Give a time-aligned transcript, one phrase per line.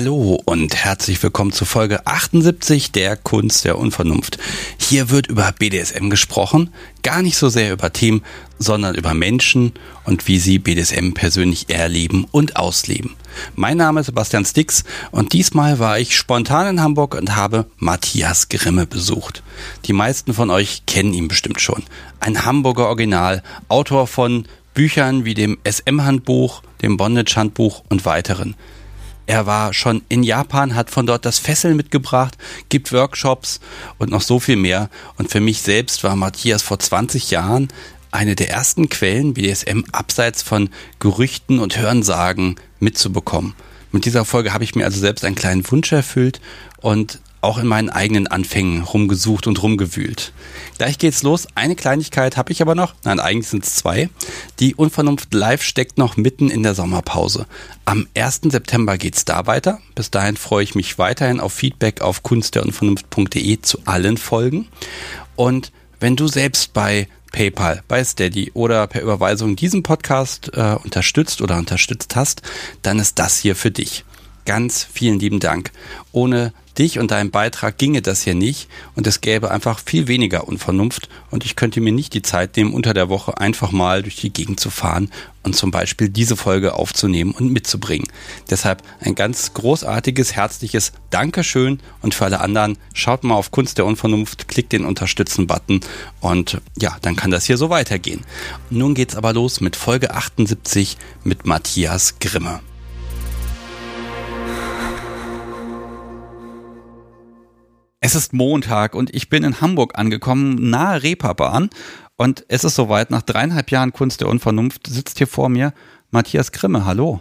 [0.00, 4.38] Hallo und herzlich willkommen zu Folge 78 der Kunst der Unvernunft.
[4.78, 8.22] Hier wird über BDSM gesprochen, gar nicht so sehr über Themen,
[8.58, 9.74] sondern über Menschen
[10.06, 13.14] und wie sie BDSM persönlich erleben und ausleben.
[13.56, 18.48] Mein Name ist Sebastian Stix und diesmal war ich spontan in Hamburg und habe Matthias
[18.48, 19.42] Grimme besucht.
[19.84, 21.82] Die meisten von euch kennen ihn bestimmt schon.
[22.20, 28.54] Ein Hamburger Original, Autor von Büchern wie dem SM-Handbuch, dem Bondage-Handbuch und weiteren.
[29.30, 32.36] Er war schon in Japan, hat von dort das Fesseln mitgebracht,
[32.68, 33.60] gibt Workshops
[33.96, 34.90] und noch so viel mehr.
[35.18, 37.68] Und für mich selbst war Matthias vor 20 Jahren
[38.10, 43.54] eine der ersten Quellen, BDSM abseits von Gerüchten und Hörensagen mitzubekommen.
[43.92, 46.40] Mit dieser Folge habe ich mir also selbst einen kleinen Wunsch erfüllt
[46.78, 50.32] und auch in meinen eigenen Anfängen rumgesucht und rumgewühlt.
[50.78, 51.46] Gleich geht's los.
[51.54, 52.94] Eine Kleinigkeit habe ich aber noch.
[53.04, 54.08] Nein, eigentlich sind es zwei.
[54.58, 57.46] Die Unvernunft Live steckt noch mitten in der Sommerpause.
[57.84, 58.42] Am 1.
[58.44, 59.80] September geht's da weiter.
[59.94, 64.68] Bis dahin freue ich mich weiterhin auf Feedback auf kunstderunvernunft.de zu allen Folgen.
[65.36, 71.40] Und wenn du selbst bei PayPal, bei Steady oder per Überweisung diesen Podcast äh, unterstützt
[71.42, 72.42] oder unterstützt hast,
[72.82, 74.04] dann ist das hier für dich.
[74.44, 75.70] Ganz vielen lieben Dank.
[76.12, 80.48] Ohne dich und deinen Beitrag ginge das hier nicht und es gäbe einfach viel weniger
[80.48, 84.16] Unvernunft und ich könnte mir nicht die Zeit nehmen, unter der Woche einfach mal durch
[84.16, 85.10] die Gegend zu fahren
[85.42, 88.06] und zum Beispiel diese Folge aufzunehmen und mitzubringen.
[88.48, 93.86] Deshalb ein ganz großartiges, herzliches Dankeschön und für alle anderen schaut mal auf Kunst der
[93.86, 95.80] Unvernunft, klickt den Unterstützen-Button
[96.20, 98.24] und ja, dann kann das hier so weitergehen.
[98.70, 102.60] Nun geht's aber los mit Folge 78 mit Matthias Grimme.
[108.02, 111.68] Es ist Montag und ich bin in Hamburg angekommen, nahe Reeperbahn.
[112.16, 115.74] Und es ist soweit, nach dreieinhalb Jahren Kunst der Unvernunft sitzt hier vor mir
[116.10, 116.86] Matthias Grimme.
[116.86, 117.20] Hallo.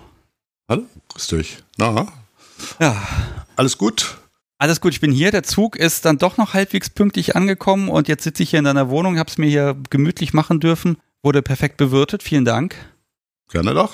[0.69, 1.57] Hallo, grüß dich.
[1.77, 2.07] Na?
[2.79, 2.95] Ja.
[3.57, 4.17] Alles gut?
[4.57, 5.31] Alles gut, ich bin hier.
[5.31, 8.65] Der Zug ist dann doch noch halbwegs pünktlich angekommen und jetzt sitze ich hier in
[8.65, 12.23] deiner Wohnung, habe es mir hier gemütlich machen dürfen, wurde perfekt bewirtet.
[12.23, 12.75] Vielen Dank.
[13.51, 13.91] Gerne doch.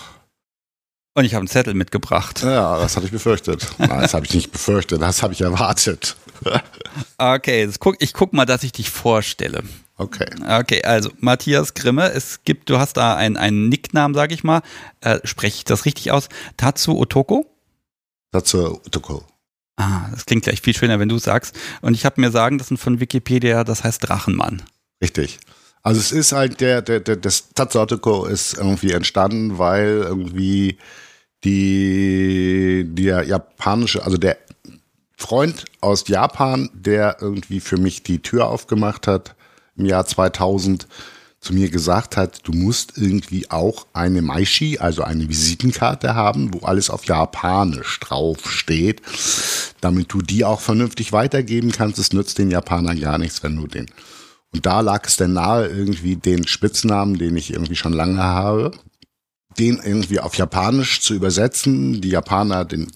[1.15, 2.43] Und ich habe einen Zettel mitgebracht.
[2.43, 3.73] Ja, das hatte ich befürchtet.
[3.79, 6.17] Nein, das habe ich nicht befürchtet, das habe ich erwartet.
[7.17, 9.63] Okay, guck, ich guck mal, dass ich dich vorstelle.
[9.97, 10.27] Okay.
[10.47, 14.61] Okay, also Matthias Grimme, es gibt, du hast da einen, einen Nicknamen, sage ich mal.
[15.01, 16.27] Äh, Spreche ich das richtig aus?
[16.57, 17.45] Tatsu Otoko?
[18.31, 19.25] Tatsu Otoko.
[19.77, 21.55] Ah, das klingt gleich viel schöner, wenn du sagst.
[21.81, 24.63] Und ich habe mir sagen lassen von Wikipedia, das heißt Drachenmann.
[25.01, 25.39] Richtig.
[25.81, 30.77] Also es ist halt der, der, der das Tatsu Otoko ist irgendwie entstanden, weil irgendwie
[31.43, 34.37] die, der japanische, also der
[35.17, 39.35] Freund aus Japan, der irgendwie für mich die Tür aufgemacht hat
[39.77, 40.87] im Jahr 2000,
[41.45, 46.65] zu mir gesagt hat, du musst irgendwie auch eine Maishi, also eine Visitenkarte haben, wo
[46.65, 49.03] alles auf Japanisch draufsteht,
[49.79, 51.99] damit du die auch vernünftig weitergeben kannst.
[51.99, 53.85] Es nützt den Japanern gar nichts, wenn du den.
[54.53, 58.71] Und da lag es dann nahe, irgendwie den Spitznamen, den ich irgendwie schon lange habe,
[59.59, 62.01] den irgendwie auf Japanisch zu übersetzen.
[62.01, 62.87] Die Japaner, den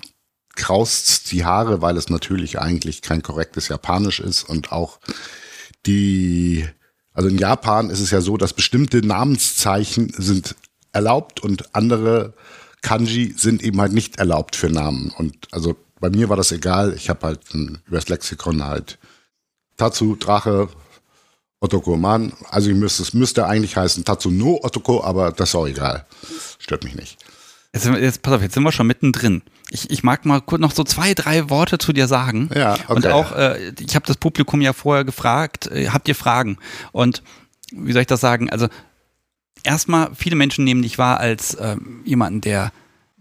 [0.59, 4.99] kraust die Haare, weil es natürlich eigentlich kein korrektes Japanisch ist und auch
[5.85, 6.67] die,
[7.13, 10.55] also in Japan ist es ja so, dass bestimmte Namenszeichen sind
[10.91, 12.33] erlaubt und andere
[12.81, 15.13] Kanji sind eben halt nicht erlaubt für Namen.
[15.17, 16.93] Und also bei mir war das egal.
[16.93, 18.99] Ich habe halt ein, übers Lexikon halt
[19.77, 20.67] Tatsu, Drache,
[21.61, 22.33] Otoko Mann.
[22.49, 26.05] Also ich müsste, es müsste eigentlich heißen Tatsu no Otoko, aber das ist auch egal.
[26.57, 27.17] Stört mich nicht.
[27.73, 29.41] Jetzt, jetzt, pass auf, jetzt sind wir schon mittendrin.
[29.71, 32.49] Ich, ich mag mal kurz noch so zwei, drei Worte zu dir sagen.
[32.55, 32.93] Ja, okay.
[32.93, 36.57] Und auch, äh, ich habe das Publikum ja vorher gefragt, äh, habt ihr Fragen?
[36.91, 37.21] Und
[37.71, 38.49] wie soll ich das sagen?
[38.49, 38.67] Also
[39.63, 42.71] erstmal, viele Menschen nehmen dich wahr als äh, jemanden, der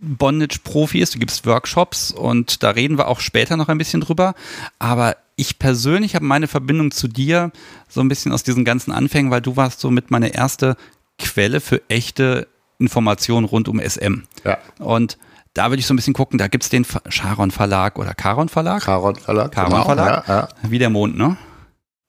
[0.00, 1.14] Bondage-Profi ist.
[1.14, 4.34] Du gibst Workshops und da reden wir auch später noch ein bisschen drüber.
[4.78, 7.52] Aber ich persönlich habe meine Verbindung zu dir
[7.88, 10.76] so ein bisschen aus diesen ganzen Anfängen, weil du warst so mit meine erste
[11.18, 12.46] Quelle für echte
[12.78, 14.22] Informationen rund um SM.
[14.44, 14.58] Ja.
[14.78, 15.18] Und
[15.58, 18.48] da würde ich so ein bisschen gucken, da gibt es den Charon Verlag oder Charon
[18.48, 18.80] Verlag?
[18.84, 19.52] Charon Verlag.
[19.52, 20.28] Charon genau, Verlag.
[20.28, 20.70] Ja, ja.
[20.70, 21.36] Wie der Mond, ne?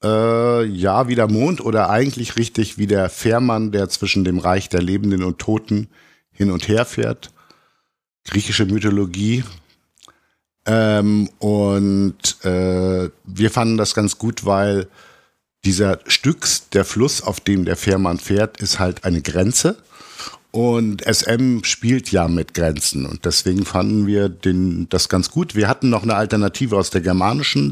[0.03, 4.69] Äh, ja, wie der Mond oder eigentlich richtig wie der Fährmann, der zwischen dem Reich
[4.69, 5.89] der Lebenden und Toten
[6.31, 7.31] hin und her fährt.
[8.23, 9.43] Griechische Mythologie.
[10.67, 14.87] Ähm, und äh, wir fanden das ganz gut, weil
[15.65, 19.77] dieser Stücks, der Fluss, auf dem der Fährmann fährt, ist halt eine Grenze.
[20.51, 25.53] Und SM spielt ja mit Grenzen und deswegen fanden wir den, das ganz gut.
[25.53, 27.71] Wir hatten noch eine Alternative aus der germanischen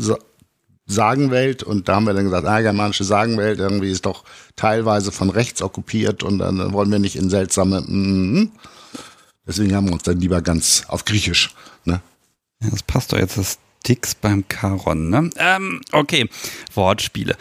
[0.85, 4.23] Sagenwelt und da haben wir dann gesagt, ah, germanische Sagenwelt irgendwie ist doch
[4.55, 7.81] teilweise von rechts okkupiert und dann wollen wir nicht in seltsame.
[7.81, 8.51] Mm,
[9.45, 11.55] deswegen haben wir uns dann lieber ganz auf Griechisch.
[11.83, 11.99] Ne?
[12.61, 13.57] Ja, das passt doch jetzt, das
[13.87, 15.29] Dix beim Charon, ne?
[15.37, 16.29] Ähm, okay,
[16.73, 17.35] Wortspiele.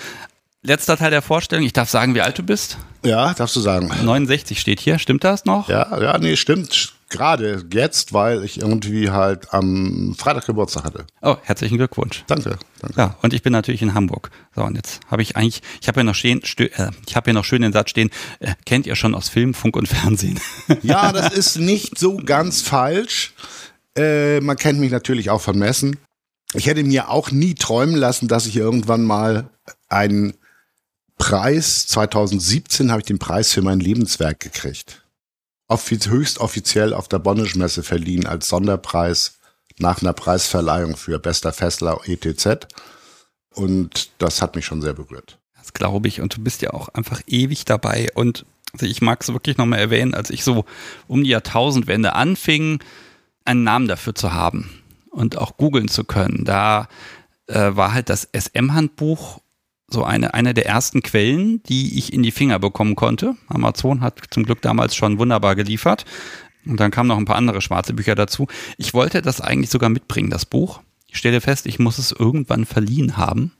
[0.66, 1.64] Letzter Teil der Vorstellung.
[1.64, 2.76] Ich darf sagen, wie alt du bist?
[3.04, 3.86] Ja, darfst du sagen.
[3.86, 4.98] 69 steht hier.
[4.98, 5.68] Stimmt das noch?
[5.68, 6.92] Ja, ja, nee, stimmt.
[7.08, 11.06] Gerade jetzt, weil ich irgendwie halt am Freitag Geburtstag hatte.
[11.22, 12.24] Oh, herzlichen Glückwunsch.
[12.26, 12.98] Danke, danke.
[12.98, 14.30] Ja, und ich bin natürlich in Hamburg.
[14.56, 17.26] So, und jetzt habe ich eigentlich, ich habe ja noch stehen, stö, äh, ich habe
[17.26, 18.10] hier noch schön den Satz stehen,
[18.40, 20.40] äh, kennt ihr schon aus Film, Funk und Fernsehen?
[20.82, 23.34] Ja, das ist nicht so ganz falsch.
[23.96, 25.96] Äh, man kennt mich natürlich auch von Messen.
[26.54, 29.48] Ich hätte mir auch nie träumen lassen, dass ich irgendwann mal
[29.88, 30.34] einen
[31.18, 35.02] Preis, 2017 habe ich den Preis für mein Lebenswerk gekriegt.
[35.68, 39.38] Offiz höchst offiziell auf der Bonnisch-Messe verliehen als Sonderpreis
[39.78, 42.66] nach einer Preisverleihung für bester Festler ETZ.
[43.54, 45.38] Und das hat mich schon sehr berührt.
[45.58, 46.20] Das glaube ich.
[46.20, 48.08] Und du bist ja auch einfach ewig dabei.
[48.14, 50.64] Und also ich mag es wirklich nochmal erwähnen, als ich so
[51.08, 52.80] um die Jahrtausendwende anfing,
[53.44, 54.70] einen Namen dafür zu haben
[55.10, 56.44] und auch googeln zu können.
[56.44, 56.88] Da
[57.46, 59.40] äh, war halt das SM-Handbuch
[59.88, 63.36] so eine, eine der ersten Quellen, die ich in die Finger bekommen konnte.
[63.48, 66.04] Amazon hat zum Glück damals schon wunderbar geliefert.
[66.64, 68.48] Und dann kamen noch ein paar andere schwarze Bücher dazu.
[68.76, 70.80] Ich wollte das eigentlich sogar mitbringen, das Buch.
[71.06, 73.52] Ich stelle fest, ich muss es irgendwann verliehen haben.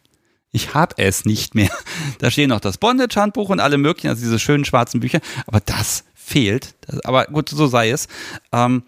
[0.51, 1.71] Ich habe es nicht mehr.
[2.19, 5.21] Da stehen noch das Bondage-Handbuch und alle möglichen, also diese schönen schwarzen Bücher.
[5.47, 6.75] Aber das fehlt.
[7.05, 8.09] aber gut, so sei es.
[8.53, 8.83] Ähm,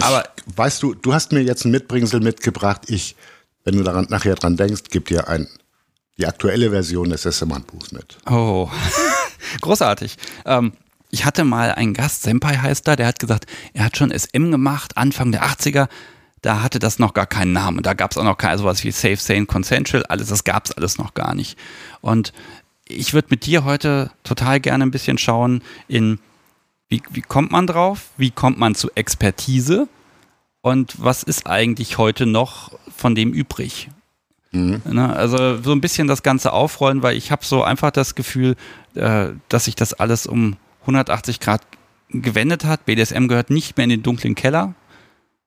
[0.00, 0.24] aber
[0.56, 2.82] weißt du, du hast mir jetzt ein Mitbringsel mitgebracht.
[2.86, 3.16] Ich,
[3.64, 5.48] wenn du daran nachher dran denkst, gib dir ein
[6.18, 8.18] die aktuelle Version des SM-Handbuchs mit.
[8.28, 8.68] Oh,
[9.60, 10.16] großartig.
[10.44, 10.72] Ähm,
[11.10, 14.50] ich hatte mal einen Gast, Senpai heißt er, der hat gesagt, er hat schon SM
[14.50, 15.88] gemacht, Anfang der 80er.
[16.42, 17.82] Da hatte das noch gar keinen Namen.
[17.82, 20.04] Da gab es auch noch kein sowas wie Safe, Sane, Consensual.
[20.06, 21.58] Alles, das gab es alles noch gar nicht.
[22.00, 22.32] Und
[22.84, 26.20] ich würde mit dir heute total gerne ein bisschen schauen in,
[26.88, 28.10] wie, wie kommt man drauf?
[28.16, 29.88] Wie kommt man zu Expertise?
[30.60, 33.88] Und was ist eigentlich heute noch von dem übrig?
[34.50, 34.82] Mhm.
[34.84, 38.56] Ne, also so ein bisschen das Ganze aufrollen, weil ich habe so einfach das Gefühl,
[38.94, 41.62] äh, dass sich das alles um 180 Grad
[42.10, 42.86] gewendet hat.
[42.86, 44.74] BDSM gehört nicht mehr in den dunklen Keller.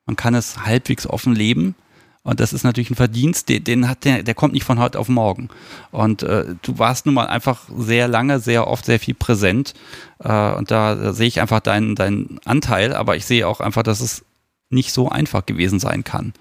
[0.05, 1.75] Man kann es halbwegs offen leben.
[2.23, 4.99] Und das ist natürlich ein Verdienst, den, den hat der, der kommt nicht von heute
[4.99, 5.49] auf morgen.
[5.89, 9.73] Und äh, du warst nun mal einfach sehr lange, sehr oft, sehr viel präsent.
[10.19, 13.81] Äh, und da, da sehe ich einfach deinen, deinen Anteil, aber ich sehe auch einfach,
[13.81, 14.23] dass es
[14.69, 16.33] nicht so einfach gewesen sein kann.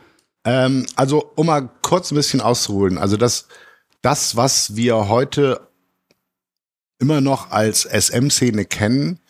[0.44, 3.46] Ähm, also, um mal kurz ein bisschen auszuholen, also das,
[4.02, 5.68] das, was wir heute
[6.98, 9.20] immer noch als SM-Szene kennen,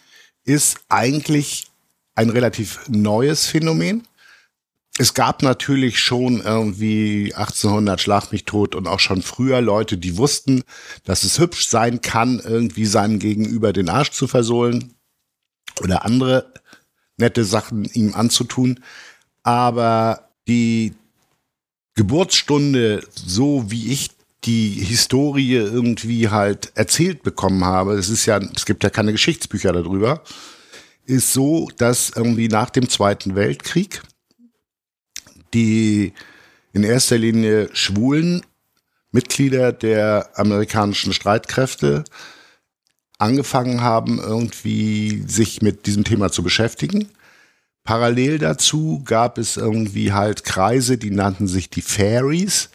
[0.45, 1.71] ist eigentlich
[2.15, 4.07] ein relativ neues Phänomen.
[4.99, 10.19] Es gab natürlich schon irgendwie 1800 Schlag mich tot und auch schon früher Leute, die
[10.19, 10.63] wussten,
[11.05, 14.95] dass es hübsch sein kann, irgendwie seinem Gegenüber den Arsch zu versohlen
[15.81, 16.53] oder andere
[17.17, 18.81] nette Sachen ihm anzutun.
[19.43, 20.95] Aber die
[21.95, 24.11] Geburtsstunde, so wie ich
[24.45, 29.73] die Historie irgendwie halt erzählt bekommen habe, es ist ja, es gibt ja keine Geschichtsbücher
[29.73, 30.23] darüber,
[31.05, 34.03] ist so, dass irgendwie nach dem Zweiten Weltkrieg
[35.53, 36.13] die
[36.73, 38.43] in erster Linie schwulen
[39.13, 42.05] Mitglieder der amerikanischen Streitkräfte
[43.19, 47.09] angefangen haben, irgendwie sich mit diesem Thema zu beschäftigen
[47.85, 52.71] Parallel dazu gab es irgendwie halt Kreise, die nannten sich die Fairies,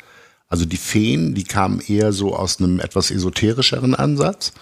[0.48, 4.54] also die Feen, die kamen eher so aus einem etwas esoterischeren Ansatz.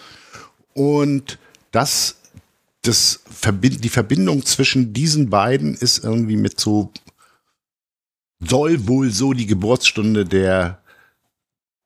[0.74, 1.40] Und
[1.72, 2.16] das,
[2.82, 3.22] das
[3.52, 6.92] die Verbindung zwischen diesen beiden ist irgendwie mit so,
[8.40, 10.82] soll wohl so die Geburtsstunde der,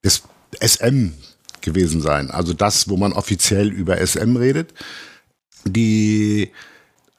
[0.04, 0.24] des
[0.60, 1.14] SM
[1.62, 2.32] gewesen sein.
[2.32, 4.74] Also das, wo man offiziell über SM redet.
[5.66, 6.52] Die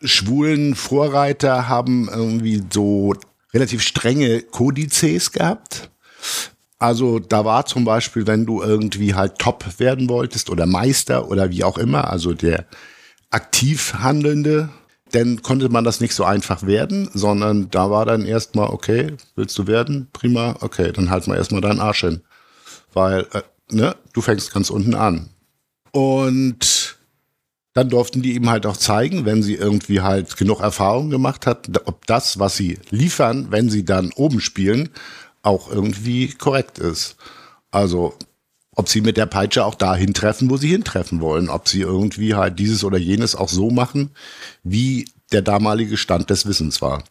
[0.02, 3.14] schwulen Vorreiter haben irgendwie so
[3.52, 5.90] relativ strenge Kodizes gehabt.
[6.78, 11.50] Also da war zum Beispiel, wenn du irgendwie halt Top werden wolltest oder Meister oder
[11.50, 12.66] wie auch immer, also der
[13.30, 14.68] aktiv Handelnde,
[15.12, 19.58] dann konnte man das nicht so einfach werden, sondern da war dann erstmal, okay, willst
[19.58, 20.08] du werden?
[20.12, 22.20] Prima, okay, dann halt mal erstmal deinen Arsch hin.
[22.92, 25.30] Weil, äh, ne, du fängst ganz unten an.
[25.92, 26.77] Und
[27.74, 31.68] dann durften die ihm halt auch zeigen, wenn sie irgendwie halt genug Erfahrung gemacht hat,
[31.86, 34.88] ob das, was sie liefern, wenn sie dann oben spielen,
[35.42, 37.16] auch irgendwie korrekt ist.
[37.70, 38.14] Also
[38.74, 42.34] ob sie mit der Peitsche auch dahin treffen, wo sie hintreffen wollen, ob sie irgendwie
[42.34, 44.10] halt dieses oder jenes auch so machen,
[44.62, 47.02] wie der damalige Stand des Wissens war.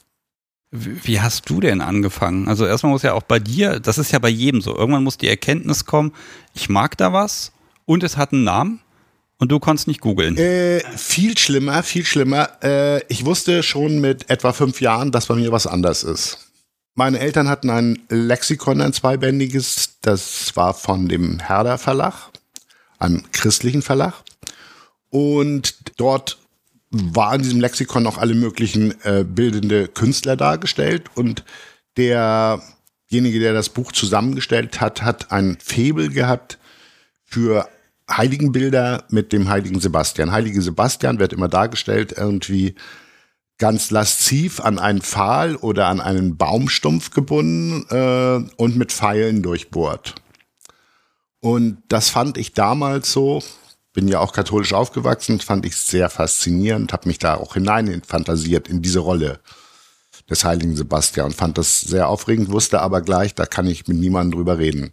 [0.72, 2.48] Wie hast du denn angefangen?
[2.48, 5.18] Also erstmal muss ja auch bei dir, das ist ja bei jedem so, irgendwann muss
[5.18, 6.14] die Erkenntnis kommen,
[6.54, 7.54] ich mag da was
[7.86, 8.82] und es hat einen Namen
[9.40, 10.38] und du konntest nicht googeln.
[10.38, 12.50] Äh, viel schlimmer, viel schlimmer.
[12.64, 16.40] Äh, ich wusste schon mit etwa fünf Jahren, dass bei mir was anders ist.
[16.96, 20.00] meine Eltern hatten ein Lexikon, ein zweibändiges.
[20.02, 22.32] Das war von dem Herder Verlag,
[22.98, 24.16] einem christlichen Verlag.
[25.10, 26.40] Und dort
[26.90, 31.12] war in diesem Lexikon noch alle möglichen äh, bildende Künstler dargestellt.
[31.14, 31.44] Und
[31.98, 36.58] derjenige, der das Buch zusammengestellt hat, hat ein Febel gehabt
[37.24, 37.70] für
[38.10, 40.32] Heiligenbilder mit dem heiligen Sebastian.
[40.32, 42.76] Heilige Sebastian wird immer dargestellt irgendwie
[43.58, 50.16] ganz lasziv an einen Pfahl oder an einen Baumstumpf gebunden äh, und mit Pfeilen durchbohrt.
[51.40, 53.44] Und das fand ich damals so,
[53.94, 58.68] bin ja auch katholisch aufgewachsen, fand ich sehr faszinierend, habe mich da auch hinein fantasiert
[58.68, 59.40] in diese Rolle
[60.30, 63.98] des heiligen Sebastian und fand das sehr aufregend, wusste aber gleich, da kann ich mit
[63.98, 64.92] niemandem drüber reden.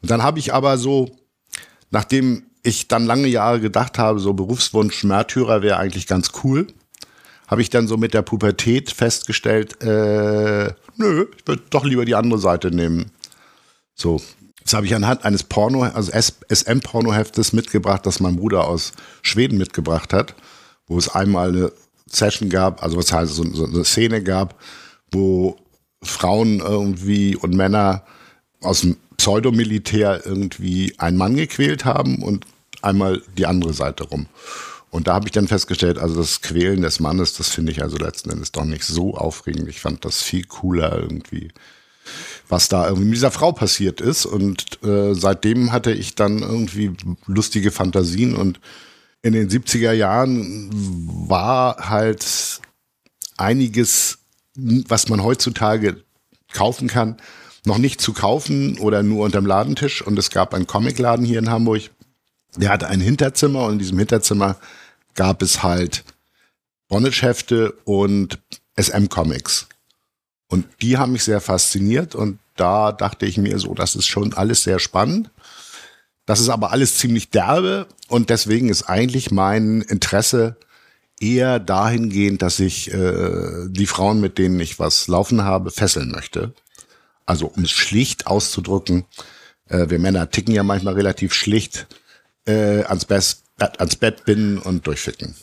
[0.00, 1.10] Und dann habe ich aber so,
[1.92, 6.66] nachdem ich dann lange Jahre gedacht habe, so Berufswunsch Märtyrer wäre eigentlich ganz cool,
[7.46, 12.14] habe ich dann so mit der Pubertät festgestellt, äh, nö, ich würde doch lieber die
[12.14, 13.10] andere Seite nehmen.
[13.94, 14.20] So,
[14.62, 20.12] das habe ich anhand eines Porno, also SM-Pornoheftes mitgebracht, das mein Bruder aus Schweden mitgebracht
[20.12, 20.34] hat,
[20.86, 21.72] wo es einmal eine
[22.06, 24.58] Session gab, also was heißt so, so eine Szene gab,
[25.10, 25.56] wo
[26.02, 28.04] Frauen irgendwie und Männer
[28.60, 32.44] aus dem Pseudomilitär irgendwie einen Mann gequält haben und
[32.82, 34.26] einmal die andere Seite rum.
[34.90, 37.98] Und da habe ich dann festgestellt, also das Quälen des Mannes, das finde ich also
[37.98, 39.68] letzten Endes doch nicht so aufregend.
[39.68, 41.52] Ich fand das viel cooler irgendwie,
[42.48, 44.26] was da irgendwie mit dieser Frau passiert ist.
[44.26, 46.90] Und äh, seitdem hatte ich dann irgendwie
[47.26, 48.58] lustige Fantasien und
[49.22, 50.68] in den 70er Jahren
[51.28, 52.60] war halt
[53.36, 54.18] einiges,
[54.56, 56.02] was man heutzutage
[56.52, 57.18] kaufen kann,
[57.64, 60.02] noch nicht zu kaufen oder nur unterm Ladentisch.
[60.02, 61.90] Und es gab einen Comicladen hier in Hamburg,
[62.56, 64.56] der hatte ein Hinterzimmer und in diesem Hinterzimmer
[65.14, 66.04] gab es halt
[66.88, 68.38] Bondage-Hefte und
[68.76, 69.68] SM-Comics.
[70.48, 74.34] Und die haben mich sehr fasziniert und da dachte ich mir so, das ist schon
[74.34, 75.30] alles sehr spannend.
[76.26, 80.56] Das ist aber alles ziemlich derbe und deswegen ist eigentlich mein Interesse
[81.18, 86.52] eher dahingehend, dass ich äh, die Frauen, mit denen ich was laufen habe, fesseln möchte.
[87.26, 89.04] Also um es schlicht auszudrücken,
[89.68, 91.86] äh, wir Männer ticken ja manchmal relativ schlicht
[92.46, 95.34] äh, ans, Best, ans Bett binden und durchficken.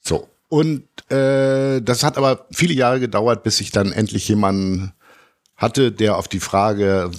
[0.00, 0.28] So.
[0.48, 4.92] Und äh, das hat aber viele Jahre gedauert, bis ich dann endlich jemanden
[5.56, 7.10] hatte, der auf die Frage,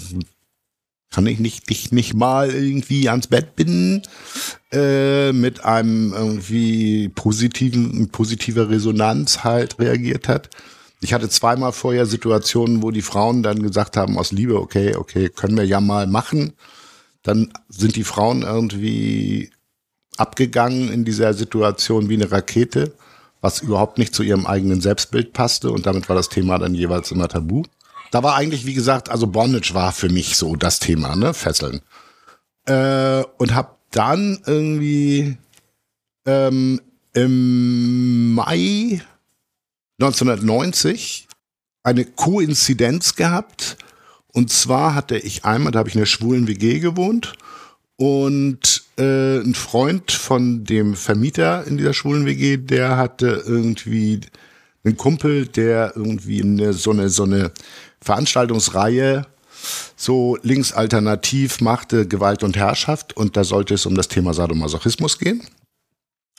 [1.11, 4.01] kann ich nicht dich nicht mal irgendwie ans Bett binden,
[4.71, 10.49] äh, mit einem irgendwie positiven, positiver Resonanz halt reagiert hat.
[11.01, 15.29] Ich hatte zweimal vorher Situationen, wo die Frauen dann gesagt haben, aus Liebe, okay, okay,
[15.29, 16.53] können wir ja mal machen.
[17.23, 19.51] Dann sind die Frauen irgendwie
[20.17, 22.93] abgegangen in dieser Situation wie eine Rakete,
[23.41, 27.11] was überhaupt nicht zu ihrem eigenen Selbstbild passte und damit war das Thema dann jeweils
[27.11, 27.63] immer tabu.
[28.11, 31.81] Da war eigentlich, wie gesagt, also Bondage war für mich so das Thema, ne, Fesseln.
[32.65, 35.37] Äh, und hab dann irgendwie
[36.25, 36.81] ähm,
[37.13, 39.01] im Mai
[39.99, 41.27] 1990
[41.83, 43.77] eine Koinzidenz gehabt.
[44.31, 47.33] Und zwar hatte ich einmal, da habe ich in der schwulen WG gewohnt
[47.97, 54.21] und äh, ein Freund von dem Vermieter in dieser schwulen WG, der hatte irgendwie
[54.85, 57.51] einen Kumpel, der irgendwie eine, so eine so eine
[58.01, 59.25] Veranstaltungsreihe
[59.97, 65.45] so linksalternativ machte Gewalt und Herrschaft und da sollte es um das Thema Sadomasochismus gehen.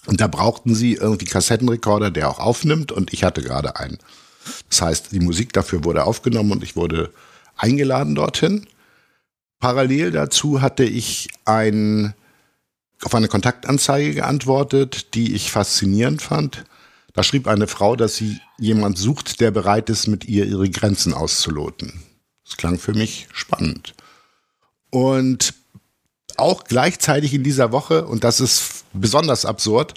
[0.07, 3.99] Und da brauchten sie irgendwie Kassettenrekorder, der auch aufnimmt und ich hatte gerade einen.
[4.69, 7.13] Das heißt, die Musik dafür wurde aufgenommen und ich wurde
[7.57, 8.67] eingeladen dorthin.
[9.59, 12.15] Parallel dazu hatte ich ein,
[13.03, 16.65] auf eine Kontaktanzeige geantwortet, die ich faszinierend fand.
[17.13, 21.13] Da schrieb eine Frau, dass sie jemand sucht, der bereit ist, mit ihr ihre Grenzen
[21.13, 22.03] auszuloten.
[22.45, 23.95] Das klang für mich spannend.
[24.91, 25.55] Und
[26.41, 29.95] auch gleichzeitig in dieser Woche, und das ist besonders absurd,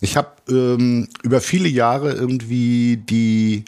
[0.00, 3.64] ich habe ähm, über viele Jahre irgendwie die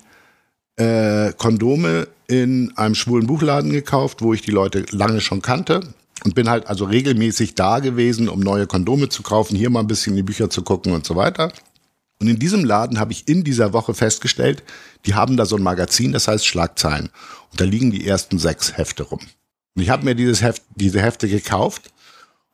[0.77, 5.81] äh, Kondome in einem schwulen Buchladen gekauft, wo ich die Leute lange schon kannte
[6.25, 9.89] und bin halt also regelmäßig da gewesen, um neue Kondome zu kaufen, hier mal ein
[9.89, 11.53] bisschen in die Bücher zu gucken und so weiter.
[12.21, 14.63] Und in diesem Laden habe ich in dieser Woche festgestellt,
[15.07, 17.09] die haben da so ein Magazin, das heißt Schlagzeilen.
[17.51, 19.21] Und da liegen die ersten sechs Hefte rum.
[19.75, 21.91] Und ich habe mir dieses Heft, diese Hefte gekauft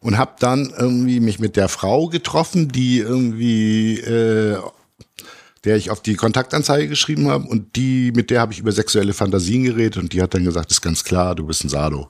[0.06, 4.56] und habe dann irgendwie mich mit der Frau getroffen, die irgendwie äh,
[5.64, 9.12] der ich auf die Kontaktanzeige geschrieben habe und die, mit der habe ich über sexuelle
[9.12, 12.08] Fantasien geredet und die hat dann gesagt, ist ganz klar, du bist ein Sado.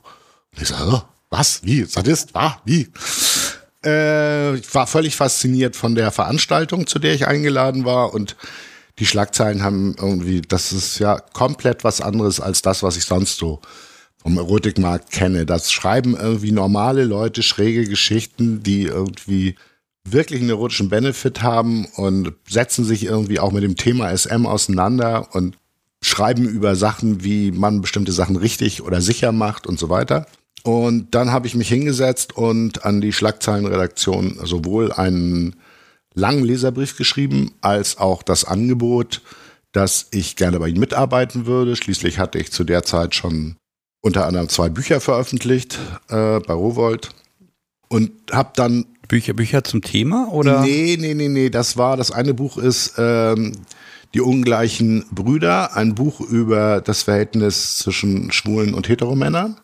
[0.53, 1.61] Und ich sage, was?
[1.65, 1.85] Wie?
[1.85, 2.31] Sadist?
[2.35, 2.87] Ah, wie?
[3.83, 8.37] Äh, ich war völlig fasziniert von der Veranstaltung, zu der ich eingeladen war und
[8.99, 13.39] die Schlagzeilen haben irgendwie, das ist ja komplett was anderes als das, was ich sonst
[13.39, 13.63] so
[14.27, 15.47] vom Erotikmarkt kenne.
[15.47, 19.55] Das schreiben irgendwie normale Leute schräge Geschichten, die irgendwie
[20.05, 25.29] wirklich einen erotischen Benefit haben und setzen sich irgendwie auch mit dem Thema SM auseinander
[25.33, 25.57] und
[26.03, 30.27] schreiben über Sachen, wie man bestimmte Sachen richtig oder sicher macht und so weiter.
[30.65, 35.55] Und dann habe ich mich hingesetzt und an die Schlagzeilenredaktion sowohl einen
[36.15, 39.23] langen Leserbrief geschrieben, als auch das Angebot,
[39.71, 41.77] dass ich gerne bei Ihnen mitarbeiten würde.
[41.77, 43.55] Schließlich hatte ich zu der Zeit schon
[44.07, 47.09] unter anderem zwei Bücher veröffentlicht äh, bei Rowold
[47.89, 50.63] und habe dann Bücher, Bücher zum Thema oder?
[50.63, 51.51] Nee, nee, nee, nee.
[51.51, 53.53] Das war, das eine Buch ist ähm,
[54.15, 59.61] Die ungleichen Brüder, ein Buch über das Verhältnis zwischen Schwulen und Heteromännern.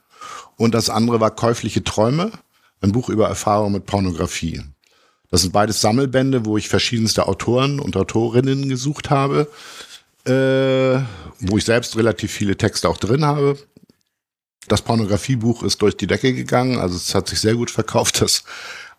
[0.56, 2.32] Und das andere war Käufliche Träume,
[2.80, 4.61] ein Buch über Erfahrung mit Pornografie.
[5.30, 9.49] Das sind beides Sammelbände, wo ich verschiedenste Autoren und Autorinnen gesucht habe,
[10.26, 10.99] äh,
[11.38, 13.56] wo ich selbst relativ viele Texte auch drin habe.
[14.69, 18.21] Das Pornografiebuch ist durch die Decke gegangen, also es hat sich sehr gut verkauft.
[18.21, 18.45] Das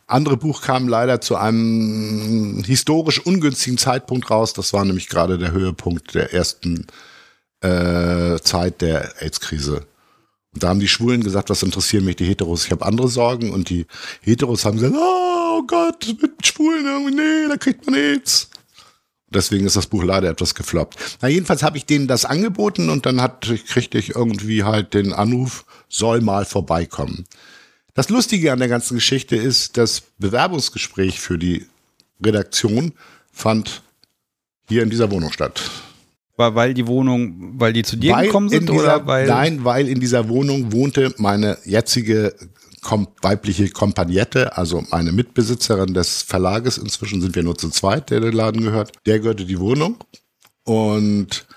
[0.08, 4.54] andere Buch kam leider zu einem historisch ungünstigen Zeitpunkt raus.
[4.54, 6.88] Das war nämlich gerade der Höhepunkt der ersten
[7.62, 9.86] äh, Zeit der AIDS-Krise.
[10.54, 12.66] Und da haben die Schwulen gesagt, was interessieren mich die Heteros?
[12.66, 13.52] Ich habe andere Sorgen.
[13.52, 13.88] Und die
[14.22, 18.50] Heteros haben gesagt, oh Gott, mit Schwulen irgendwie, nee, da kriegt man AIDS.
[19.34, 21.18] Deswegen ist das Buch leider etwas gefloppt.
[21.22, 25.14] Na, jedenfalls habe ich denen das angeboten und dann hat, kriegte ich irgendwie halt den
[25.14, 27.26] Anruf, soll mal vorbeikommen.
[27.94, 31.68] Das Lustige an der ganzen Geschichte ist, das Bewerbungsgespräch für die
[32.24, 32.94] Redaktion
[33.32, 33.84] fand
[34.68, 35.62] hier in dieser Wohnung statt.
[36.36, 39.28] War, weil die Wohnung, weil die zu dir weil gekommen sind dieser, oder weil?
[39.28, 42.34] Nein, weil in dieser Wohnung wohnte meine jetzige
[42.84, 46.78] kom weibliche Kompagnette, also meine Mitbesitzerin des Verlages.
[46.78, 48.92] Inzwischen sind wir nur zu zweit, der den Laden gehört.
[49.06, 49.98] Der gehörte die Wohnung
[50.64, 51.48] und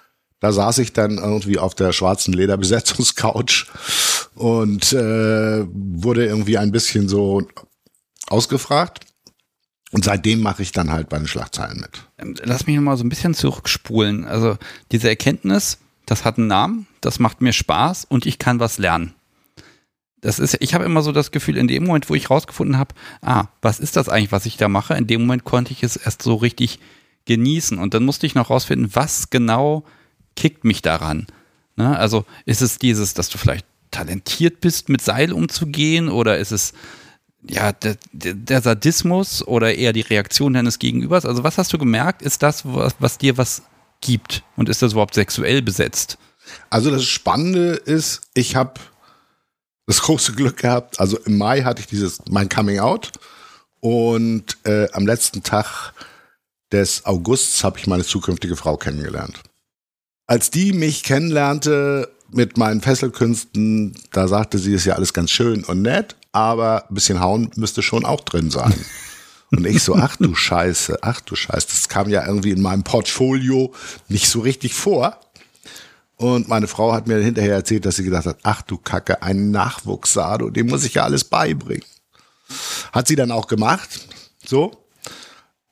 [0.41, 3.67] da saß ich dann irgendwie auf der schwarzen Lederbesetzungscouch
[4.35, 7.47] und äh, wurde irgendwie ein bisschen so
[8.29, 9.07] ausgefragt.
[9.93, 11.91] Und seitdem mache ich dann halt bei den Schlagzeilen mit.
[12.19, 14.25] Ähm, lass mich nochmal so ein bisschen zurückspulen.
[14.25, 14.59] Also
[14.93, 19.15] diese Erkenntnis, das hat einen Namen, das macht mir Spaß und ich kann was lernen.
[20.27, 22.97] Das ist, ich habe immer so das Gefühl, in dem Moment, wo ich rausgefunden habe,
[23.23, 24.95] ah, was ist das eigentlich, was ich da mache?
[24.95, 26.81] In dem Moment konnte ich es erst so richtig
[27.27, 27.79] genießen.
[27.79, 29.85] Und dann musste ich noch rausfinden, was genau
[30.35, 31.29] kickt mich daran.
[31.77, 31.97] Ne?
[31.97, 36.73] Also ist es dieses, dass du vielleicht talentiert bist, mit Seil umzugehen oder ist es
[37.49, 41.25] ja der, der, Sadismus oder eher die Reaktion deines Gegenübers?
[41.25, 43.62] Also was hast du gemerkt, ist das, was, was dir was
[44.01, 46.19] gibt und ist das überhaupt sexuell besetzt?
[46.69, 48.81] Also das Spannende ist, ich habe
[49.87, 51.01] das große Glück gehabt.
[51.01, 53.12] Also im Mai hatte ich dieses mein Coming Out
[53.81, 55.92] und äh, am letzten Tag
[56.72, 59.40] des Augusts habe ich meine zukünftige Frau kennengelernt.
[60.27, 65.62] Als die mich kennenlernte mit meinen Fesselkünsten, da sagte sie, ist ja alles ganz schön
[65.62, 68.75] und nett, aber ein bisschen hauen müsste schon auch drin sein.
[69.53, 72.83] Und ich so, ach du Scheiße, ach du Scheiße, das kam ja irgendwie in meinem
[72.83, 73.72] Portfolio
[74.09, 75.20] nicht so richtig vor.
[76.16, 79.50] Und meine Frau hat mir hinterher erzählt, dass sie gedacht hat, ach du Kacke, ein
[79.50, 81.85] Nachwuchssado, dem muss ich ja alles beibringen.
[82.92, 84.07] Hat sie dann auch gemacht,
[84.44, 84.87] so.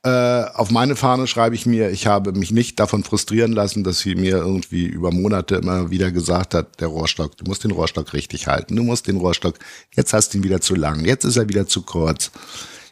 [0.03, 4.01] Äh, auf meine Fahne schreibe ich mir, ich habe mich nicht davon frustrieren lassen, dass
[4.01, 8.13] sie mir irgendwie über Monate immer wieder gesagt hat, der Rohrstock, du musst den Rohrstock
[8.13, 9.55] richtig halten, du musst den Rohrstock,
[9.97, 12.33] jetzt hast du ihn wieder zu lang, jetzt ist er wieder zu kurz,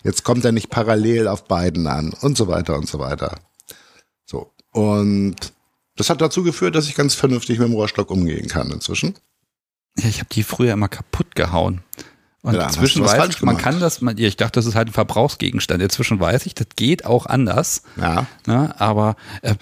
[0.05, 3.39] jetzt kommt er nicht parallel auf beiden an und so weiter und so weiter.
[4.25, 4.51] So.
[4.71, 5.53] Und
[5.97, 9.15] das hat dazu geführt, dass ich ganz vernünftig mit dem Rohrstock umgehen kann inzwischen.
[9.99, 11.83] Ja, ich habe die früher immer kaputt gehauen.
[12.43, 14.93] Und ja, inzwischen weiß ich, man kann das, man, ich dachte, das ist halt ein
[14.93, 15.81] Verbrauchsgegenstand.
[15.81, 17.85] Inzwischen weiß ich, das geht auch anders.
[17.97, 18.27] Ja.
[18.47, 19.55] Ne, aber äh,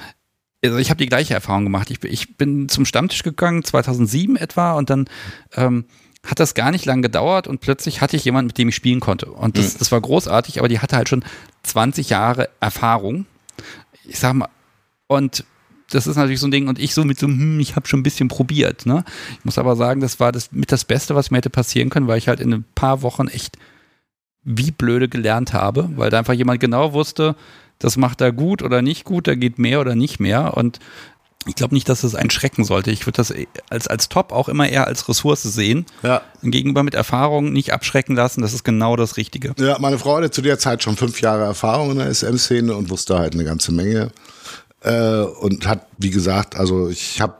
[0.65, 1.91] also ich habe die gleiche Erfahrung gemacht.
[1.91, 5.09] Ich, ich, bin zum Stammtisch gegangen, 2007 etwa, und dann
[5.55, 5.85] ähm,
[6.25, 9.01] hat das gar nicht lang gedauert und plötzlich hatte ich jemanden, mit dem ich spielen
[9.01, 9.27] konnte.
[9.27, 9.79] Und das, mhm.
[9.79, 11.25] das war großartig, aber die hatte halt schon
[11.65, 13.27] 20 Jahre Erfahrung.
[14.05, 14.49] Ich sag mal,
[15.07, 15.45] und
[15.91, 18.01] das ist natürlich so ein Ding und ich so mit so, hm, ich habe schon
[18.01, 18.87] ein bisschen probiert.
[18.87, 19.05] Ne?
[19.39, 22.07] Ich muss aber sagen, das war das mit das Beste, was mir hätte passieren können,
[22.07, 23.59] weil ich halt in ein paar Wochen echt
[24.43, 27.37] wie blöde gelernt habe, weil da einfach jemand genau wusste,
[27.79, 30.79] das macht er gut oder nicht gut, da geht mehr oder nicht mehr und
[31.47, 32.91] ich glaube nicht, dass es einen schrecken sollte.
[32.91, 33.33] Ich würde das
[33.71, 35.87] als, als Top auch immer eher als Ressource sehen.
[36.03, 36.21] Ja.
[36.43, 39.55] Gegenüber mit Erfahrung nicht abschrecken lassen, das ist genau das Richtige.
[39.59, 42.91] Ja, meine Frau hatte zu der Zeit schon fünf Jahre Erfahrung in der SM-Szene und
[42.91, 44.11] wusste halt eine ganze Menge.
[44.83, 47.37] Äh, und hat, wie gesagt, also ich habe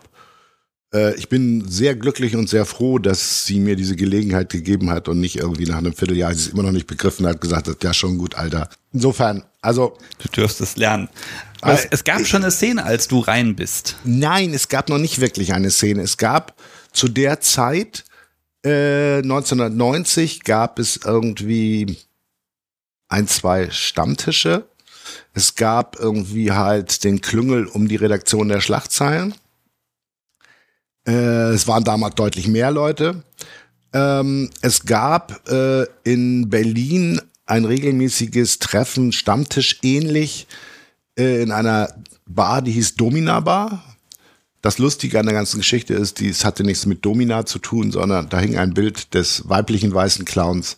[0.93, 5.09] äh, ich bin sehr glücklich und sehr froh, dass sie mir diese Gelegenheit gegeben hat
[5.09, 7.83] und nicht irgendwie nach einem Vierteljahr, sie es immer noch nicht begriffen hat, gesagt hat,
[7.83, 8.69] ja schon gut, Alter.
[8.93, 9.97] Insofern Also.
[10.19, 11.09] Du dürfst es lernen.
[11.61, 13.97] Aber es, es gab schon eine Szene, als du rein bist.
[14.05, 16.03] Nein, es gab noch nicht wirklich eine Szene.
[16.03, 16.57] Es gab
[16.93, 18.05] zu der Zeit,
[18.65, 21.99] äh, 1990, gab es irgendwie
[23.09, 24.67] ein, zwei Stammtische.
[25.35, 29.35] Es gab irgendwie halt den Klüngel um die Redaktion der Schlachtzeilen.
[31.07, 33.23] Äh, es waren damals deutlich mehr Leute.
[33.93, 40.47] Ähm, es gab äh, in Berlin ein regelmäßiges Treffen, Stammtisch ähnlich,
[41.19, 41.93] äh, in einer
[42.27, 43.85] Bar, die hieß Domina Bar.
[44.63, 48.29] Das Lustige an der ganzen Geschichte ist, dies hatte nichts mit Domina zu tun, sondern
[48.29, 50.77] da hing ein Bild des weiblichen weißen Clowns.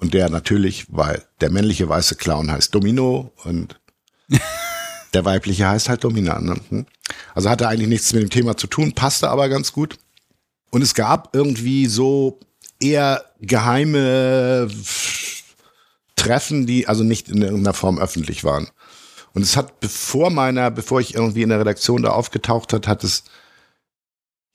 [0.00, 3.78] Und der natürlich, weil der männliche weiße Clown heißt Domino und
[5.14, 6.40] der weibliche heißt halt Domina.
[6.40, 6.56] Ne?
[6.70, 6.86] Hm?
[7.34, 9.98] Also hatte eigentlich nichts mit dem Thema zu tun, passte aber ganz gut.
[10.70, 12.40] Und es gab irgendwie so
[12.80, 14.68] eher geheime
[16.16, 18.68] Treffen, die also nicht in irgendeiner Form öffentlich waren.
[19.32, 23.04] Und es hat bevor meiner, bevor ich irgendwie in der Redaktion da aufgetaucht hat, hat
[23.04, 23.24] es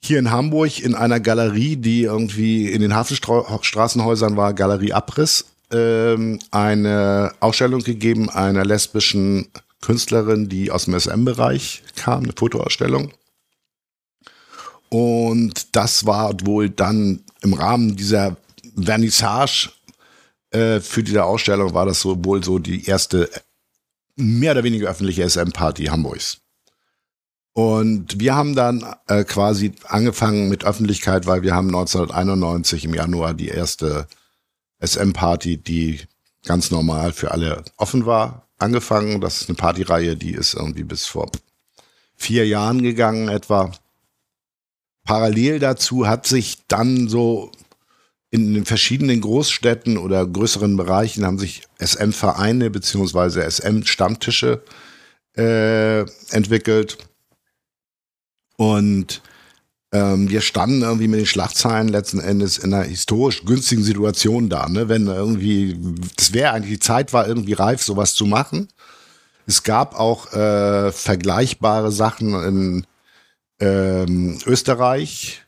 [0.06, 6.38] hier in Hamburg in einer Galerie, die irgendwie in den Hafenstraßenhäusern war, Galerie Abriss, ähm,
[6.50, 9.48] eine Ausstellung gegeben einer lesbischen
[9.82, 13.12] Künstlerin, die aus dem SM-Bereich kam, eine Fotoausstellung.
[14.88, 18.36] Und das war wohl dann im Rahmen dieser
[18.80, 19.70] Vernissage
[20.50, 23.28] äh, für diese Ausstellung war das so wohl so die erste
[24.16, 26.38] mehr oder weniger öffentliche SM-Party Hamburgs.
[27.56, 33.32] Und wir haben dann äh, quasi angefangen mit Öffentlichkeit, weil wir haben 1991 im Januar
[33.32, 34.06] die erste
[34.84, 36.00] SM-Party, die
[36.44, 39.22] ganz normal für alle offen war, angefangen.
[39.22, 41.30] Das ist eine Partyreihe, die ist irgendwie bis vor
[42.14, 43.72] vier Jahren gegangen etwa.
[45.04, 47.52] Parallel dazu hat sich dann so
[48.28, 54.62] in den verschiedenen Großstädten oder größeren Bereichen haben sich SM-Vereine beziehungsweise SM-Stammtische
[55.38, 56.00] äh,
[56.34, 56.98] entwickelt.
[58.56, 59.22] Und
[59.92, 64.68] ähm, wir standen irgendwie mit den Schlagzeilen letzten Endes in einer historisch günstigen Situation da.
[64.68, 64.88] Ne?
[64.88, 65.78] Wenn irgendwie,
[66.16, 68.68] das wäre eigentlich die Zeit war irgendwie reif, sowas zu machen.
[69.46, 72.86] Es gab auch äh, vergleichbare Sachen in
[73.60, 75.42] ähm, Österreich.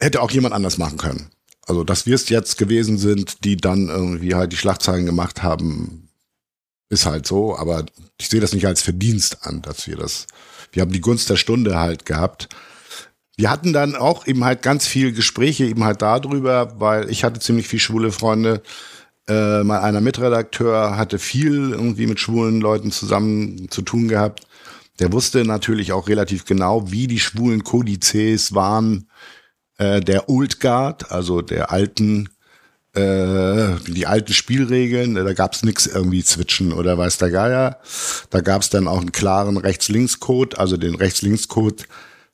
[0.00, 1.30] Hätte auch jemand anders machen können.
[1.66, 6.08] Also, dass wir es jetzt gewesen sind, die dann irgendwie halt die Schlagzeilen gemacht haben,
[6.88, 7.56] ist halt so.
[7.56, 7.86] Aber
[8.18, 10.26] ich sehe das nicht als Verdienst an, dass wir das,
[10.72, 12.48] wir haben die Gunst der Stunde halt gehabt.
[13.36, 17.40] Wir hatten dann auch eben halt ganz viel Gespräche eben halt darüber, weil ich hatte
[17.40, 18.62] ziemlich viel schwule Freunde.
[19.28, 24.46] Äh, mal einer Mitredakteur hatte viel irgendwie mit schwulen Leuten zusammen zu tun gehabt.
[24.98, 29.08] Der wusste natürlich auch relativ genau, wie die schwulen Kodizes waren,
[29.78, 32.28] äh, der Old Guard, also der alten,
[32.94, 35.14] äh, die alten Spielregeln.
[35.14, 37.78] Da gab es nichts irgendwie zwitschen oder weiß der Geier.
[38.30, 41.84] Da gab es dann auch einen klaren Rechts-Links-Code, also den Rechts-Links-Code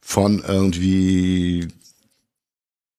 [0.00, 1.68] von irgendwie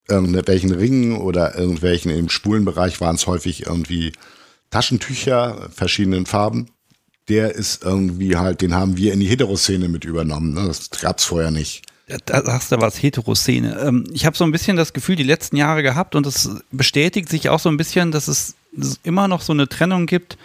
[0.08, 4.12] irgendwelchen Ringen oder irgendwelchen im schwulen Bereich waren es häufig irgendwie
[4.70, 6.70] Taschentücher verschiedenen Farben.
[7.28, 10.54] Der ist irgendwie halt, den haben wir in die Heteroszene mit übernommen.
[10.54, 10.66] Ne?
[10.66, 11.82] Das gab's vorher nicht.
[12.24, 13.78] Da sagst du was, Heteroszene.
[13.80, 17.28] Ähm, ich habe so ein bisschen das Gefühl, die letzten Jahre gehabt und es bestätigt
[17.28, 18.54] sich auch so ein bisschen, dass es,
[19.02, 20.38] immer noch so eine Trennung gibt,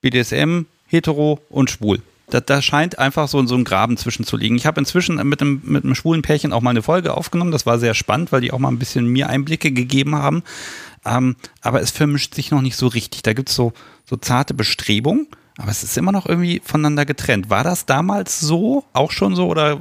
[0.00, 2.00] BDSM, hetero und schwul.
[2.30, 4.56] Da, da scheint einfach so, so ein Graben zwischen zu liegen.
[4.56, 7.52] Ich habe inzwischen mit einem, mit einem schwulen Pärchen auch mal eine Folge aufgenommen.
[7.52, 10.42] Das war sehr spannend, weil die auch mal ein bisschen mir Einblicke gegeben haben.
[11.06, 13.22] Ähm, aber es vermischt sich noch nicht so richtig.
[13.22, 13.72] Da gibt es so,
[14.04, 15.26] so zarte Bestrebungen
[15.58, 17.50] aber es ist immer noch irgendwie voneinander getrennt.
[17.50, 19.80] War das damals so, auch schon so, oder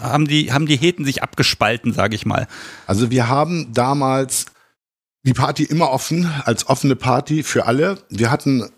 [0.00, 2.46] haben die, haben die Heten sich abgespalten, sage ich mal?
[2.86, 4.46] Also wir haben damals
[5.22, 7.98] die Party immer offen, als offene Party für alle.
[8.10, 8.68] Wir hatten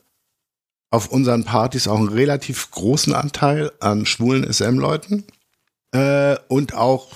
[0.92, 5.24] auf unseren Partys auch einen relativ großen Anteil an schwulen SM-Leuten
[5.90, 7.08] äh, und auch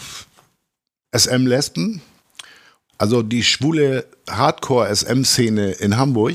[1.17, 2.03] SM-Lesben.
[2.99, 6.35] Also die schwule Hardcore-SM-Szene in Hamburg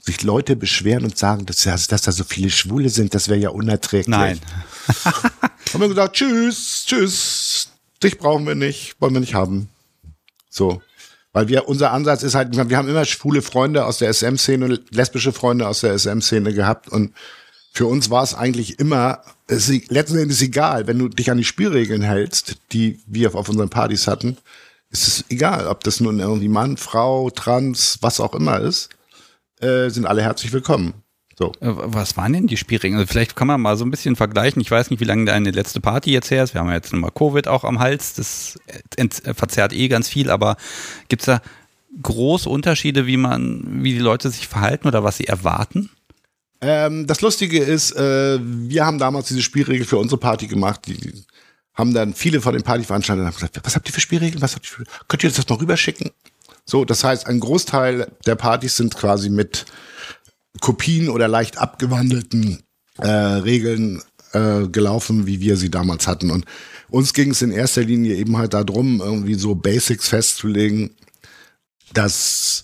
[0.04, 3.50] Sich Leute beschweren und sagen, dass, dass da so viele Schwule sind, das wäre ja
[3.50, 4.08] unerträglich.
[4.08, 4.40] Nein.
[5.74, 7.70] haben wir gesagt, tschüss, tschüss,
[8.04, 9.70] dich brauchen wir nicht, wollen wir nicht haben.
[10.50, 10.82] So.
[11.34, 15.32] Weil wir, unser Ansatz ist halt, wir haben immer schwule Freunde aus der SM-Szene, lesbische
[15.32, 17.14] Freunde aus der SM-Szene gehabt und
[17.74, 21.38] für uns war es eigentlich immer, es ist, letzten Endes egal, wenn du dich an
[21.38, 24.38] die Spielregeln hältst, die wir auf unseren Partys hatten,
[24.90, 28.90] ist es egal, ob das nun irgendwie Mann, Frau, Trans, was auch immer ist,
[29.62, 30.94] äh, sind alle herzlich willkommen.
[31.38, 31.54] So.
[31.60, 33.00] Äh, was waren denn die Spielregeln?
[33.00, 34.62] Also vielleicht kann man mal so ein bisschen vergleichen.
[34.62, 36.54] Ich weiß nicht, wie lange deine letzte Party jetzt her ist.
[36.54, 38.14] Wir haben ja jetzt nochmal Covid auch am Hals.
[38.14, 38.60] Das
[39.36, 40.30] verzerrt eh ganz viel.
[40.30, 40.58] Aber
[41.08, 41.42] gibt es da
[42.02, 45.90] große Unterschiede, wie man, wie die Leute sich verhalten oder was sie erwarten?
[46.62, 50.82] Ähm, das Lustige ist, äh, wir haben damals diese Spielregel für unsere Party gemacht.
[50.86, 51.26] Die
[51.74, 54.42] haben dann viele von den Partyveranstaltern gesagt, was habt ihr für Spielregeln?
[54.42, 56.12] Was habt ihr für, könnt ihr das mal rüberschicken?
[56.72, 59.66] So, das heißt, ein Großteil der Partys sind quasi mit
[60.62, 62.64] Kopien oder leicht abgewandelten
[62.98, 66.32] äh, Regeln äh, gelaufen, wie wir sie damals hatten.
[66.32, 66.46] Und
[66.90, 70.92] uns ging es in erster Linie eben halt darum, irgendwie so Basics festzulegen,
[71.92, 72.64] dass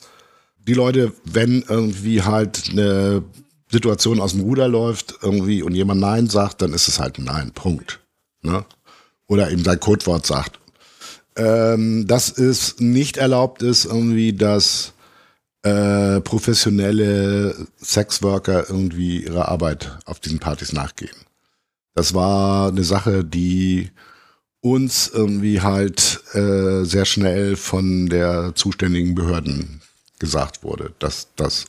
[0.58, 3.26] die Leute, wenn irgendwie halt eine
[3.70, 7.26] Situation aus dem Ruder läuft irgendwie und jemand Nein sagt, dann ist es halt ein
[7.26, 8.00] Nein, Punkt.
[8.42, 8.64] Ne?
[9.28, 10.62] Oder eben sein Codewort sagt.
[11.38, 14.94] Ähm, dass es nicht erlaubt ist, irgendwie, dass
[15.64, 21.16] äh, professionelle Sexworker irgendwie ihrer Arbeit auf diesen Partys nachgehen.
[21.94, 23.92] Das war eine Sache, die
[24.62, 29.82] uns irgendwie halt äh, sehr schnell von der zuständigen Behörden
[30.20, 31.66] gesagt wurde, dass das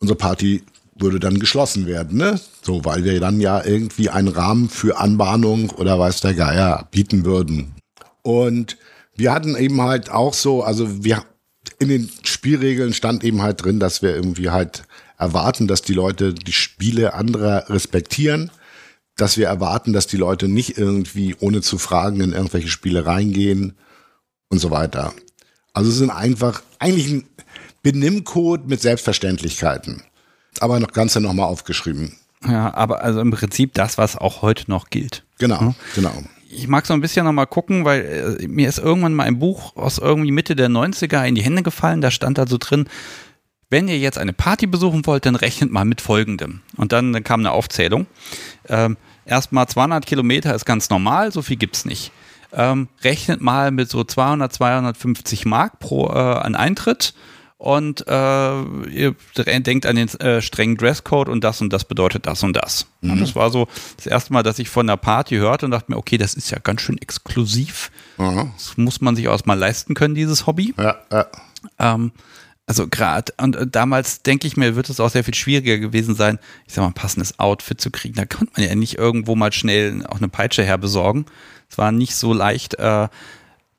[0.00, 0.62] unsere Party
[0.98, 2.40] würde dann geschlossen werden, ne?
[2.62, 7.24] So, weil wir dann ja irgendwie einen Rahmen für Anbahnung oder weiß der Geier bieten
[7.24, 7.75] würden.
[8.26, 8.76] Und
[9.14, 11.24] wir hatten eben halt auch so, also wir
[11.78, 14.84] in den Spielregeln stand eben halt drin, dass wir irgendwie halt
[15.18, 18.50] erwarten, dass die Leute die Spiele anderer respektieren,
[19.16, 23.74] dass wir erwarten, dass die Leute nicht irgendwie ohne zu fragen in irgendwelche Spiele reingehen
[24.48, 25.14] und so weiter.
[25.72, 27.24] Also es sind einfach eigentlich ein
[27.82, 30.02] Benimmcode mit Selbstverständlichkeiten
[30.60, 32.16] aber noch Ganze nochmal aufgeschrieben.
[32.46, 35.24] Ja, aber also im Prinzip das, was auch heute noch gilt.
[35.38, 36.12] Genau, genau.
[36.56, 39.76] Ich mag so ein bisschen nochmal gucken, weil äh, mir ist irgendwann mal ein Buch
[39.76, 42.00] aus irgendwie Mitte der 90er in die Hände gefallen.
[42.00, 42.88] Da stand da so drin,
[43.68, 46.62] wenn ihr jetzt eine Party besuchen wollt, dann rechnet mal mit folgendem.
[46.76, 48.06] Und dann, dann kam eine Aufzählung.
[48.68, 52.12] Ähm, Erstmal 200 Kilometer ist ganz normal, so viel gibt's nicht.
[52.52, 57.12] Ähm, rechnet mal mit so 200, 250 Mark pro äh, an Eintritt
[57.58, 62.42] und äh, ihr denkt an den äh, strengen Dresscode und das und das bedeutet das
[62.42, 62.86] und das.
[63.00, 63.12] Mhm.
[63.12, 63.66] Und das war so
[63.96, 66.50] das erste Mal, dass ich von der Party hörte und dachte mir, okay, das ist
[66.50, 67.90] ja ganz schön exklusiv.
[68.18, 68.52] Mhm.
[68.56, 70.74] Das muss man sich auch mal leisten können, dieses Hobby.
[70.76, 71.26] Ja, ja.
[71.78, 72.12] Ähm,
[72.66, 76.14] also gerade, und äh, damals denke ich mir, wird es auch sehr viel schwieriger gewesen
[76.14, 78.16] sein, ich sag mal, ein passendes Outfit zu kriegen.
[78.16, 81.24] Da konnte man ja nicht irgendwo mal schnell auch eine Peitsche herbesorgen.
[81.70, 82.74] Es war nicht so leicht.
[82.74, 83.08] Äh,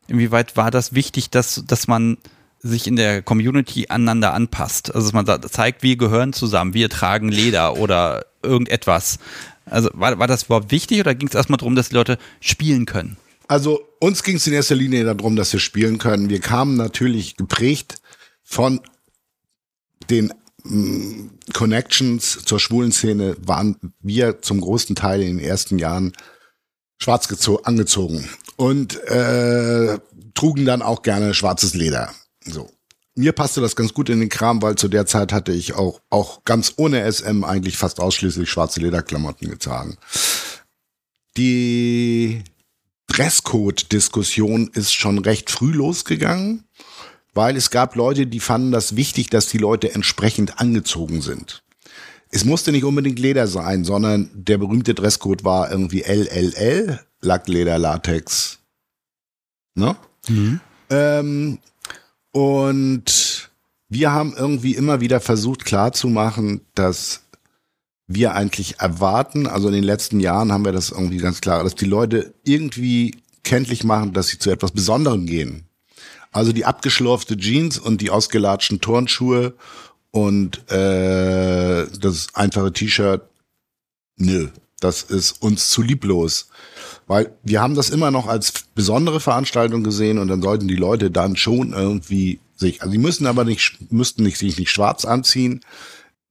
[0.07, 2.17] inwieweit war das wichtig, dass, dass man
[2.59, 4.93] sich in der Community aneinander anpasst.
[4.93, 9.19] Also dass man da zeigt, wir gehören zusammen, wir tragen Leder oder irgendetwas.
[9.65, 12.85] Also war, war das überhaupt wichtig oder ging es erstmal darum, dass die Leute spielen
[12.85, 13.17] können?
[13.47, 16.29] Also uns ging es in erster Linie darum, dass wir spielen können.
[16.29, 18.01] Wir kamen natürlich geprägt
[18.43, 18.81] von
[20.09, 26.13] den mm, Connections zur schwulen Szene, waren wir zum großen Teil in den ersten Jahren
[26.97, 27.29] schwarz
[27.63, 29.99] angezogen und äh,
[30.33, 32.11] trugen dann auch gerne schwarzes Leder.
[32.47, 32.69] So.
[33.15, 36.01] Mir passte das ganz gut in den Kram, weil zu der Zeit hatte ich auch,
[36.09, 39.97] auch ganz ohne SM eigentlich fast ausschließlich schwarze Lederklamotten getragen.
[41.35, 42.43] Die
[43.07, 46.65] Dresscode-Diskussion ist schon recht früh losgegangen,
[47.33, 51.63] weil es gab Leute, die fanden das wichtig, dass die Leute entsprechend angezogen sind.
[52.29, 58.59] Es musste nicht unbedingt Leder sein, sondern der berühmte Dresscode war irgendwie LLL, Lackleder, Latex.
[59.75, 59.95] Ne?
[60.27, 60.59] Mhm.
[60.89, 61.59] Ähm,
[62.37, 63.49] und
[63.89, 67.23] wir haben irgendwie immer wieder versucht klarzumachen, dass
[68.05, 71.73] wir eigentlich erwarten, also in den letzten Jahren haben wir das irgendwie ganz klar, dass
[71.73, 75.63] die Leute irgendwie kenntlich machen, dass sie zu etwas Besonderem gehen.
[76.31, 79.55] Also die abgeschlurfte Jeans und die ausgelatschten Turnschuhe
[80.11, 83.27] und äh, das einfache T-Shirt,
[84.17, 86.49] nö, das ist uns zu lieblos.
[87.07, 91.09] Weil wir haben das immer noch als besondere Veranstaltung gesehen und dann sollten die Leute
[91.09, 95.61] dann schon irgendwie sich, also die müssen aber nicht, müssten nicht, sich nicht schwarz anziehen.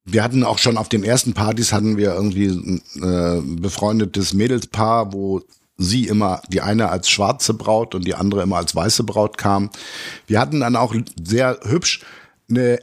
[0.04, 5.12] Wir hatten auch schon auf den ersten Partys hatten wir irgendwie ein äh, befreundetes Mädelspaar,
[5.12, 5.42] wo
[5.78, 9.70] sie immer, die eine als schwarze Braut und die andere immer als weiße Braut kam.
[10.26, 12.00] Wir hatten dann auch sehr hübsch
[12.48, 12.78] eine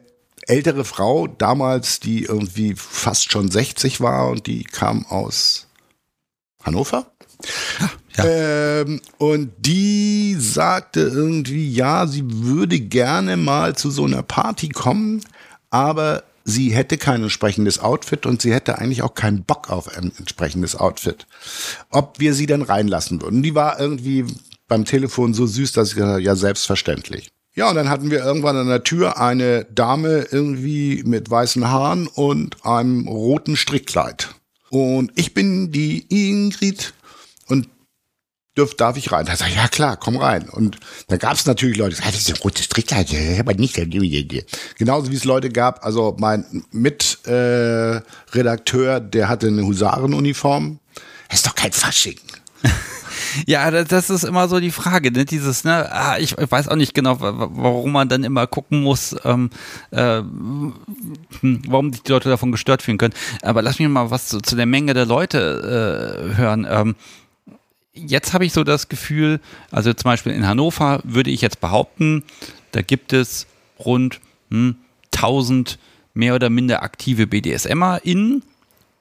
[0.48, 5.68] ältere Frau damals, die irgendwie fast schon 60 war und die kam aus
[6.64, 7.13] Hannover.
[8.16, 8.26] Ja.
[8.26, 15.22] Ähm, und die sagte irgendwie, ja, sie würde gerne mal zu so einer Party kommen,
[15.72, 20.12] aber sie hätte kein entsprechendes Outfit und sie hätte eigentlich auch keinen Bock auf ein
[20.18, 21.26] entsprechendes Outfit.
[21.90, 23.44] Ob wir sie denn reinlassen würden.
[23.44, 24.26] Die war irgendwie
[24.68, 27.30] beim Telefon so süß, dass ich gesagt ja, selbstverständlich.
[27.56, 32.08] Ja, und dann hatten wir irgendwann an der Tür eine Dame irgendwie mit weißen Haaren
[32.08, 34.30] und einem roten Strickkleid.
[34.70, 36.96] Und ich bin die Ingrid
[38.58, 39.26] dürf, darf ich rein?
[39.26, 40.48] Da sag ich, ja klar, komm rein.
[40.50, 43.80] Und dann gab es natürlich Leute, die sagen, das ist ein rotes Strickkleid, aber nicht.
[44.78, 50.80] Genauso wie es Leute gab, also mein Mitredakteur, äh, der hatte eine Husarenuniform.
[51.30, 52.20] Das ist doch kein Fasching.
[53.48, 55.26] Ja, das ist immer so die Frage, ne?
[55.26, 59.50] Dieses, ne, ah, ich weiß auch nicht genau, warum man dann immer gucken muss, ähm,
[59.92, 60.74] äh, hm,
[61.68, 63.14] warum sich die Leute davon gestört fühlen können.
[63.42, 66.68] Aber lass mich mal was zu, zu der Menge der Leute äh, hören.
[66.70, 66.96] Ähm,
[67.94, 69.40] jetzt habe ich so das Gefühl,
[69.72, 72.24] also zum Beispiel in Hannover würde ich jetzt behaupten,
[72.72, 73.48] da gibt es
[73.80, 74.76] rund hm,
[75.16, 75.80] 1000
[76.14, 78.44] mehr oder minder aktive BDSMerInnen.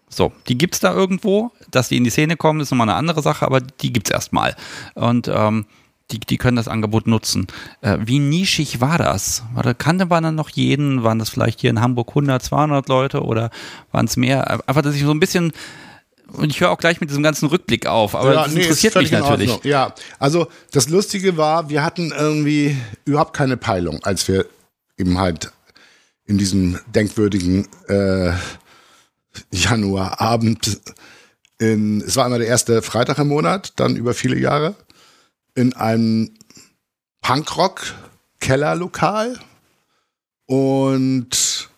[0.09, 1.53] So, die gibt es da irgendwo.
[1.71, 4.15] Dass die in die Szene kommen, ist nochmal eine andere Sache, aber die gibt es
[4.15, 4.55] erstmal.
[4.95, 5.65] Und ähm,
[6.11, 7.47] die, die können das Angebot nutzen.
[7.81, 9.43] Äh, wie nischig war das?
[9.55, 11.03] War kannte man dann noch jeden?
[11.03, 13.51] Waren das vielleicht hier in Hamburg 100, 200 Leute oder
[13.91, 14.69] waren es mehr?
[14.69, 15.53] Einfach, dass ich so ein bisschen
[16.29, 18.95] und ich höre auch gleich mit diesem ganzen Rückblick auf, aber ja, das nee, interessiert
[18.95, 19.63] mich natürlich.
[19.65, 24.47] Ja, also das Lustige war, wir hatten irgendwie überhaupt keine Peilung, als wir
[24.97, 25.53] eben halt
[26.25, 28.33] in diesem denkwürdigen äh,
[29.51, 30.81] Januarabend
[31.59, 34.75] in, es war einmal der erste Freitag im Monat, dann über viele Jahre,
[35.55, 36.35] in einem
[37.21, 39.39] Punkrock-Kellerlokal
[40.47, 41.69] und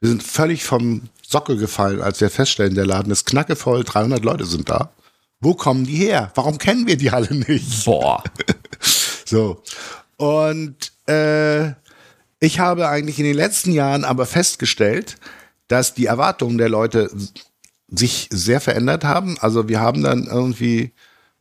[0.00, 4.46] wir sind völlig vom Socke gefallen, als wir feststellen, der Laden ist knackevoll, 300 Leute
[4.46, 4.92] sind da.
[5.40, 6.32] Wo kommen die her?
[6.34, 7.84] Warum kennen wir die alle nicht?
[7.84, 8.24] Boah.
[9.26, 9.62] so.
[10.16, 11.72] Und äh,
[12.40, 15.16] ich habe eigentlich in den letzten Jahren aber festgestellt,
[15.68, 17.10] dass die Erwartungen der Leute
[17.88, 19.36] sich sehr verändert haben.
[19.38, 20.92] Also wir haben dann irgendwie,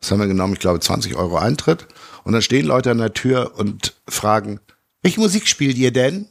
[0.01, 0.53] was haben wir genommen?
[0.53, 1.87] Ich glaube 20 Euro Eintritt.
[2.25, 4.59] Und dann stehen Leute an der Tür und fragen,
[5.01, 6.27] welche Musik spielt ihr denn?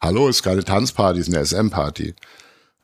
[0.00, 2.16] Hallo, ist keine Tanzparty, ist eine SM-Party.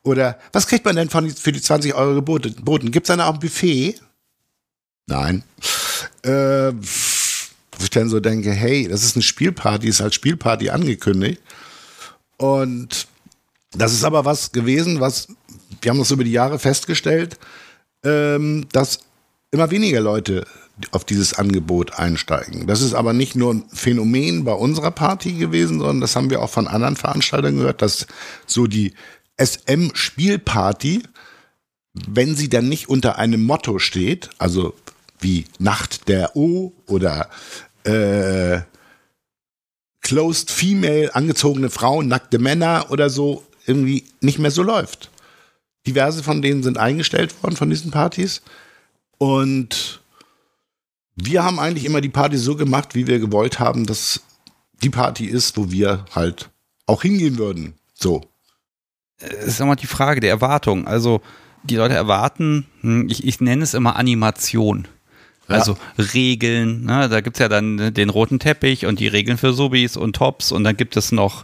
[0.03, 2.91] Oder was kriegt man denn von, für die 20 Euro geboten?
[2.91, 3.95] Gibt es dann auch ein Buffet?
[5.07, 5.43] Nein.
[6.25, 6.71] Äh,
[7.83, 11.41] ich dann so denke, hey, das ist eine Spielparty, ist als Spielparty angekündigt.
[12.37, 13.07] Und
[13.71, 15.27] das ist aber was gewesen, was,
[15.81, 17.37] wir haben das über die Jahre festgestellt,
[18.03, 18.99] ähm, dass
[19.51, 20.45] immer weniger Leute
[20.91, 22.65] auf dieses Angebot einsteigen.
[22.65, 26.41] Das ist aber nicht nur ein Phänomen bei unserer Party gewesen, sondern das haben wir
[26.41, 28.07] auch von anderen Veranstaltern gehört, dass
[28.47, 28.93] so die
[29.37, 31.03] SM-Spielparty,
[31.93, 34.73] wenn sie dann nicht unter einem Motto steht, also
[35.19, 37.29] wie Nacht der O oder
[37.83, 38.61] äh,
[40.01, 45.09] Closed Female, angezogene Frauen, nackte Männer oder so, irgendwie nicht mehr so läuft.
[45.87, 48.41] Diverse von denen sind eingestellt worden von diesen Partys.
[49.17, 50.01] Und
[51.15, 54.21] wir haben eigentlich immer die Party so gemacht, wie wir gewollt haben, dass
[54.81, 56.49] die Party ist, wo wir halt
[56.85, 57.75] auch hingehen würden.
[57.93, 58.21] So
[59.45, 60.87] ist immer die Frage der Erwartung.
[60.87, 61.21] Also
[61.63, 64.87] die Leute erwarten, hm, ich, ich nenne es immer Animation.
[65.47, 66.03] Also ja.
[66.13, 67.09] Regeln, ne?
[67.09, 70.51] da gibt es ja dann den roten Teppich und die Regeln für Subis und Tops
[70.51, 71.43] und dann gibt es noch,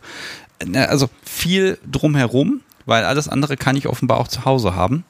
[0.65, 5.03] ne, also viel drumherum, weil alles andere kann ich offenbar auch zu Hause haben.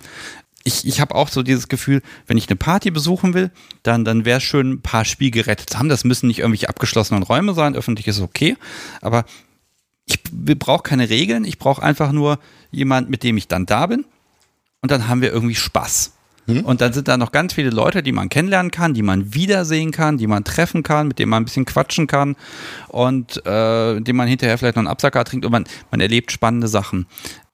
[0.63, 3.51] Ich, ich habe auch so dieses Gefühl, wenn ich eine Party besuchen will,
[3.83, 5.87] dann, dann wäre es schön, ein paar Spielgeräte zu haben.
[5.87, 8.57] Das müssen nicht irgendwelche abgeschlossenen Räume sein, öffentlich ist okay,
[9.01, 9.23] aber
[10.05, 12.39] ich brauche keine Regeln, ich brauche einfach nur
[12.71, 14.05] jemand, mit dem ich dann da bin
[14.81, 16.13] und dann haben wir irgendwie Spaß.
[16.45, 16.65] Hm?
[16.65, 19.91] Und dann sind da noch ganz viele Leute, die man kennenlernen kann, die man wiedersehen
[19.91, 22.35] kann, die man treffen kann, mit denen man ein bisschen quatschen kann
[22.87, 26.67] und äh, dem man hinterher vielleicht noch einen Absacker trinkt und man, man erlebt spannende
[26.67, 27.05] Sachen.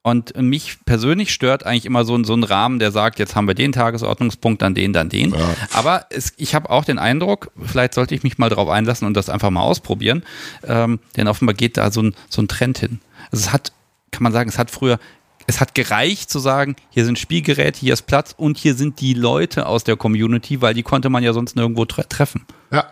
[0.02, 3.56] Und mich persönlich stört eigentlich immer so, so ein Rahmen, der sagt, jetzt haben wir
[3.56, 5.32] den Tagesordnungspunkt, dann den, dann den.
[5.32, 5.56] Ja.
[5.74, 9.18] Aber es, ich habe auch den Eindruck, vielleicht sollte ich mich mal drauf einlassen und
[9.18, 10.22] das einfach mal ausprobieren.
[10.64, 13.00] Ähm, denn offenbar geht da so ein, so ein Trend hin.
[13.32, 13.72] Also es hat,
[14.12, 15.00] kann man sagen, es hat früher
[15.48, 19.14] es hat gereicht zu sagen, hier sind Spielgeräte, hier ist Platz und hier sind die
[19.14, 22.46] Leute aus der Community, weil die konnte man ja sonst nirgendwo tre treffen.
[22.72, 22.92] Ja,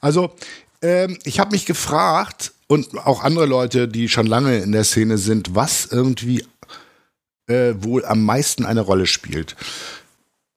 [0.00, 0.34] also
[0.82, 5.18] ähm, ich habe mich gefragt und auch andere Leute, die schon lange in der Szene
[5.18, 6.44] sind, was irgendwie
[7.46, 9.54] äh, wohl am meisten eine Rolle spielt.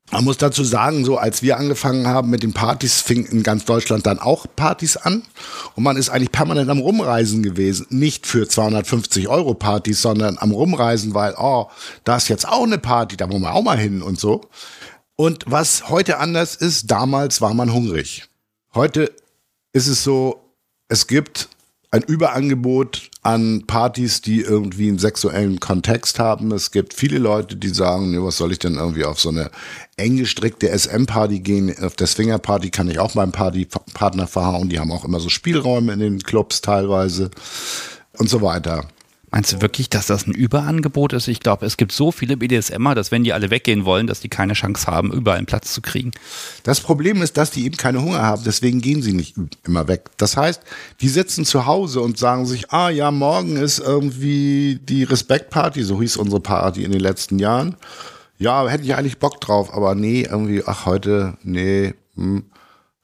[0.09, 3.65] Man muss dazu sagen, so als wir angefangen haben mit den Partys, fing in ganz
[3.65, 5.23] Deutschland dann auch Partys an.
[5.75, 7.87] Und man ist eigentlich permanent am Rumreisen gewesen.
[7.89, 11.67] Nicht für 250 Euro Partys, sondern am Rumreisen, weil, oh,
[12.05, 14.41] da ist jetzt auch eine Party, da wollen wir auch mal hin und so.
[15.17, 18.29] Und was heute anders ist, damals war man hungrig.
[18.73, 19.11] Heute
[19.73, 20.53] ist es so,
[20.87, 21.49] es gibt
[21.89, 26.51] ein Überangebot an Partys, die irgendwie einen sexuellen Kontext haben.
[26.51, 29.51] Es gibt viele Leute, die sagen, nee, was soll ich denn irgendwie auf so eine
[29.95, 31.73] eng gestrickte SM-Party gehen?
[31.81, 34.69] Auf der Swinger-Party kann ich auch meinen Partypartner verhauen.
[34.69, 37.31] Die haben auch immer so Spielräume in den Clubs teilweise
[38.17, 38.87] und so weiter.
[39.29, 41.27] Meinst du wirklich, dass das ein Überangebot ist?
[41.27, 44.29] Ich glaube, es gibt so viele BDSMer, dass wenn die alle weggehen wollen, dass die
[44.29, 46.11] keine Chance haben, überall einen Platz zu kriegen.
[46.63, 50.11] Das Problem ist, dass die eben keine Hunger haben, deswegen gehen sie nicht immer weg.
[50.15, 50.61] Das heißt,
[51.01, 56.01] die sitzen zu Hause und sagen sich, ah ja, morgen ist irgendwie die Respektparty, so
[56.01, 57.75] hieß unsere Party in den letzten Jahren.
[58.37, 62.45] Ja, hätte ich eigentlich Bock drauf, aber nee, irgendwie, ach, heute, nee, hm.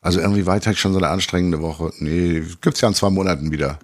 [0.03, 1.93] Also irgendwie weiter ich schon so eine anstrengende Woche.
[1.99, 3.79] Nee, gibt's ja in zwei Monaten wieder.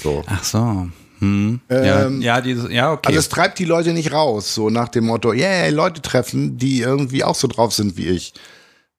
[0.00, 0.22] So.
[0.26, 0.88] Ach so.
[1.20, 1.60] Hm.
[1.68, 3.08] Ähm, ja, ja, dieses, ja, okay.
[3.08, 6.80] Also es treibt die Leute nicht raus, so nach dem Motto, yeah, Leute treffen, die
[6.80, 8.32] irgendwie auch so drauf sind wie ich.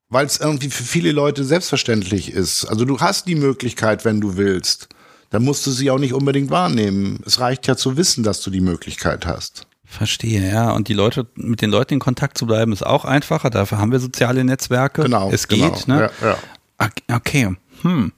[0.09, 2.65] Weil es irgendwie für viele Leute selbstverständlich ist.
[2.65, 4.89] Also du hast die Möglichkeit, wenn du willst.
[5.29, 7.21] Dann musst du sie auch nicht unbedingt wahrnehmen.
[7.25, 9.65] Es reicht ja zu wissen, dass du die Möglichkeit hast.
[9.85, 10.71] Verstehe, ja.
[10.71, 13.49] Und die Leute, mit den Leuten in Kontakt zu bleiben, ist auch einfacher.
[13.49, 15.03] Dafür haben wir soziale Netzwerke.
[15.03, 15.31] Genau.
[15.31, 15.71] Es genau.
[15.71, 16.09] geht, ne?
[16.21, 16.37] Ja,
[16.79, 17.15] ja.
[17.15, 17.55] Okay.
[17.81, 18.11] Hm.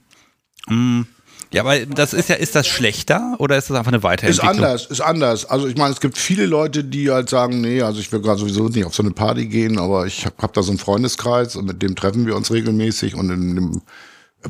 [1.54, 4.54] Ja, aber das ist ja, ist das schlechter oder ist das einfach eine Weiterentwicklung?
[4.54, 5.44] Ist anders, ist anders.
[5.44, 8.40] Also ich meine, es gibt viele Leute, die halt sagen, nee, also ich will gerade
[8.40, 11.54] sowieso nicht auf so eine Party gehen, aber ich habe hab da so einen Freundeskreis
[11.54, 13.82] und mit dem treffen wir uns regelmäßig und in dem,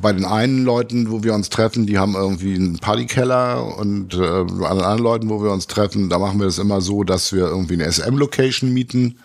[0.00, 4.18] bei den einen Leuten, wo wir uns treffen, die haben irgendwie einen Partykeller und äh,
[4.18, 7.34] bei den anderen Leuten, wo wir uns treffen, da machen wir das immer so, dass
[7.34, 9.18] wir irgendwie eine SM-Location mieten,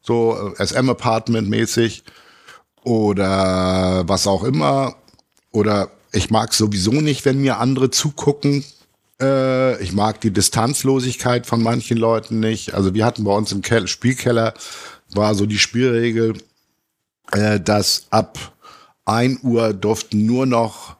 [0.00, 2.02] so äh, SM-Apartment mäßig
[2.82, 4.94] oder was auch immer
[5.52, 8.64] oder ich mag sowieso nicht, wenn mir andere zugucken.
[9.20, 12.74] Äh, ich mag die Distanzlosigkeit von manchen Leuten nicht.
[12.74, 14.54] Also wir hatten bei uns im Kel Spielkeller
[15.10, 16.34] war so die Spielregel,
[17.32, 18.38] äh, dass ab
[19.04, 20.96] 1 Uhr durften nur noch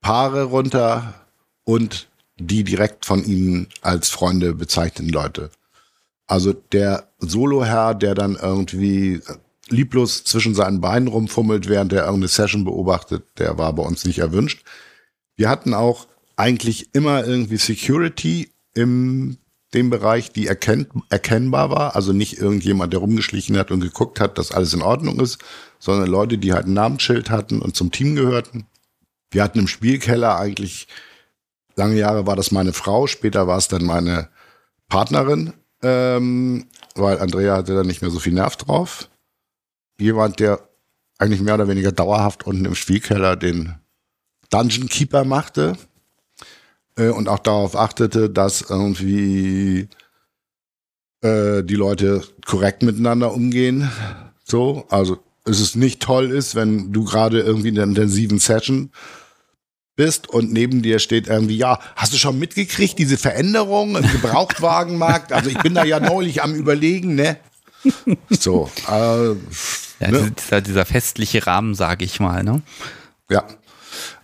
[0.00, 1.14] Paare runter
[1.64, 5.50] und die direkt von ihnen als Freunde bezeichneten Leute.
[6.26, 9.20] Also der Soloherr, der dann irgendwie
[9.68, 14.18] lieblos zwischen seinen Beinen rumfummelt, während er irgendeine Session beobachtet, der war bei uns nicht
[14.18, 14.64] erwünscht.
[15.36, 16.06] Wir hatten auch
[16.36, 19.38] eigentlich immer irgendwie Security im
[19.74, 24.38] dem Bereich, die erkennt, erkennbar war, also nicht irgendjemand, der rumgeschlichen hat und geguckt hat,
[24.38, 25.38] dass alles in Ordnung ist,
[25.80, 28.66] sondern Leute, die halt ein Namensschild hatten und zum Team gehörten.
[29.32, 30.86] Wir hatten im Spielkeller eigentlich,
[31.74, 34.28] lange Jahre war das meine Frau, später war es dann meine
[34.88, 39.08] Partnerin, ähm, weil Andrea hatte da nicht mehr so viel Nerv drauf
[39.98, 40.68] jemand, der
[41.18, 43.76] eigentlich mehr oder weniger dauerhaft unten im Spielkeller den
[44.50, 45.76] Dungeon Keeper machte
[46.96, 49.88] äh, und auch darauf achtete, dass irgendwie
[51.22, 53.90] äh, die Leute korrekt miteinander umgehen.
[54.44, 58.90] So, also es ist nicht toll ist, wenn du gerade irgendwie in der intensiven Session
[59.96, 65.32] bist und neben dir steht irgendwie, ja, hast du schon mitgekriegt, diese Veränderung im Gebrauchtwagenmarkt?
[65.32, 67.36] Also ich bin da ja neulich am überlegen, ne?
[68.30, 69.28] So, äh,
[70.00, 70.32] ja, ne?
[70.32, 72.62] dieser, dieser festliche Rahmen, sage ich mal, ne?
[73.30, 73.46] Ja.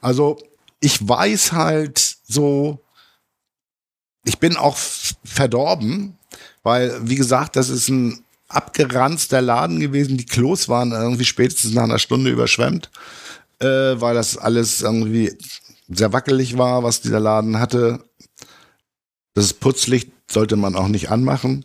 [0.01, 0.39] Also
[0.81, 2.83] ich weiß halt so,
[4.25, 4.77] ich bin auch
[5.25, 6.17] verdorben,
[6.63, 10.17] weil, wie gesagt, das ist ein abgeranzter Laden gewesen.
[10.17, 12.91] Die Klos waren irgendwie spätestens nach einer Stunde überschwemmt,
[13.61, 15.37] äh, weil das alles irgendwie
[15.89, 18.05] sehr wackelig war, was dieser Laden hatte.
[19.35, 21.65] Das Putzlicht sollte man auch nicht anmachen.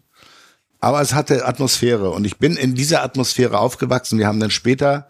[0.86, 4.19] Aber es hatte Atmosphäre und ich bin in dieser Atmosphäre aufgewachsen.
[4.19, 5.07] Wir haben dann später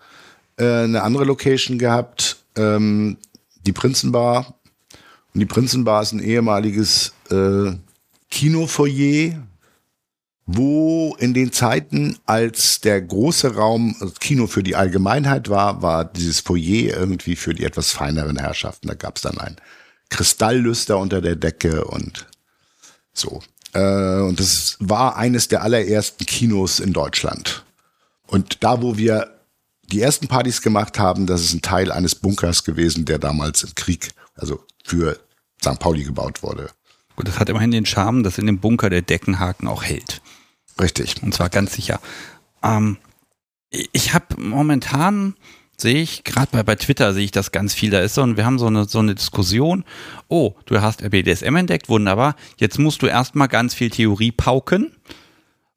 [0.56, 3.18] äh, eine andere Location gehabt, ähm,
[3.66, 4.58] die Prinzenbar.
[5.34, 7.74] Und die Prinzenbar ist ein ehemaliges äh,
[8.32, 9.34] Kinofoyer.
[10.46, 16.06] wo in den Zeiten, als der große Raum das Kino für die Allgemeinheit war, war
[16.06, 18.88] dieses Foyer irgendwie für die etwas feineren Herrschaften.
[18.88, 19.58] Da gab es dann ein
[20.08, 22.28] Kristalllüster unter der Decke und
[23.12, 23.42] so.
[23.76, 27.66] Äh, und das war eines der allerersten Kinos in Deutschland.
[28.26, 29.36] Und da, wo wir
[29.92, 33.76] die ersten Partys gemacht haben, das ist ein Teil eines Bunkers gewesen, der damals im
[33.76, 35.20] Krieg, also für
[35.62, 35.78] St.
[35.80, 36.70] Pauli gebaut wurde.
[37.16, 40.22] Gut, das hat immerhin den Charme, dass in dem Bunker der Deckenhaken auch hält.
[40.80, 41.22] Richtig.
[41.22, 42.00] Und zwar ganz sicher.
[42.64, 42.98] Ähm,
[43.70, 45.36] ich habe momentan
[45.78, 47.90] sehe ich, gerade bei, bei Twitter sehe ich das ganz viel.
[47.90, 49.84] Da ist so, und wir haben so eine, so eine Diskussion.
[50.28, 52.36] Oh, du hast BDSM entdeckt, wunderbar.
[52.58, 54.92] Jetzt musst du erstmal ganz viel Theorie pauken.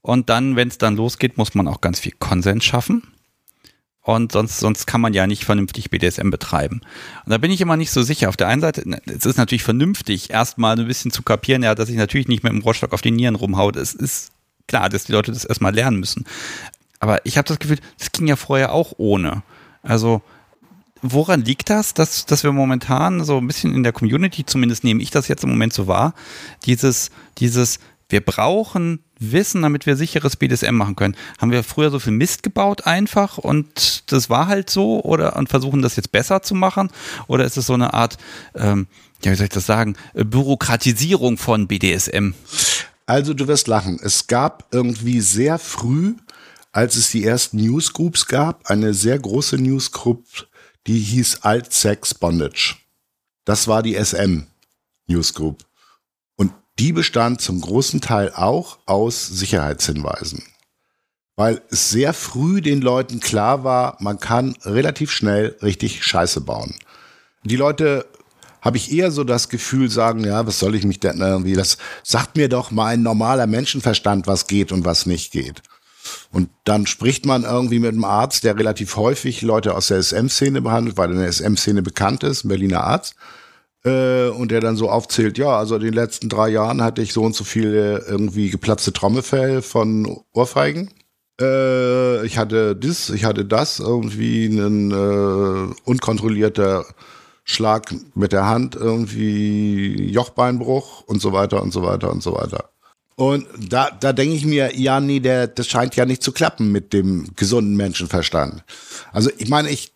[0.00, 3.02] Und dann, wenn es dann losgeht, muss man auch ganz viel Konsens schaffen.
[4.00, 6.80] Und sonst, sonst kann man ja nicht vernünftig BDSM betreiben.
[7.26, 8.30] Und da bin ich immer nicht so sicher.
[8.30, 11.90] Auf der einen Seite, es ist natürlich vernünftig, erstmal ein bisschen zu kapieren, ja, dass
[11.90, 13.76] ich natürlich nicht mit dem Rohrstock auf die Nieren rumhaut.
[13.76, 14.30] Es ist
[14.66, 16.24] klar, dass die Leute das erstmal lernen müssen.
[17.00, 19.42] Aber ich habe das Gefühl, das ging ja vorher auch ohne.
[19.88, 20.20] Also,
[21.00, 25.02] woran liegt das, dass, dass wir momentan so ein bisschen in der Community, zumindest nehme
[25.02, 26.14] ich das jetzt im Moment so wahr,
[26.66, 27.78] dieses, dieses,
[28.10, 31.16] wir brauchen Wissen, damit wir sicheres BDSM machen können.
[31.38, 35.48] Haben wir früher so viel Mist gebaut einfach und das war halt so oder und
[35.48, 36.90] versuchen das jetzt besser zu machen?
[37.26, 38.18] Oder ist es so eine Art,
[38.54, 38.86] ähm,
[39.24, 42.34] ja, wie soll ich das sagen, Bürokratisierung von BDSM?
[43.06, 43.98] Also du wirst lachen.
[44.02, 46.14] Es gab irgendwie sehr früh,
[46.72, 50.24] als es die ersten Newsgroups gab, eine sehr große Newsgroup,
[50.86, 52.76] die hieß Alt Sex Bondage.
[53.44, 54.42] Das war die SM
[55.06, 55.64] Newsgroup.
[56.36, 60.42] Und die bestand zum großen Teil auch aus Sicherheitshinweisen.
[61.36, 66.74] Weil es sehr früh den Leuten klar war, man kann relativ schnell richtig Scheiße bauen.
[67.44, 68.06] Die Leute
[68.60, 71.78] habe ich eher so das Gefühl, sagen, ja, was soll ich mich denn irgendwie, das
[72.02, 75.62] sagt mir doch mal ein normaler Menschenverstand, was geht und was nicht geht.
[76.32, 80.60] Und dann spricht man irgendwie mit einem Arzt, der relativ häufig Leute aus der SM-Szene
[80.62, 83.14] behandelt, weil in der SM-Szene bekannt ist, ein Berliner Arzt.
[83.84, 87.12] Äh, und der dann so aufzählt, ja, also in den letzten drei Jahren hatte ich
[87.12, 90.90] so und so viele irgendwie geplatzte Trommelfell von Ohrfeigen.
[91.40, 96.84] Äh, ich hatte das, ich hatte das, irgendwie ein äh, unkontrollierter
[97.44, 102.70] Schlag mit der Hand, irgendwie Jochbeinbruch und so weiter und so weiter und so weiter.
[103.18, 106.70] Und da, da denke ich mir, ja, nee, der, das scheint ja nicht zu klappen
[106.70, 108.62] mit dem gesunden Menschenverstand.
[109.10, 109.92] Also ich meine, ich,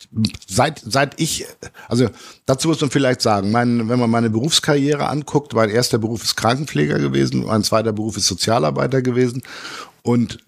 [0.49, 1.47] seit, seit ich,
[1.87, 2.09] also
[2.47, 6.35] dazu muss man vielleicht sagen, mein, wenn man meine Berufskarriere anguckt, mein erster Beruf ist
[6.35, 9.45] Krankenpfleger gewesen, mein zweiter Beruf ist Sozialarbeiter gewesen
[10.03, 10.39] und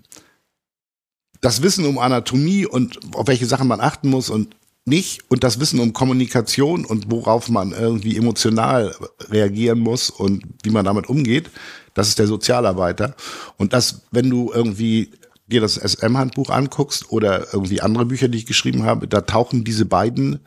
[1.41, 5.61] das Wissen um Anatomie und auf welche Sachen man achten muss und nicht und das
[5.61, 8.97] Wissen um Kommunikation und worauf man irgendwie emotional
[9.31, 11.51] reagieren muss und wie man damit umgeht,
[11.95, 13.15] das ist der Sozialarbeiter.
[13.57, 15.13] Und das, wenn du irgendwie
[15.47, 19.85] dir das SM-Handbuch anguckst oder irgendwie andere Bücher, die ich geschrieben habe, da tauchen diese
[19.85, 20.41] beiden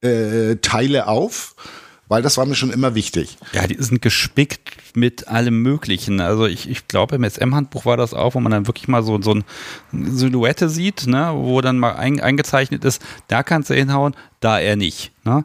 [0.00, 1.54] äh, Teile auf
[2.08, 3.38] weil das war mir schon immer wichtig.
[3.52, 6.20] Ja, die sind gespickt mit allem Möglichen.
[6.20, 9.20] Also ich, ich glaube, im SM-Handbuch war das auch, wo man dann wirklich mal so,
[9.22, 9.44] so eine
[10.10, 14.76] Silhouette sieht, ne, wo dann mal ein, eingezeichnet ist, da kannst du hinhauen, da er
[14.76, 15.12] nicht.
[15.24, 15.44] Ne?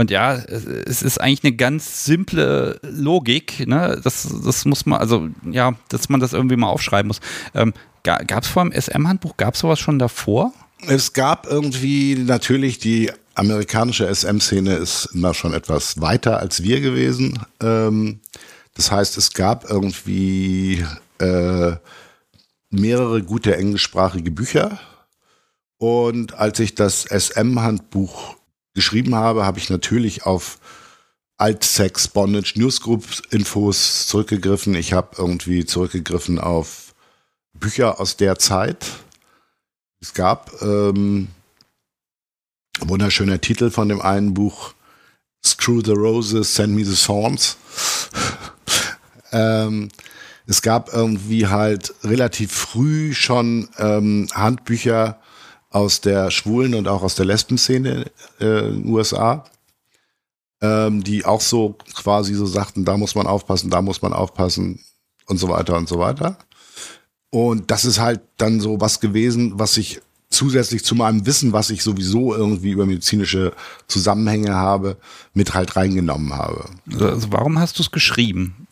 [0.00, 4.00] Und ja, es ist eigentlich eine ganz simple Logik, ne?
[4.02, 7.20] Das, das muss man, also ja, dass man das irgendwie mal aufschreiben muss.
[7.52, 10.54] Ähm, gab es vor dem SM-Handbuch, gab es sowas schon davor?
[10.86, 17.38] Es gab irgendwie natürlich die amerikanische SM-Szene ist immer schon etwas weiter als wir gewesen.
[17.62, 18.20] Ähm,
[18.72, 20.82] das heißt, es gab irgendwie
[21.18, 21.72] äh,
[22.70, 24.80] mehrere gute englischsprachige Bücher.
[25.76, 28.39] Und als ich das SM-Handbuch
[28.74, 30.58] geschrieben habe, habe ich natürlich auf
[31.36, 34.74] Altsex, Bondage, Newsgroups Infos zurückgegriffen.
[34.74, 36.94] Ich habe irgendwie zurückgegriffen auf
[37.54, 38.86] Bücher aus der Zeit.
[40.00, 41.28] Es gab ähm,
[42.80, 44.72] Wunderschöner Titel von dem einen Buch.
[45.44, 47.56] Screw the Roses, Send Me the Thorns.
[49.32, 49.88] ähm,
[50.46, 55.19] es gab irgendwie halt relativ früh schon ähm, Handbücher
[55.70, 58.06] aus der Schwulen- und auch aus der Lesben-Szene
[58.40, 59.44] äh, in den USA,
[60.60, 64.80] ähm, die auch so quasi so sagten, da muss man aufpassen, da muss man aufpassen
[65.26, 66.36] und so weiter und so weiter.
[67.30, 70.00] Und das ist halt dann so was gewesen, was sich
[70.30, 73.52] zusätzlich zu meinem Wissen, was ich sowieso irgendwie über medizinische
[73.88, 74.96] Zusammenhänge habe,
[75.34, 76.64] mit halt reingenommen habe.
[76.98, 78.66] Also warum hast du es geschrieben?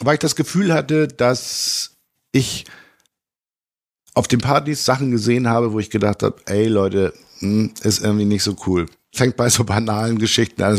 [0.00, 1.96] Weil ich das Gefühl hatte, dass
[2.32, 2.64] ich
[4.14, 8.24] auf den Partys Sachen gesehen habe, wo ich gedacht habe, ey Leute, hm, ist irgendwie
[8.24, 8.86] nicht so cool.
[9.12, 10.78] Fängt bei so banalen Geschichten an.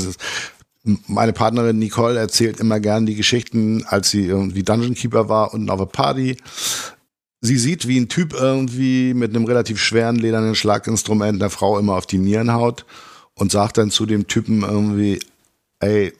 [1.07, 5.69] Meine Partnerin Nicole erzählt immer gern die Geschichten, als sie irgendwie Dungeon Keeper war und
[5.69, 6.37] auf einer Party
[7.41, 11.95] sie sieht, wie ein Typ irgendwie mit einem relativ schweren ledernen Schlaginstrument der Frau immer
[11.95, 12.85] auf die Nieren haut
[13.33, 15.19] und sagt dann zu dem Typen irgendwie,
[15.79, 16.13] ey,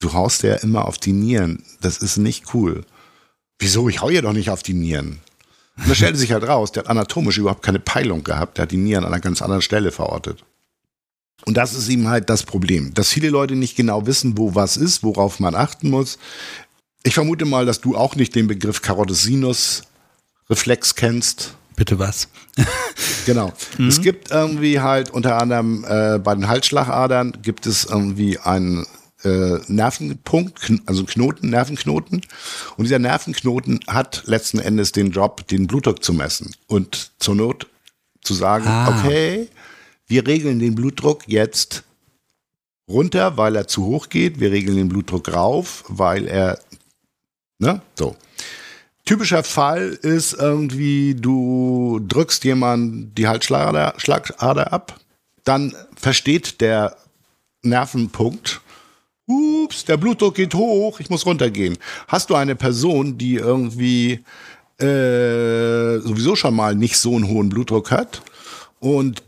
[0.00, 1.64] du haust ja immer auf die Nieren.
[1.80, 2.84] Das ist nicht cool.
[3.58, 3.88] Wieso?
[3.88, 5.20] Ich hau ja doch nicht auf die Nieren.
[5.78, 8.58] Und da stellte sich halt raus, der hat anatomisch überhaupt keine Peilung gehabt.
[8.58, 10.44] Der hat die Nieren an einer ganz anderen Stelle verortet.
[11.44, 14.76] Und das ist ihm halt das Problem, dass viele Leute nicht genau wissen, wo was
[14.76, 16.18] ist, worauf man achten muss.
[17.02, 19.82] Ich vermute mal, dass du auch nicht den Begriff Karotissinus
[20.48, 21.54] Reflex kennst.
[21.76, 22.28] Bitte was?
[23.26, 23.52] genau.
[23.76, 23.88] Mhm.
[23.88, 28.86] Es gibt irgendwie halt unter anderem äh, bei den Halsschlagadern gibt es irgendwie einen
[29.26, 32.22] äh, Nervenpunkt, also Knoten, Nervenknoten.
[32.76, 37.66] Und dieser Nervenknoten hat letzten Endes den Job, den Blutdruck zu messen und zur Not
[38.22, 38.88] zu sagen, ah.
[38.88, 39.48] okay,
[40.06, 41.84] wir regeln den Blutdruck jetzt
[42.88, 44.38] runter, weil er zu hoch geht.
[44.38, 46.58] Wir regeln den Blutdruck rauf, weil er,
[47.58, 48.16] ne, so.
[49.04, 54.98] Typischer Fall ist irgendwie, du drückst jemand die Halsschlagader Schlagader ab,
[55.44, 56.96] dann versteht der
[57.62, 58.60] Nervenpunkt,
[59.26, 61.78] ups, der Blutdruck geht hoch, ich muss runtergehen.
[62.08, 64.24] Hast du eine Person, die irgendwie
[64.78, 68.22] äh, sowieso schon mal nicht so einen hohen Blutdruck hat
[68.78, 69.22] und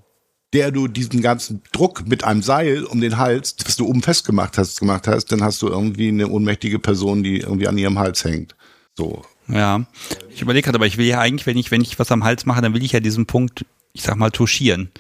[0.53, 4.57] der du diesen ganzen Druck mit einem Seil um den Hals, was du oben festgemacht
[4.57, 8.24] hast, gemacht hast, dann hast du irgendwie eine ohnmächtige Person, die irgendwie an ihrem Hals
[8.24, 8.55] hängt.
[8.96, 9.22] So.
[9.49, 9.84] Ja,
[10.30, 12.46] ich überlege gerade, aber ich will ja eigentlich, wenn ich, wenn ich was am Hals
[12.46, 14.90] mache, dann will ich ja diesen Punkt, ich sag mal, touchieren.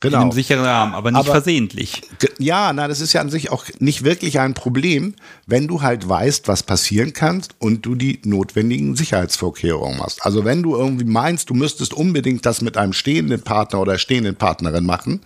[0.00, 0.18] Genau.
[0.18, 2.02] In einem sicheren Rahmen, aber nicht aber, versehentlich.
[2.38, 5.14] Ja, na, das ist ja an sich auch nicht wirklich ein Problem,
[5.46, 10.24] wenn du halt weißt, was passieren kann und du die notwendigen Sicherheitsvorkehrungen machst.
[10.26, 14.36] Also wenn du irgendwie meinst, du müsstest unbedingt das mit einem stehenden Partner oder stehenden
[14.36, 15.22] Partnerin machen,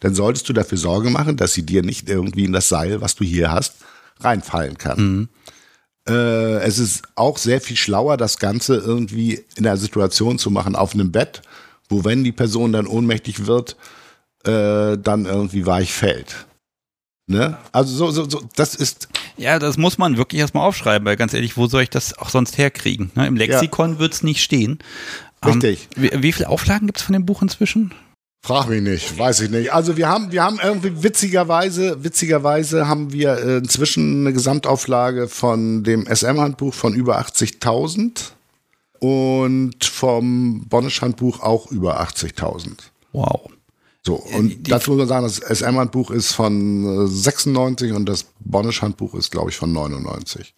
[0.00, 3.16] dann solltest du dafür Sorge machen, dass sie dir nicht irgendwie in das Seil, was
[3.16, 3.74] du hier hast,
[4.20, 4.98] reinfallen kann.
[4.98, 5.28] Mhm.
[6.08, 10.76] Äh, es ist auch sehr viel schlauer, das Ganze irgendwie in der Situation zu machen
[10.76, 11.42] auf einem Bett,
[11.90, 13.76] wo wenn die Person dann ohnmächtig wird,
[14.44, 16.46] äh, dann irgendwie weich fällt.
[17.26, 17.56] Ne?
[17.72, 19.08] Also so, so, so, das ist.
[19.36, 22.28] Ja, das muss man wirklich erstmal aufschreiben, weil ganz ehrlich, wo soll ich das auch
[22.28, 23.10] sonst herkriegen?
[23.14, 23.26] Ne?
[23.26, 23.98] Im Lexikon ja.
[23.98, 24.78] wird es nicht stehen.
[25.44, 25.88] Richtig.
[25.96, 27.92] Ähm, wie, wie viele Auflagen gibt es von dem Buch inzwischen?
[28.44, 29.72] Frag mich nicht, weiß ich nicht.
[29.72, 35.82] Also wir haben, wir haben irgendwie witzigerweise, witzigerweise haben wir äh, inzwischen eine Gesamtauflage von
[35.82, 38.32] dem SM-Handbuch von über 80.000
[38.98, 42.72] und vom Bonnisch-Handbuch auch über 80.000.
[43.12, 43.48] Wow.
[44.06, 49.14] So, und dazu muss man sagen, das SM-Handbuch ist von 96 äh, und das Bonnisch-Handbuch
[49.14, 50.54] ist, glaube ich, von 99.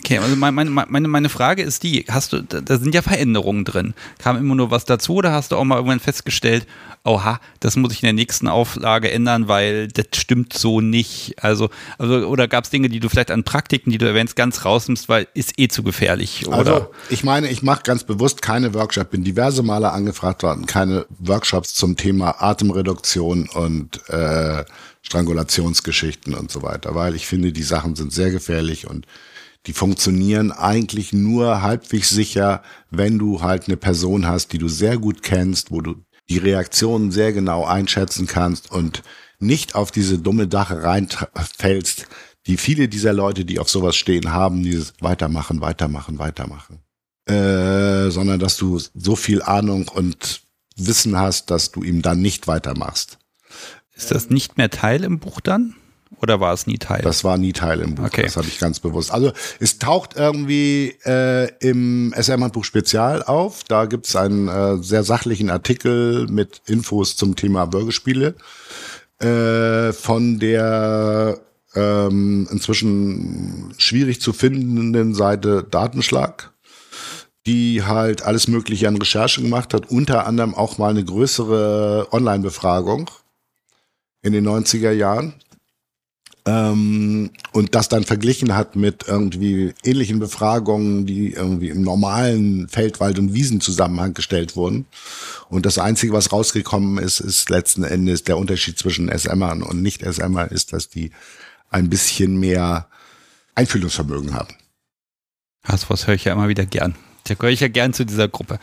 [0.00, 3.94] Okay, also meine, meine, meine Frage ist die, hast du, da sind ja Veränderungen drin.
[4.18, 6.66] Kam immer nur was dazu oder hast du auch mal irgendwann festgestellt,
[7.02, 11.42] oha, das muss ich in der nächsten Auflage ändern, weil das stimmt so nicht.
[11.42, 14.66] Also, also oder gab es Dinge, die du vielleicht an Praktiken, die du erwähnst, ganz
[14.66, 16.56] rausnimmst, weil ist eh zu gefährlich, oder?
[16.58, 21.06] Also, ich meine, ich mache ganz bewusst keine Workshops, bin diverse Male angefragt worden, keine
[21.18, 24.64] Workshops zum Thema Atemreduktion und äh,
[25.00, 29.06] Strangulationsgeschichten und so weiter, weil ich finde, die Sachen sind sehr gefährlich und
[29.66, 34.96] die funktionieren eigentlich nur halbwegs sicher, wenn du halt eine Person hast, die du sehr
[34.96, 35.96] gut kennst, wo du
[36.28, 39.02] die Reaktionen sehr genau einschätzen kannst und
[39.38, 42.06] nicht auf diese dumme Dache reinfällst,
[42.46, 46.78] die viele dieser Leute, die auf sowas stehen, haben, dieses weitermachen, weitermachen, weitermachen.
[47.28, 50.42] Äh, sondern dass du so viel Ahnung und
[50.76, 53.18] Wissen hast, dass du ihm dann nicht weitermachst.
[53.94, 55.74] Ist das nicht mehr Teil im Buch dann?
[56.26, 57.02] Oder war es nie Teil?
[57.02, 58.06] Das war nie Teil im Buch.
[58.06, 58.22] Okay.
[58.24, 59.12] Das habe ich ganz bewusst.
[59.12, 63.62] Also es taucht irgendwie äh, im SM-Handbuch Spezial auf.
[63.62, 68.34] Da gibt es einen äh, sehr sachlichen Artikel mit Infos zum Thema Würgespiele
[69.20, 71.38] äh, von der
[71.76, 76.50] ähm, inzwischen schwierig zu findenden Seite Datenschlag
[77.46, 83.08] die halt alles Mögliche an Recherche gemacht hat, unter anderem auch mal eine größere Online-Befragung
[84.22, 85.34] in den 90er Jahren
[86.46, 93.18] ähm, und das dann verglichen hat mit irgendwie ähnlichen Befragungen, die irgendwie im normalen Feldwald-
[93.18, 94.86] und Wiesenzusammenhang gestellt wurden.
[95.48, 100.48] Und das Einzige, was rausgekommen ist, ist letzten Endes der Unterschied zwischen SMern und Nicht-SMern
[100.48, 101.10] ist, dass die
[101.70, 102.88] ein bisschen mehr
[103.56, 104.54] Einfühlungsvermögen haben.
[105.66, 106.94] Das was höre ich ja immer wieder gern.
[107.24, 108.60] Da gehöre ich ja gern zu dieser Gruppe.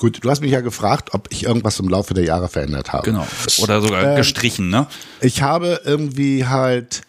[0.00, 3.04] Gut, du hast mich ja gefragt, ob ich irgendwas im Laufe der Jahre verändert habe.
[3.04, 3.26] Genau.
[3.58, 4.86] Oder sogar ähm, gestrichen, ne?
[5.20, 7.02] Ich habe irgendwie halt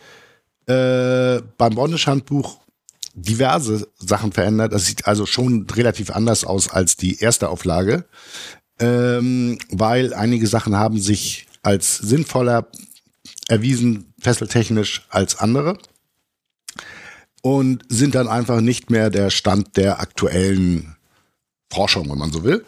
[0.66, 2.60] äh, beim Bonnisch-Handbuch
[3.14, 4.74] diverse Sachen verändert.
[4.74, 8.04] Das sieht also schon relativ anders aus als die erste Auflage,
[8.78, 12.68] ähm, weil einige Sachen haben sich als sinnvoller
[13.48, 15.78] erwiesen, fesseltechnisch als andere
[17.42, 20.98] und sind dann einfach nicht mehr der Stand der aktuellen
[21.72, 22.65] Forschung, wenn man so will.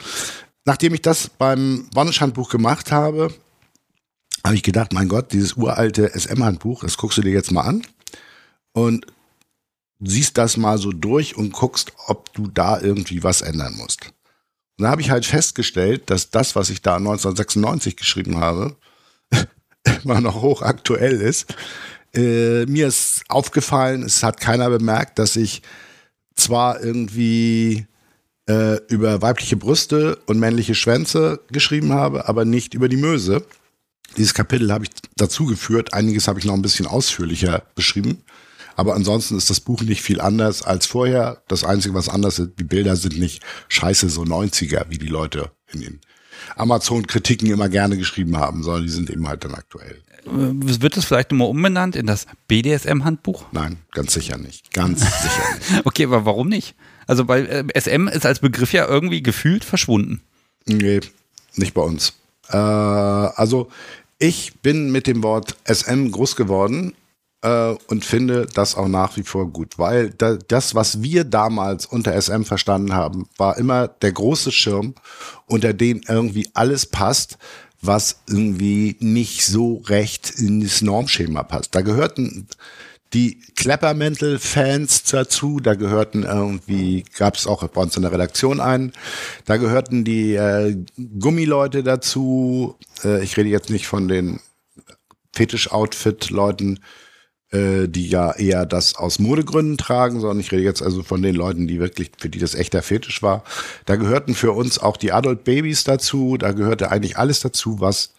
[0.66, 3.34] Nachdem ich das beim Bonnisch-Handbuch gemacht habe,
[4.44, 7.84] habe ich gedacht, mein Gott, dieses uralte SM-Handbuch, das guckst du dir jetzt mal an
[8.74, 9.06] und
[10.00, 14.12] siehst das mal so durch und guckst, ob du da irgendwie was ändern musst.
[14.78, 18.76] Und da habe ich halt festgestellt, dass das, was ich da 1996 geschrieben habe,
[20.04, 21.56] immer noch hochaktuell ist.
[22.14, 25.62] Äh, mir ist aufgefallen, es hat keiner bemerkt, dass ich
[26.36, 27.88] zwar irgendwie
[28.50, 33.46] äh, über weibliche Brüste und männliche Schwänze geschrieben habe, aber nicht über die Möse.
[34.18, 35.94] Dieses Kapitel habe ich dazu geführt.
[35.94, 38.24] Einiges habe ich noch ein bisschen ausführlicher beschrieben.
[38.76, 41.44] Aber ansonsten ist das Buch nicht viel anders als vorher.
[41.48, 45.52] Das Einzige, was anders ist, die Bilder sind nicht scheiße so 90er, wie die Leute
[45.72, 46.02] in den
[46.56, 50.02] Amazon-Kritiken immer gerne geschrieben haben, sondern die sind eben halt dann aktuell.
[50.26, 53.46] Äh, wird es vielleicht nochmal umbenannt in das BDSM-Handbuch?
[53.52, 54.74] Nein, ganz sicher nicht.
[54.74, 55.86] Ganz sicher nicht.
[55.86, 56.76] Okay, aber warum nicht?
[57.08, 60.22] Also, weil äh, SM ist als Begriff ja irgendwie gefühlt verschwunden.
[60.66, 61.02] Nee,
[61.56, 62.14] nicht bei uns.
[62.50, 63.70] Äh, also,
[64.20, 66.96] ich bin mit dem Wort SM groß geworden
[67.42, 71.86] äh, und finde das auch nach wie vor gut, weil da, das, was wir damals
[71.86, 74.96] unter SM verstanden haben, war immer der große Schirm,
[75.46, 77.38] unter den irgendwie alles passt,
[77.82, 81.76] was irgendwie nicht so recht in das Normschema passt.
[81.76, 82.48] Da gehörten
[83.14, 88.92] die Kleppermäntel-Fans dazu, da gehörten irgendwie, gab es auch bei uns in der Redaktion einen,
[89.46, 90.76] da gehörten die äh,
[91.20, 94.40] Gummileute dazu, äh, ich rede jetzt nicht von den
[95.34, 96.80] Fetisch-Outfit-Leuten,
[97.52, 101.36] äh, die ja eher das aus Modegründen tragen, sondern ich rede jetzt also von den
[101.36, 103.44] Leuten, die wirklich, für die das echter Fetisch war.
[103.86, 108.14] Da gehörten für uns auch die Adult Babies dazu, da gehörte eigentlich alles dazu, was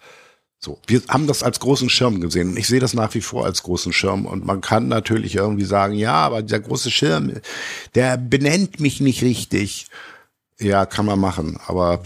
[0.59, 3.63] so, wir haben das als großen Schirm gesehen ich sehe das nach wie vor als
[3.63, 7.33] großen Schirm und man kann natürlich irgendwie sagen, ja, aber dieser große Schirm,
[7.95, 9.87] der benennt mich nicht richtig.
[10.61, 12.05] Ja, kann man machen, aber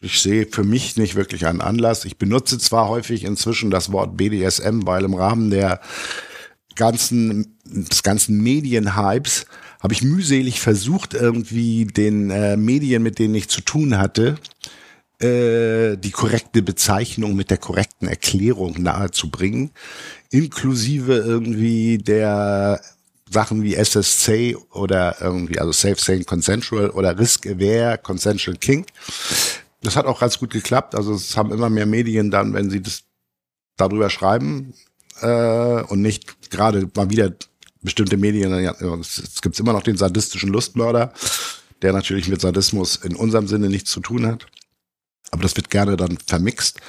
[0.00, 2.06] ich sehe für mich nicht wirklich einen Anlass.
[2.06, 5.80] Ich benutze zwar häufig inzwischen das Wort BDSM, weil im Rahmen der
[6.74, 9.44] ganzen, des ganzen Medienhypes
[9.80, 14.36] habe ich mühselig versucht, irgendwie den äh, Medien, mit denen ich zu tun hatte,
[15.20, 19.70] äh, die korrekte Bezeichnung mit der korrekten Erklärung nahezubringen,
[20.30, 22.80] inklusive irgendwie der
[23.30, 28.86] Sachen wie SSC oder irgendwie, also Safe, Sane, Consensual oder Risk Aware, Consensual King.
[29.82, 30.94] Das hat auch ganz gut geklappt.
[30.94, 33.04] Also es haben immer mehr Medien dann, wenn sie das
[33.76, 34.74] darüber schreiben
[35.20, 37.32] äh, und nicht gerade mal wieder
[37.82, 38.52] bestimmte Medien,
[39.00, 41.12] es gibt immer noch den sadistischen Lustmörder,
[41.82, 44.46] der natürlich mit Sadismus in unserem Sinne nichts zu tun hat.
[45.30, 46.80] Aber das wird gerne dann vermixt.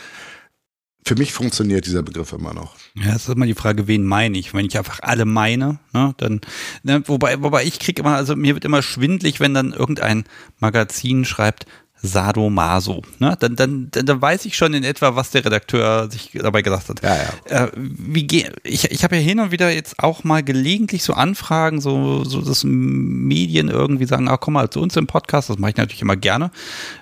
[1.03, 2.75] Für mich funktioniert dieser Begriff immer noch.
[2.95, 4.53] Ja, das ist immer die Frage, wen meine ich?
[4.53, 6.41] Wenn ich einfach alle meine, ne, dann,
[6.83, 10.25] ne, wobei, wobei ich kriege immer, also mir wird immer schwindlig, wenn dann irgendein
[10.59, 11.65] Magazin schreibt,
[12.03, 13.03] Sadomaso.
[13.19, 13.37] Ne?
[13.39, 17.03] Dann, dann, dann, weiß ich schon in etwa, was der Redakteur sich dabei gedacht hat.
[17.03, 17.65] Ja, ja.
[17.65, 21.13] Äh, wie geh, ich ich habe ja hin und wieder jetzt auch mal gelegentlich so
[21.13, 25.59] Anfragen, so, so dass Medien irgendwie sagen, ah, komm mal zu uns im Podcast, das
[25.59, 26.49] mache ich natürlich immer gerne.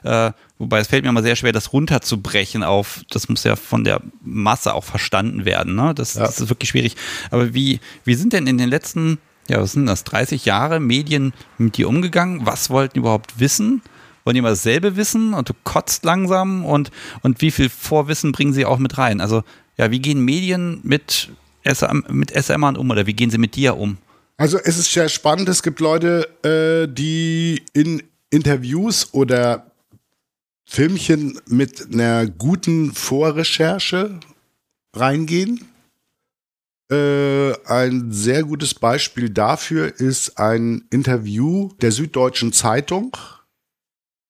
[0.03, 3.83] Äh, wobei es fällt mir immer sehr schwer, das runterzubrechen auf, das muss ja von
[3.83, 5.75] der Masse auch verstanden werden.
[5.75, 5.93] Ne?
[5.95, 6.25] Das, ja.
[6.25, 6.95] das ist wirklich schwierig.
[7.31, 11.33] Aber wie, wie sind denn in den letzten, ja, was sind das, 30 Jahre Medien
[11.57, 12.45] mit dir umgegangen?
[12.45, 13.81] Was wollten überhaupt wissen?
[14.29, 16.91] wollen die immer dasselbe wissen und du kotzt langsam und,
[17.21, 19.21] und wie viel Vorwissen bringen sie auch mit rein?
[19.21, 19.43] Also,
[19.77, 21.29] ja, wie gehen Medien mit,
[21.65, 23.97] SM, mit SMern um oder wie gehen sie mit dir um?
[24.37, 25.49] Also, es ist sehr spannend.
[25.49, 29.68] Es gibt Leute, äh, die in Interviews oder
[30.71, 34.19] Filmchen mit einer guten Vorrecherche
[34.93, 35.67] reingehen.
[36.91, 43.17] Äh, ein sehr gutes Beispiel dafür ist ein Interview der Süddeutschen Zeitung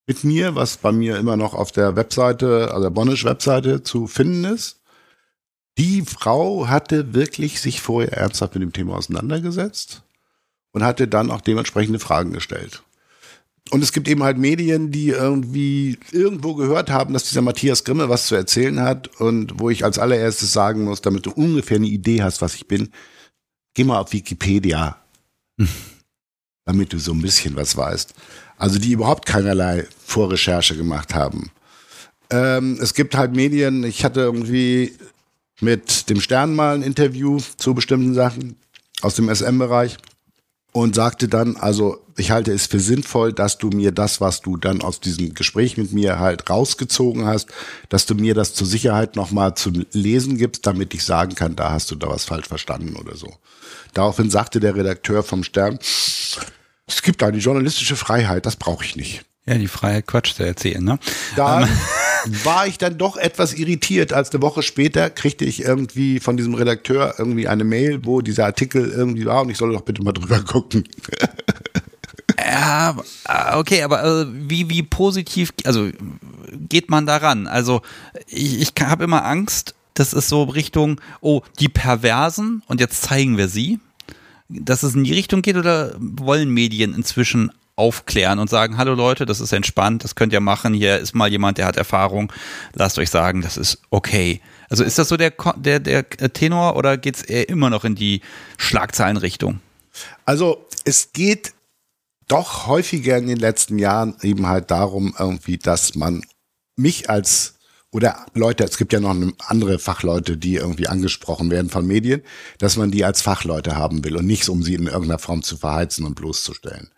[0.08, 4.46] mit mir, was bei mir immer noch auf der Webseite, also der Bonnisch-Webseite zu finden
[4.46, 4.80] ist.
[5.78, 10.04] Die Frau hatte wirklich sich vorher ernsthaft mit dem Thema auseinandergesetzt
[10.72, 12.82] und hatte dann auch dementsprechende Fragen gestellt.
[13.72, 18.10] Und es gibt eben halt Medien, die irgendwie irgendwo gehört haben, dass dieser Matthias Grimme
[18.10, 21.88] was zu erzählen hat und wo ich als allererstes sagen muss, damit du ungefähr eine
[21.88, 22.89] Idee hast, was ich bin,
[23.76, 24.97] geh mal auf Wikipedia,
[26.66, 28.14] damit du so ein bisschen was weißt.
[28.57, 31.51] Also die überhaupt keinerlei Vorrecherche gemacht haben.
[32.32, 34.95] Ähm, es gibt halt Medien, ich hatte irgendwie
[35.62, 38.55] mit dem Stern mal ein Interview zu bestimmten Sachen
[39.01, 39.97] aus dem SM-Bereich
[40.72, 44.57] und sagte dann, also ich halte es für sinnvoll, dass du mir das, was du
[44.57, 47.49] dann aus diesem Gespräch mit mir halt rausgezogen hast,
[47.89, 51.72] dass du mir das zur Sicherheit nochmal zu lesen gibst, damit ich sagen kann, da
[51.72, 53.34] hast du da was falsch verstanden oder so.
[53.93, 59.24] Daraufhin sagte der Redakteur vom Stern, es gibt eine journalistische Freiheit, das brauche ich nicht.
[59.45, 60.99] Ja, die Freiheit Quatsch zu erzählen, ne?
[61.36, 61.70] Da ähm.
[62.45, 66.53] war ich dann doch etwas irritiert, als eine Woche später kriegte ich irgendwie von diesem
[66.53, 70.13] Redakteur irgendwie eine Mail, wo dieser Artikel irgendwie war und ich soll doch bitte mal
[70.13, 70.84] drüber gucken.
[72.41, 72.95] Ja,
[73.53, 75.89] okay, aber äh, wie, wie positiv, also
[76.51, 77.47] geht man daran?
[77.47, 77.82] Also
[78.27, 83.38] ich, ich habe immer Angst, das ist so Richtung, oh, die Perversen und jetzt zeigen
[83.38, 83.80] wir sie.
[84.47, 89.25] Dass es in die Richtung geht oder wollen Medien inzwischen aufklären und sagen, hallo Leute,
[89.25, 92.32] das ist entspannt, das könnt ihr machen, hier ist mal jemand, der hat Erfahrung,
[92.73, 94.41] lasst euch sagen, das ist okay.
[94.69, 96.03] Also ist das so der, der, der
[96.34, 98.21] Tenor oder geht es eher immer noch in die
[98.57, 99.61] Schlagzeilenrichtung?
[100.25, 101.53] Also es geht
[102.27, 106.23] doch häufiger in den letzten Jahren eben halt darum, irgendwie, dass man
[106.75, 107.55] mich als
[107.91, 109.15] oder Leute, es gibt ja noch
[109.47, 112.21] andere Fachleute, die irgendwie angesprochen werden von Medien,
[112.59, 115.57] dass man die als Fachleute haben will und nicht, um sie in irgendeiner Form zu
[115.57, 116.91] verheizen und bloßzustellen.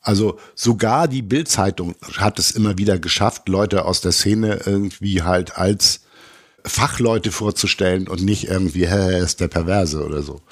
[0.00, 5.56] Also sogar die Bildzeitung hat es immer wieder geschafft, Leute aus der Szene irgendwie halt
[5.56, 6.00] als
[6.64, 10.42] Fachleute vorzustellen und nicht irgendwie, hä, ist der Perverse oder so.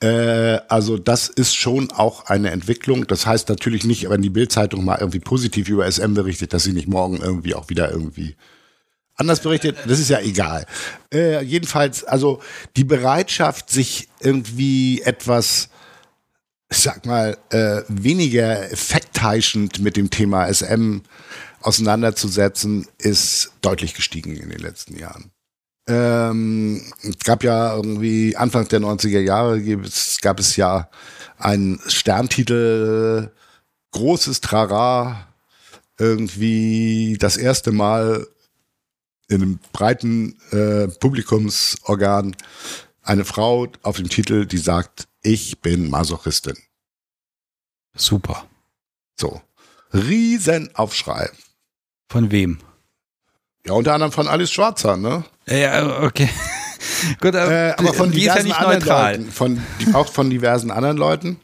[0.00, 3.06] Äh, also das ist schon auch eine Entwicklung.
[3.06, 6.72] Das heißt natürlich nicht, wenn die Bildzeitung mal irgendwie positiv über SM berichtet, dass sie
[6.72, 8.36] nicht morgen irgendwie auch wieder irgendwie
[9.16, 9.76] anders berichtet.
[9.86, 10.66] Das ist ja egal.
[11.12, 12.40] Äh, jedenfalls, also
[12.76, 15.70] die Bereitschaft, sich irgendwie etwas
[16.70, 21.00] sag mal, äh, weniger effektheischend mit dem Thema SM
[21.60, 25.30] auseinanderzusetzen, ist deutlich gestiegen in den letzten Jahren.
[25.88, 29.62] Ähm, es gab ja irgendwie Anfang der 90er Jahre
[30.20, 30.90] gab es ja
[31.38, 33.30] einen Sterntitel,
[33.92, 35.26] großes Trara,
[35.98, 38.26] irgendwie das erste Mal
[39.28, 42.36] in einem breiten äh, Publikumsorgan
[43.08, 46.56] eine Frau auf dem Titel, die sagt, ich bin Masochistin.
[47.96, 48.46] Super.
[49.16, 49.40] So.
[49.92, 51.30] Riesenaufschrei.
[52.08, 52.58] Von wem?
[53.66, 55.24] Ja, unter anderem von Alice Schwarzer, ne?
[55.46, 56.28] Ja, okay.
[57.20, 59.16] Gut, äh, aber von diversen ja anderen neutral.
[59.16, 59.62] Leuten, von,
[59.94, 61.40] auch von diversen anderen Leuten.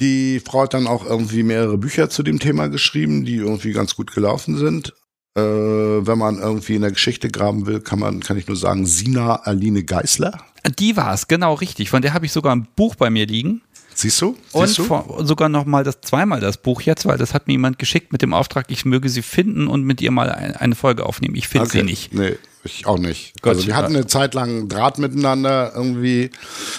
[0.00, 3.94] Die Frau hat dann auch irgendwie mehrere Bücher zu dem Thema geschrieben, die irgendwie ganz
[3.94, 4.94] gut gelaufen sind.
[5.36, 8.86] Äh, wenn man irgendwie in der Geschichte graben will, kann man, kann ich nur sagen,
[8.86, 10.38] Sina Aline Geisler.
[10.78, 11.90] Die war es, genau richtig.
[11.90, 13.62] Von der habe ich sogar ein Buch bei mir liegen.
[13.94, 14.36] Siehst du?
[14.52, 14.86] Siehst und?
[14.86, 18.12] Vor, sogar noch mal das zweimal das Buch jetzt, weil das hat mir jemand geschickt
[18.12, 21.34] mit dem Auftrag, ich möge sie finden und mit ihr mal ein, eine Folge aufnehmen.
[21.34, 21.78] Ich finde okay.
[21.78, 22.14] sie nicht.
[22.14, 23.34] Nee, ich auch nicht.
[23.42, 26.30] Gott, also wir hatten eine Zeit lang Draht miteinander irgendwie.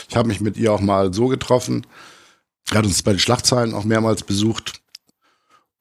[0.10, 1.86] Ich habe mich mit ihr auch mal so getroffen.
[2.72, 4.82] Er hat uns bei den Schlagzeilen auch mehrmals besucht.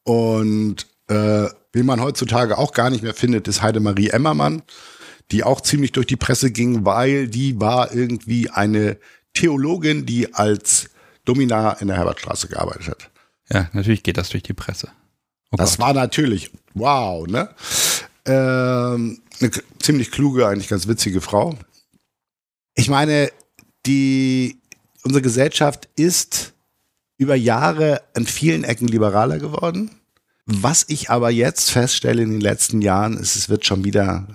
[0.04, 4.62] Und äh, wie man heutzutage auch gar nicht mehr findet, ist Heidemarie Emmermann,
[5.32, 8.98] die auch ziemlich durch die Presse ging, weil die war irgendwie eine
[9.34, 10.90] Theologin, die als
[11.24, 13.10] Domina in der Herbertstraße gearbeitet hat.
[13.50, 14.90] Ja, natürlich geht das durch die Presse.
[15.50, 15.86] Oh das Gott.
[15.86, 17.48] war natürlich, wow, ne?
[18.26, 21.58] Ähm, eine ziemlich kluge, eigentlich ganz witzige Frau.
[22.74, 23.30] Ich meine,
[23.86, 24.58] die,
[25.02, 26.52] unsere Gesellschaft ist
[27.16, 29.90] über Jahre an vielen Ecken liberaler geworden.
[30.44, 34.26] Was ich aber jetzt feststelle in den letzten Jahren, ist, es wird schon wieder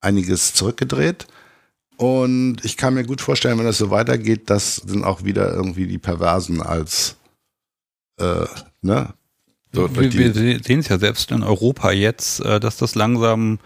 [0.00, 1.26] einiges zurückgedreht.
[1.96, 5.86] Und ich kann mir gut vorstellen, wenn das so weitergeht, dass dann auch wieder irgendwie
[5.86, 7.16] die Perversen als,
[8.20, 8.46] äh,
[8.82, 9.14] ne?
[9.72, 13.58] So, wir, wir sehen es ja selbst in Europa jetzt, äh, dass das langsam,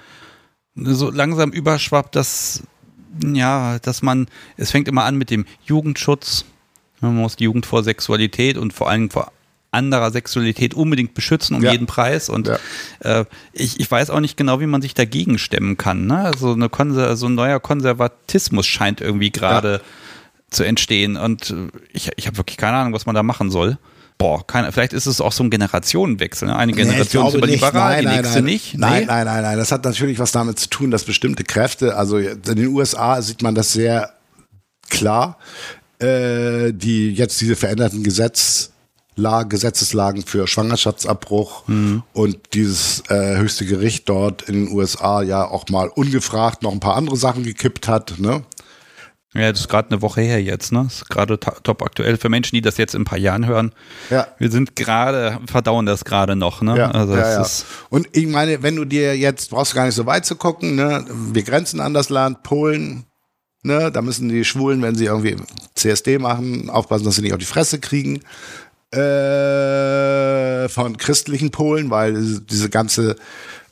[0.74, 2.62] so langsam überschwappt, dass,
[3.22, 4.26] ja, dass man,
[4.56, 6.44] es fängt immer an mit dem Jugendschutz.
[7.00, 9.30] Man muss die Jugend vor Sexualität und vor allem vor
[9.72, 11.72] anderer Sexualität unbedingt beschützen um ja.
[11.72, 12.28] jeden Preis.
[12.28, 12.58] Und ja.
[13.00, 16.06] äh, ich, ich weiß auch nicht genau, wie man sich dagegen stemmen kann.
[16.06, 16.18] Ne?
[16.18, 19.80] Also eine Konser so ein neuer Konservatismus scheint irgendwie gerade ja.
[20.50, 21.16] zu entstehen.
[21.16, 23.78] Und äh, ich, ich habe wirklich keine Ahnung, was man da machen soll.
[24.18, 26.48] Boah, keine, vielleicht ist es auch so ein Generationenwechsel.
[26.48, 26.54] Ne?
[26.54, 28.44] Eine Generation nee, ist über liberal, die nächste nein.
[28.44, 28.74] nicht.
[28.74, 28.80] Nee?
[28.80, 29.56] Nein, nein, nein, nein.
[29.56, 33.42] Das hat natürlich was damit zu tun, dass bestimmte Kräfte, also in den USA sieht
[33.42, 34.12] man das sehr
[34.90, 35.38] klar,
[35.98, 38.71] äh, die jetzt diese veränderten Gesetz Lagen,
[39.16, 42.02] Gesetzeslagen für Schwangerschaftsabbruch mhm.
[42.12, 46.80] und dieses äh, höchste Gericht dort in den USA ja auch mal ungefragt noch ein
[46.80, 48.18] paar andere Sachen gekippt hat.
[48.18, 48.42] Ne?
[49.34, 50.84] Ja, das ist gerade eine Woche her jetzt, ne?
[50.84, 53.72] Das ist gerade top aktuell für Menschen, die das jetzt in ein paar Jahren hören.
[54.10, 54.26] Ja.
[54.38, 56.76] Wir sind gerade, verdauen das gerade noch, ne?
[56.76, 57.46] Ja, also ja, ja.
[57.88, 60.74] Und ich meine, wenn du dir jetzt, brauchst du gar nicht so weit zu gucken,
[60.74, 61.06] ne?
[61.32, 63.06] Wir grenzen an das Land, Polen,
[63.62, 63.90] ne?
[63.90, 65.36] Da müssen die Schwulen, wenn sie irgendwie
[65.76, 68.20] CSD machen, aufpassen, dass sie nicht auf die Fresse kriegen
[68.92, 73.16] äh, von christlichen Polen, weil diese ganze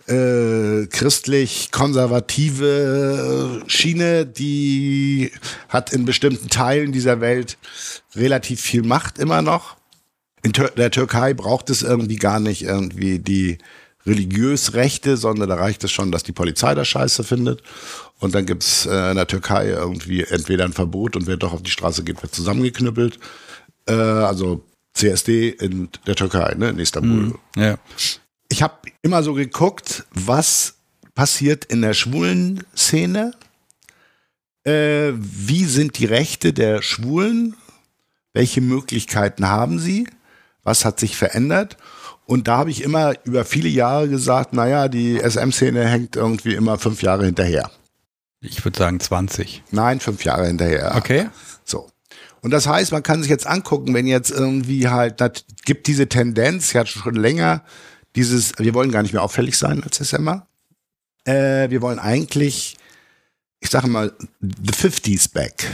[0.07, 5.33] äh, christlich-konservative Schiene, die
[5.69, 7.59] hat in bestimmten Teilen dieser Welt
[8.17, 9.77] relativ viel Macht immer noch.
[10.43, 13.59] In Tür der Türkei braucht es irgendwie gar nicht irgendwie die
[14.07, 17.63] religiös Rechte, sondern da reicht es schon, dass die Polizei das scheiße findet.
[18.19, 21.63] Und dann gibt's äh, in der Türkei irgendwie entweder ein Verbot und wer doch auf
[21.63, 23.19] die Straße geht, wird zusammengeknüppelt.
[23.87, 24.65] Äh, also
[25.01, 27.11] CSD in der Türkei, ne, in Istanbul.
[27.11, 27.79] Mhm, ja.
[28.49, 30.75] Ich habe immer so geguckt, was
[31.15, 33.33] passiert in der schwulen Szene.
[34.65, 37.57] Äh, wie sind die Rechte der Schwulen?
[38.33, 40.07] Welche Möglichkeiten haben sie?
[40.63, 41.77] Was hat sich verändert?
[42.27, 46.79] Und da habe ich immer über viele Jahre gesagt, naja, die SM-Szene hängt irgendwie immer
[46.79, 47.71] fünf Jahre hinterher.
[48.41, 49.63] Ich würde sagen 20.
[49.71, 50.95] Nein, fünf Jahre hinterher.
[50.97, 51.29] Okay.
[52.43, 56.09] Und das heißt, man kann sich jetzt angucken, wenn jetzt irgendwie halt, das gibt diese
[56.09, 57.63] Tendenz, ja schon länger,
[58.17, 60.47] dieses, wir wollen gar nicht mehr auffällig sein als SMA.
[61.25, 62.77] Äh, wir wollen eigentlich,
[63.61, 65.67] ich sage mal, the 50s back.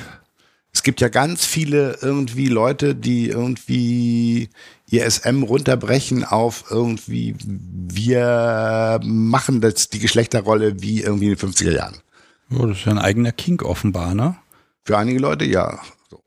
[0.73, 4.51] Es gibt ja ganz viele irgendwie Leute, die irgendwie
[4.91, 11.73] ihr SM runterbrechen auf irgendwie, wir machen das, die Geschlechterrolle wie irgendwie in den 50er
[11.73, 11.97] Jahren.
[12.51, 14.37] Oh, das ist ja ein eigener Kink offenbar, ne?
[14.85, 15.81] Für einige Leute ja.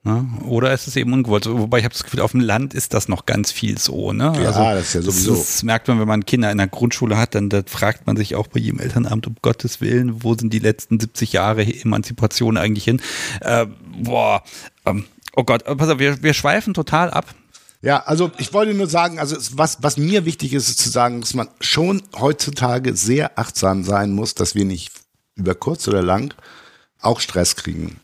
[0.06, 1.46] Ja, oder ist es eben ungewollt?
[1.46, 4.14] Wobei ich habe das Gefühl, auf dem Land ist das noch ganz viel so.
[4.14, 4.32] Ne?
[4.42, 5.36] Ja, also, das ist ja sowieso.
[5.36, 8.16] Das, das, merkt man, wenn man Kinder in der Grundschule hat, dann da fragt man
[8.16, 12.56] sich auch bei jedem Elternabend, um Gottes Willen, wo sind die letzten 70 Jahre Emanzipation
[12.56, 13.02] eigentlich hin?
[13.42, 13.66] Äh,
[14.02, 14.42] boah,
[14.86, 15.04] ähm,
[15.36, 17.36] oh Gott, pass auf, wir, wir schweifen total ab.
[17.82, 21.20] Ja, also ich wollte nur sagen, also was, was mir wichtig ist, ist zu sagen,
[21.20, 24.92] dass man schon heutzutage sehr achtsam sein muss, dass wir nicht
[25.36, 26.34] über kurz oder lang
[27.02, 28.00] auch Stress kriegen.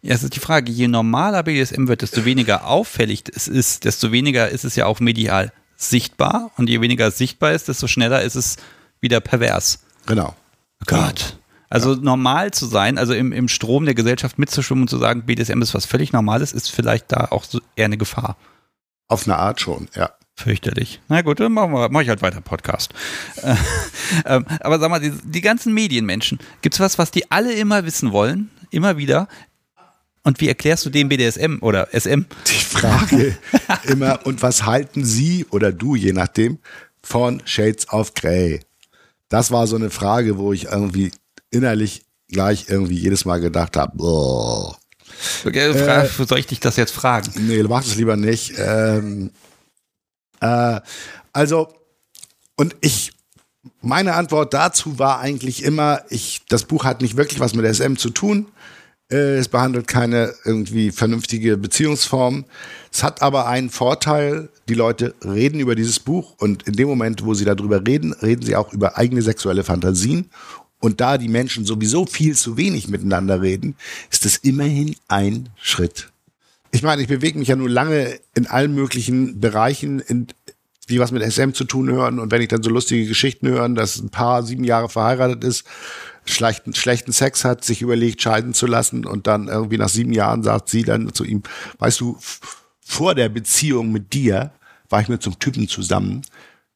[0.00, 4.12] Ja, es ist die Frage, je normaler BDSM wird, desto weniger auffällig es ist, desto
[4.12, 8.36] weniger ist es ja auch medial sichtbar und je weniger sichtbar ist, desto schneller ist
[8.36, 8.56] es
[9.00, 9.80] wieder pervers.
[10.06, 10.34] Genau.
[10.86, 11.38] Gott.
[11.70, 12.00] Also ja.
[12.00, 15.74] normal zu sein, also im, im Strom der Gesellschaft mitzuschwimmen und zu sagen, BDSM ist
[15.74, 18.36] was völlig Normales, ist vielleicht da auch so eher eine Gefahr.
[19.08, 20.10] Auf eine Art schon, ja.
[20.34, 21.00] Fürchterlich.
[21.08, 22.94] Na gut, dann machen wir, mach ich halt weiter Podcast.
[24.24, 28.12] ähm, aber sag mal, die, die ganzen Medienmenschen, gibt's was, was die alle immer wissen
[28.12, 28.48] wollen?
[28.70, 29.26] Immer wieder?
[30.22, 32.22] Und wie erklärst du dem BDSM oder SM?
[32.46, 33.36] Die Frage
[33.84, 36.58] immer, und was halten Sie oder du, je nachdem,
[37.02, 38.60] von Shades of Grey?
[39.28, 41.12] Das war so eine Frage, wo ich irgendwie
[41.50, 44.76] innerlich gleich irgendwie jedes Mal gedacht habe, boah.
[45.44, 47.30] Okay, äh, soll ich dich das jetzt fragen?
[47.36, 48.54] Nee, du machst es lieber nicht.
[48.58, 49.30] Ähm,
[50.40, 50.80] äh,
[51.32, 51.68] also,
[52.56, 53.12] und ich,
[53.80, 57.96] meine Antwort dazu war eigentlich immer, ich, das Buch hat nicht wirklich was mit SM
[57.96, 58.46] zu tun.
[59.10, 62.44] Äh, es behandelt keine irgendwie vernünftige Beziehungsform.
[62.92, 67.24] Es hat aber einen Vorteil, die Leute reden über dieses Buch und in dem Moment,
[67.24, 70.30] wo sie darüber reden, reden sie auch über eigene sexuelle Fantasien.
[70.80, 73.74] Und da die Menschen sowieso viel zu wenig miteinander reden,
[74.10, 76.10] ist es immerhin ein Schritt.
[76.70, 80.28] Ich meine, ich bewege mich ja nur lange in allen möglichen Bereichen, in,
[80.88, 82.18] die was mit SM zu tun hören.
[82.20, 85.64] Und wenn ich dann so lustige Geschichten höre, dass ein Paar sieben Jahre verheiratet ist,
[86.28, 90.42] schlechten, schlechten Sex hat, sich überlegt, scheiden zu lassen und dann irgendwie nach sieben Jahren
[90.42, 91.42] sagt sie dann zu ihm,
[91.78, 92.18] weißt du,
[92.80, 94.52] vor der Beziehung mit dir
[94.88, 96.22] war ich mit so einem Typen zusammen,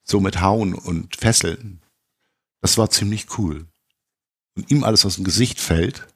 [0.05, 1.80] so mit Hauen und Fesseln.
[2.61, 3.66] Das war ziemlich cool.
[4.57, 6.07] Und ihm alles aus dem Gesicht fällt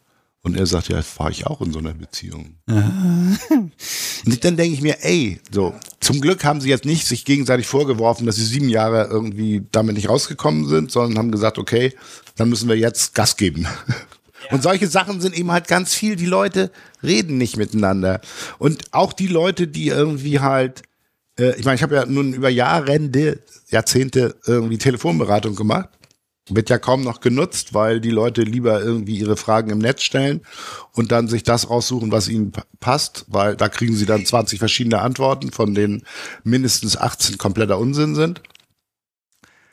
[0.47, 2.55] und er sagt, ja, war ich auch in so einer Beziehung.
[2.69, 7.67] und dann denke ich mir, ey, so, zum Glück haben sie jetzt nicht sich gegenseitig
[7.67, 11.95] vorgeworfen, dass sie sieben Jahre irgendwie damit nicht rausgekommen sind, sondern haben gesagt, okay,
[12.37, 13.63] dann müssen wir jetzt Gas geben.
[13.63, 14.53] Ja.
[14.53, 16.15] Und solche Sachen sind eben halt ganz viel.
[16.15, 16.71] Die Leute
[17.03, 18.21] reden nicht miteinander.
[18.59, 20.83] Und auch die Leute, die irgendwie halt,
[21.41, 23.01] äh, ich meine, ich habe ja nun über Jahre,
[23.71, 25.89] Jahrzehnte irgendwie Telefonberatung gemacht
[26.49, 30.43] wird ja kaum noch genutzt, weil die Leute lieber irgendwie ihre Fragen im Netz stellen
[30.93, 35.01] und dann sich das raussuchen, was ihnen passt, weil da kriegen sie dann 20 verschiedene
[35.01, 36.05] Antworten, von denen
[36.45, 38.43] mindestens 18 kompletter Unsinn sind.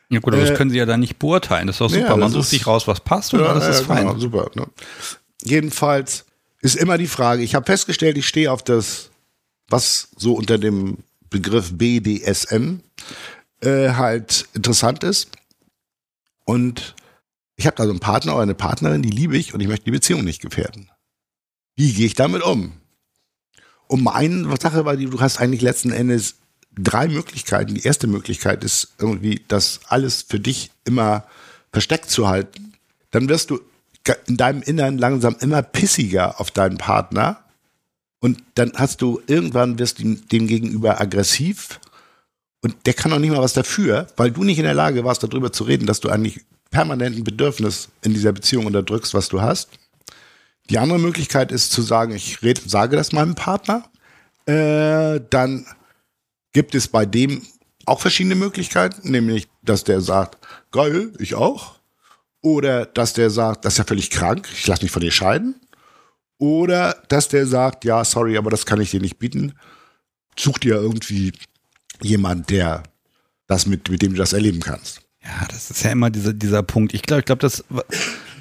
[0.09, 1.67] Ja gut, aber äh, das können sie ja dann nicht beurteilen.
[1.67, 2.07] Das ist doch super.
[2.09, 4.07] Ja, Man sucht sich raus, was passt und ja, alles ist ja, fein.
[4.07, 4.49] Genau, super.
[4.55, 4.65] Ne?
[5.43, 6.26] Jedenfalls
[6.61, 9.11] ist immer die Frage, ich habe festgestellt, ich stehe auf das,
[9.69, 10.99] was so unter dem
[11.30, 12.80] Begriff BDSM
[13.61, 15.30] äh, halt interessant ist
[16.46, 16.96] und
[17.56, 19.86] ich habe da so einen Partner oder eine Partnerin, die liebe ich und ich möchte
[19.86, 20.89] die Beziehung nicht gefährden.
[21.76, 22.74] Wie gehe ich damit um?
[23.88, 26.36] Und meine Sache war die, du hast eigentlich letzten Endes
[26.76, 27.76] drei Möglichkeiten.
[27.76, 31.26] Die erste Möglichkeit ist irgendwie, das alles für dich immer
[31.72, 32.74] versteckt zu halten.
[33.12, 33.60] Dann wirst du
[34.28, 37.44] in deinem Innern langsam immer pissiger auf deinen Partner.
[38.20, 41.80] Und dann hast du irgendwann wirst du dem gegenüber aggressiv
[42.64, 45.22] und der kann auch nicht mal was dafür, weil du nicht in der Lage warst,
[45.22, 46.41] darüber zu reden, dass du eigentlich
[46.72, 49.70] permanent ein Bedürfnis in dieser Beziehung unterdrückst, was du hast.
[50.70, 53.84] Die andere Möglichkeit ist zu sagen, ich red, sage das meinem Partner.
[54.45, 55.66] Äh, dann
[56.53, 57.41] gibt es bei dem
[57.86, 61.80] auch verschiedene Möglichkeiten, nämlich, dass der sagt, geil, ich auch.
[62.41, 65.55] Oder dass der sagt, das ist ja völlig krank, ich lasse mich von dir scheiden.
[66.38, 69.53] Oder dass der sagt, ja, sorry, aber das kann ich dir nicht bieten.
[70.38, 71.34] Such dir irgendwie
[72.04, 72.84] jemand, der
[73.47, 75.01] das mit, mit dem du das erleben kannst.
[75.24, 76.93] Ja, das ist ja immer dieser, dieser Punkt.
[76.93, 77.64] Ich glaube, ich glaube, das,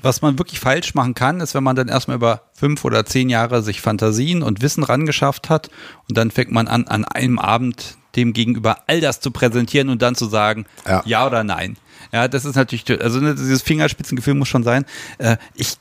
[0.02, 3.30] was man wirklich falsch machen kann, ist, wenn man dann erstmal über fünf oder zehn
[3.30, 5.70] Jahre sich Fantasien und Wissen rangeschafft hat
[6.08, 10.02] und dann fängt man an, an einem Abend dem gegenüber all das zu präsentieren und
[10.02, 11.76] dann zu sagen, ja, ja oder nein.
[12.12, 14.84] Ja, das ist natürlich, also ne, dieses Fingerspitzengefühl muss schon sein.
[15.18, 15.76] Äh, ich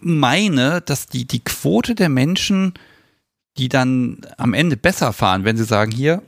[0.00, 2.74] meine, dass die, die Quote der Menschen,
[3.58, 6.22] die dann am Ende besser fahren, wenn sie sagen, hier,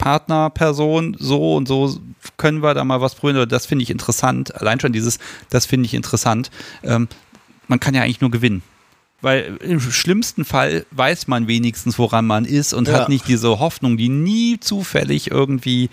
[0.00, 2.00] Partnerperson, so und so
[2.38, 4.58] können wir da mal was probieren, oder das finde ich interessant.
[4.58, 5.18] Allein schon dieses,
[5.50, 6.50] das finde ich interessant.
[6.82, 7.06] Ähm,
[7.68, 8.62] man kann ja eigentlich nur gewinnen.
[9.20, 12.94] Weil im schlimmsten Fall weiß man wenigstens, woran man ist und ja.
[12.94, 15.90] hat nicht diese Hoffnung, die nie zufällig irgendwie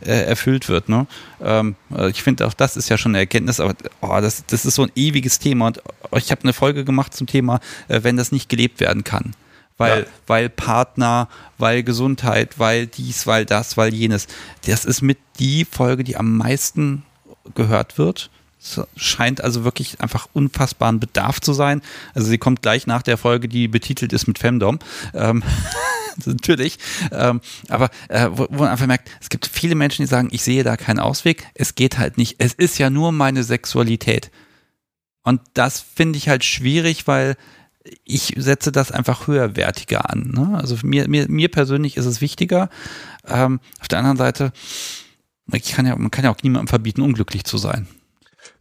[0.00, 0.90] äh, erfüllt wird.
[0.90, 1.06] Ne?
[1.42, 4.66] Ähm, äh, ich finde auch das ist ja schon eine Erkenntnis, aber oh, das, das
[4.66, 5.68] ist so ein ewiges Thema.
[5.68, 5.80] Und
[6.18, 9.32] ich habe eine Folge gemacht zum Thema, äh, wenn das nicht gelebt werden kann.
[9.78, 10.06] Weil, ja.
[10.26, 14.26] weil Partner, weil Gesundheit, weil dies, weil das, weil jenes.
[14.66, 17.04] Das ist mit die Folge, die am meisten
[17.54, 18.30] gehört wird
[18.66, 21.82] es scheint also wirklich einfach unfassbaren Bedarf zu sein.
[22.14, 24.78] Also sie kommt gleich nach der Folge, die betitelt ist mit Femdom.
[25.14, 25.42] Ähm,
[26.24, 26.78] natürlich.
[27.12, 30.42] Ähm, aber äh, wo, wo man einfach merkt, es gibt viele Menschen, die sagen, ich
[30.42, 31.46] sehe da keinen Ausweg.
[31.54, 32.36] Es geht halt nicht.
[32.38, 34.30] Es ist ja nur meine Sexualität.
[35.22, 37.36] Und das finde ich halt schwierig, weil
[38.04, 40.32] ich setze das einfach höherwertiger an.
[40.34, 40.58] Ne?
[40.58, 42.68] Also mir, mir, mir persönlich ist es wichtiger.
[43.26, 44.52] Ähm, auf der anderen Seite,
[45.52, 47.86] ich kann ja, man kann ja auch niemandem verbieten, unglücklich zu sein.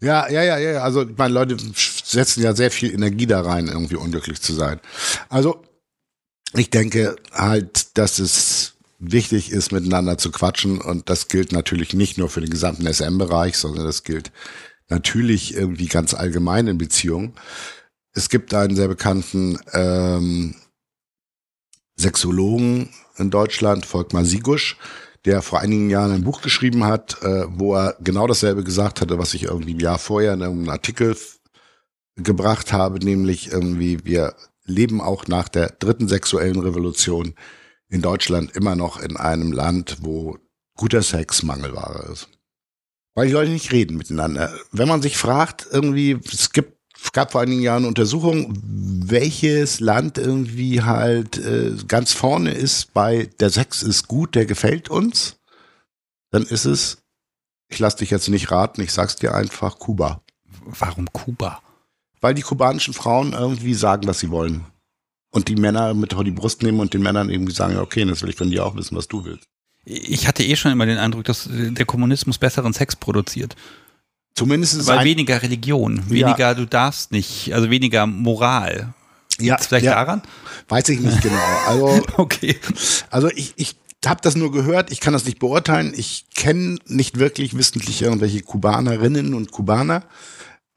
[0.01, 0.81] Ja, ja, ja, ja.
[0.81, 1.57] Also, meine Leute
[2.03, 4.79] setzen ja sehr viel Energie da rein, irgendwie unglücklich zu sein.
[5.29, 5.63] Also,
[6.53, 10.79] ich denke halt, dass es wichtig ist, miteinander zu quatschen.
[10.79, 14.31] Und das gilt natürlich nicht nur für den gesamten SM-Bereich, sondern das gilt
[14.89, 17.33] natürlich irgendwie ganz allgemein in Beziehungen.
[18.15, 20.55] Es gibt einen sehr bekannten ähm,
[21.99, 24.77] Sexologen in Deutschland, Volkmar Sigusch,
[25.25, 29.17] der vor einigen Jahren ein Buch geschrieben hat, äh, wo er genau dasselbe gesagt hatte,
[29.17, 31.17] was ich irgendwie ein Jahr vorher in einem Artikel
[32.15, 37.35] gebracht habe, nämlich irgendwie wir leben auch nach der dritten sexuellen Revolution
[37.89, 40.37] in Deutschland immer noch in einem Land, wo
[40.77, 42.29] guter Sex Mangelware ist.
[43.13, 44.53] Weil die Leute nicht reden miteinander.
[44.71, 46.75] Wenn man sich fragt, irgendwie, es gibt
[47.11, 48.53] gab vor einigen Jahren Untersuchungen,
[49.07, 54.89] welches Land irgendwie halt äh, ganz vorne ist bei der Sex ist gut, der gefällt
[54.89, 55.37] uns,
[56.31, 56.97] dann ist es,
[57.69, 60.21] ich lass dich jetzt nicht raten, ich sag's dir einfach, Kuba.
[60.65, 61.61] Warum Kuba?
[62.21, 64.65] Weil die kubanischen Frauen irgendwie sagen, was sie wollen.
[65.31, 68.29] Und die Männer mit die Brust nehmen und den Männern irgendwie sagen, okay, das will
[68.29, 69.47] ich von dir auch wissen, was du willst.
[69.83, 73.55] Ich hatte eh schon immer den Eindruck, dass der Kommunismus besseren Sex produziert.
[74.35, 76.53] Zumindest ist Weil weniger Religion, weniger ja.
[76.53, 78.93] du darfst nicht, also weniger Moral.
[79.39, 79.95] Ja, vielleicht ja.
[79.95, 80.21] daran?
[80.67, 81.41] Weiß ich nicht genau.
[81.67, 82.57] Also, okay.
[83.09, 85.93] Also ich, ich habe das nur gehört, ich kann das nicht beurteilen.
[85.95, 90.03] Ich kenne nicht wirklich wissentlich irgendwelche Kubanerinnen und Kubaner.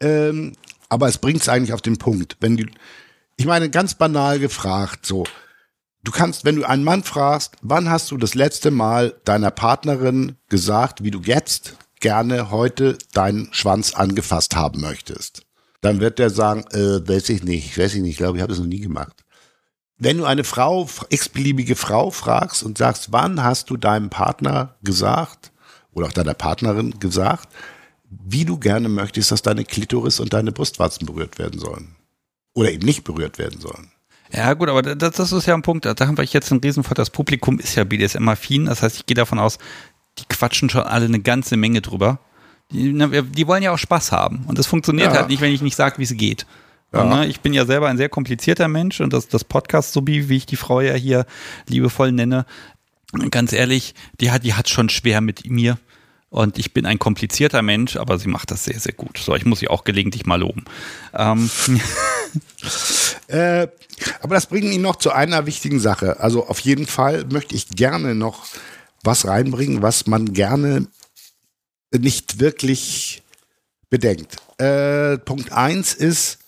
[0.00, 0.52] Ähm,
[0.88, 2.36] aber es bringt es eigentlich auf den Punkt.
[2.40, 2.64] Wenn du,
[3.36, 5.24] ich meine, ganz banal gefragt, so,
[6.04, 10.36] du kannst, wenn du einen Mann fragst, wann hast du das letzte Mal deiner Partnerin
[10.48, 15.42] gesagt, wie du jetzt gerne heute deinen Schwanz angefasst haben möchtest,
[15.80, 18.58] dann wird der sagen, äh, weiß ich nicht, weiß ich nicht, glaube ich, habe es
[18.58, 19.24] noch nie gemacht.
[19.96, 25.50] Wenn du eine Frau, x-beliebige Frau fragst und sagst, wann hast du deinem Partner gesagt
[25.92, 27.48] oder auch deiner Partnerin gesagt,
[28.08, 31.96] wie du gerne möchtest, dass deine Klitoris und deine Brustwarzen berührt werden sollen
[32.54, 33.90] oder eben nicht berührt werden sollen.
[34.30, 35.86] Ja, gut, aber das, das ist ja ein Punkt.
[35.86, 37.02] Da haben wir jetzt einen Riesenvorteil.
[37.02, 38.66] Das Publikum ist ja BDSM-affin.
[38.66, 39.58] Das heißt, ich gehe davon aus,
[40.18, 42.18] die quatschen schon alle eine ganze Menge drüber.
[42.70, 44.44] Die, die wollen ja auch Spaß haben.
[44.46, 45.18] Und das funktioniert ja.
[45.18, 46.46] halt nicht, wenn ich nicht sage, wie es geht.
[46.92, 47.02] Ja.
[47.02, 50.06] Und, ne, ich bin ja selber ein sehr komplizierter Mensch und das, das Podcast, so
[50.06, 51.26] wie, ich die Frau ja hier
[51.66, 52.46] liebevoll nenne,
[53.30, 55.78] ganz ehrlich, die hat, die hat schon schwer mit mir.
[56.30, 59.16] Und ich bin ein komplizierter Mensch, aber sie macht das sehr, sehr gut.
[59.16, 60.66] So, ich muss sie auch gelegentlich mal loben.
[61.14, 61.48] Ähm.
[63.28, 63.66] äh,
[64.20, 66.20] aber das bringt mich noch zu einer wichtigen Sache.
[66.20, 68.44] Also auf jeden Fall möchte ich gerne noch
[69.02, 70.86] was reinbringen, was man gerne
[71.96, 73.22] nicht wirklich
[73.90, 74.36] bedenkt.
[74.58, 76.38] Äh, Punkt eins ist,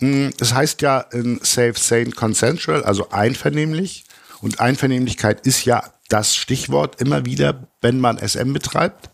[0.00, 4.04] mh, das heißt ja in Safe, Sane, Consensual, also einvernehmlich.
[4.40, 9.10] Und Einvernehmlichkeit ist ja das Stichwort immer wieder, wenn man SM betreibt.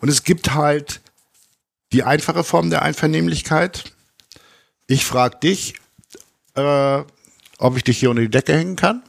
[0.00, 1.00] Und es gibt halt
[1.92, 3.84] die einfache Form der Einvernehmlichkeit.
[4.86, 5.74] Ich frage dich,
[6.54, 7.02] äh,
[7.58, 9.02] ob ich dich hier unter die Decke hängen kann.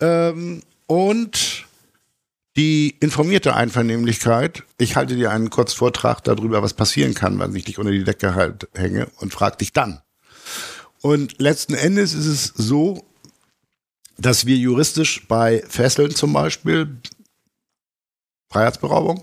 [0.00, 1.66] Ähm, und
[2.58, 7.78] Die informierte Einvernehmlichkeit, ich halte dir einen Kurzvortrag darüber, was passieren kann, wenn ich dich
[7.78, 10.02] unter die Decke halt hänge und frag dich dann.
[11.00, 13.06] Und letzten Endes ist es so,
[14.16, 16.96] dass wir juristisch bei Fesseln zum Beispiel,
[18.50, 19.22] Freiheitsberaubung,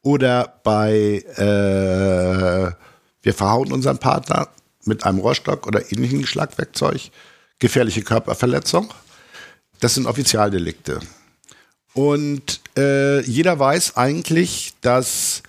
[0.00, 2.72] oder bei äh,
[3.20, 4.48] wir verhauen unseren Partner
[4.86, 7.10] mit einem Rohrstock oder ähnlichem Schlagwerkzeug,
[7.58, 8.94] gefährliche Körperverletzung.
[9.80, 11.00] Das sind Offizialdelikte.
[11.92, 15.42] Und äh, jeder weiß eigentlich, dass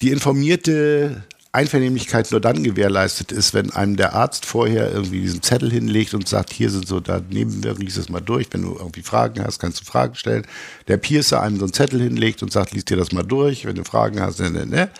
[0.00, 5.72] die informierte Einvernehmlichkeit nur dann gewährleistet ist, wenn einem der Arzt vorher irgendwie diesen Zettel
[5.72, 8.48] hinlegt und sagt, hier sind so da Nebenwirkungen, lies es mal durch.
[8.50, 10.46] Wenn du irgendwie Fragen hast, kannst du Fragen stellen.
[10.88, 13.64] Der Piercer einem so einen Zettel hinlegt und sagt, lies dir das mal durch.
[13.64, 14.90] Wenn du Fragen hast, ne, ne, ne.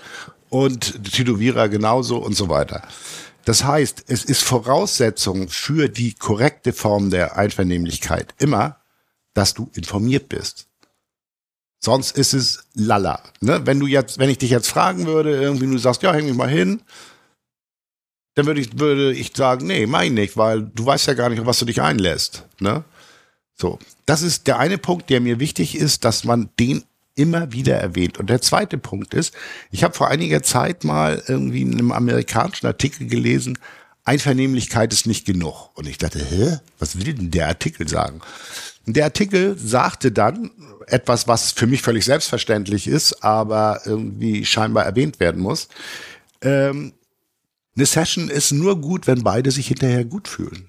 [0.49, 2.83] Und Tätowierer genauso und so weiter.
[3.45, 8.79] Das heißt, es ist Voraussetzung für die korrekte Form der Einvernehmlichkeit immer,
[9.35, 10.68] dass du informiert bist.
[11.81, 13.23] Sonst ist es lala.
[13.41, 13.61] Ne?
[13.65, 16.35] Wenn du jetzt, wenn ich dich jetzt fragen würde, irgendwie du sagst, ja, häng mich
[16.35, 16.83] mal hin,
[18.35, 21.41] dann würde ich, würde ich sagen, nee, mein nicht, weil du weißt ja gar nicht,
[21.41, 22.45] auf was du dich einlässt.
[22.61, 22.85] Ne?
[23.55, 26.85] So, das ist der eine Punkt, der mir wichtig ist, dass man den
[27.17, 28.19] immer wieder erwähnt.
[28.19, 29.35] Und der zweite Punkt ist,
[29.73, 33.59] ich habe vor einiger Zeit mal irgendwie in einem amerikanischen Artikel gelesen,
[34.05, 35.71] Einvernehmlichkeit ist nicht genug.
[35.75, 38.21] Und ich dachte, hä, was will denn der Artikel sagen?
[38.87, 40.51] Der Artikel sagte dann
[40.93, 45.69] etwas, was für mich völlig selbstverständlich ist, aber irgendwie scheinbar erwähnt werden muss.
[46.41, 46.93] Ähm,
[47.77, 50.69] eine Session ist nur gut, wenn beide sich hinterher gut fühlen.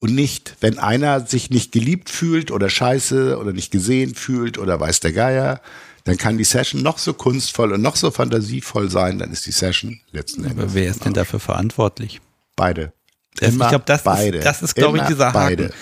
[0.00, 4.80] Und nicht, wenn einer sich nicht geliebt fühlt oder scheiße oder nicht gesehen fühlt oder
[4.80, 5.60] weiß der Geier,
[6.04, 9.52] dann kann die Session noch so kunstvoll und noch so fantasievoll sein, dann ist die
[9.52, 10.58] Session letzten Endes.
[10.58, 12.22] Aber wer ist denn dafür verantwortlich?
[12.56, 12.94] Beide.
[13.36, 14.38] Das, ich glaube, das beide.
[14.38, 15.64] ist, das ist glaube ich, dieser beide.
[15.64, 15.74] Haken.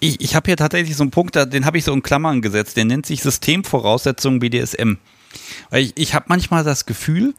[0.00, 2.76] Ich, ich habe hier tatsächlich so einen Punkt, den habe ich so in Klammern gesetzt,
[2.76, 4.94] der nennt sich Systemvoraussetzungen BDSM.
[5.70, 7.34] Weil ich, ich habe manchmal das Gefühl,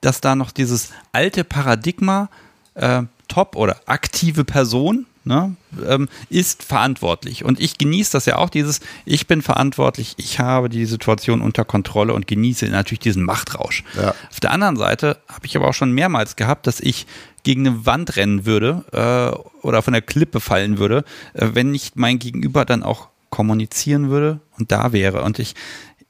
[0.00, 2.30] dass da noch dieses alte Paradigma
[2.74, 5.54] äh, Top oder aktive Person ne,
[5.86, 7.44] ähm, ist verantwortlich.
[7.44, 11.64] Und ich genieße das ja auch, dieses, ich bin verantwortlich, ich habe die Situation unter
[11.64, 13.84] Kontrolle und genieße natürlich diesen Machtrausch.
[13.96, 14.14] Ja.
[14.30, 17.06] Auf der anderen Seite habe ich aber auch schon mehrmals gehabt, dass ich
[17.42, 21.96] gegen eine Wand rennen würde äh, oder von der Klippe fallen würde, äh, wenn nicht
[21.96, 25.22] mein Gegenüber dann auch kommunizieren würde und da wäre.
[25.22, 25.54] Und ich,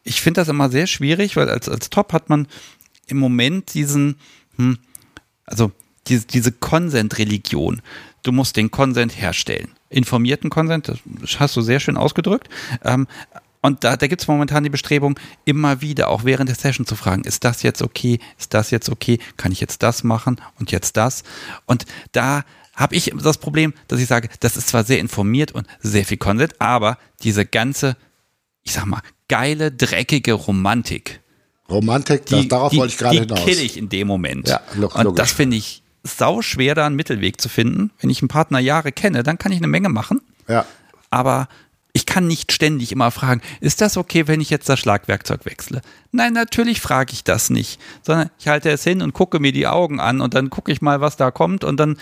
[0.02, 2.48] ich finde das immer sehr schwierig, weil als, als Top hat man
[3.06, 4.16] im Moment diesen,
[4.56, 4.78] hm,
[5.44, 5.72] also
[6.06, 7.82] diese, diese Konsent-Religion.
[8.22, 9.72] Du musst den Konsent herstellen.
[9.88, 12.48] Informierten Konsent, das hast du sehr schön ausgedrückt.
[12.84, 13.06] Ähm,
[13.62, 16.96] und da, da gibt es momentan die Bestrebung, immer wieder, auch während der Session zu
[16.96, 20.72] fragen, ist das jetzt okay, ist das jetzt okay, kann ich jetzt das machen und
[20.72, 21.24] jetzt das?
[21.66, 22.44] Und da
[22.74, 26.16] habe ich das Problem, dass ich sage, das ist zwar sehr informiert und sehr viel
[26.16, 27.96] Konsent, aber diese ganze,
[28.62, 31.20] ich sag mal, geile, dreckige Romantik.
[31.68, 33.44] Romantik, die, darauf die, wollte ich gerade hinaus.
[33.44, 34.48] Die kill ich in dem Moment.
[34.48, 35.04] Ja, logisch.
[35.04, 37.90] Und das finde ich sau schwer, da einen Mittelweg zu finden.
[38.00, 40.20] Wenn ich einen Partner Jahre kenne, dann kann ich eine Menge machen.
[40.48, 40.64] Ja.
[41.10, 41.48] Aber
[41.92, 45.82] ich kann nicht ständig immer fragen, ist das okay, wenn ich jetzt das Schlagwerkzeug wechsle?
[46.12, 49.66] Nein, natürlich frage ich das nicht, sondern ich halte es hin und gucke mir die
[49.66, 51.98] Augen an und dann gucke ich mal, was da kommt und dann,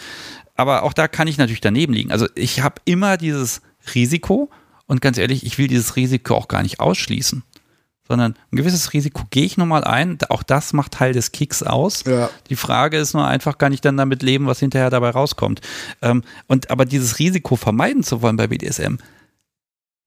[0.56, 2.12] aber auch da kann ich natürlich daneben liegen.
[2.12, 3.62] Also ich habe immer dieses
[3.94, 4.50] Risiko
[4.86, 7.42] und ganz ehrlich, ich will dieses Risiko auch gar nicht ausschließen
[8.08, 10.18] sondern ein gewisses Risiko gehe ich nochmal ein.
[10.30, 12.04] Auch das macht Teil des Kicks aus.
[12.06, 12.30] Ja.
[12.48, 15.60] Die Frage ist nur einfach, kann ich dann damit leben, was hinterher dabei rauskommt.
[16.02, 18.96] Ähm, und aber dieses Risiko vermeiden zu wollen bei BDSM,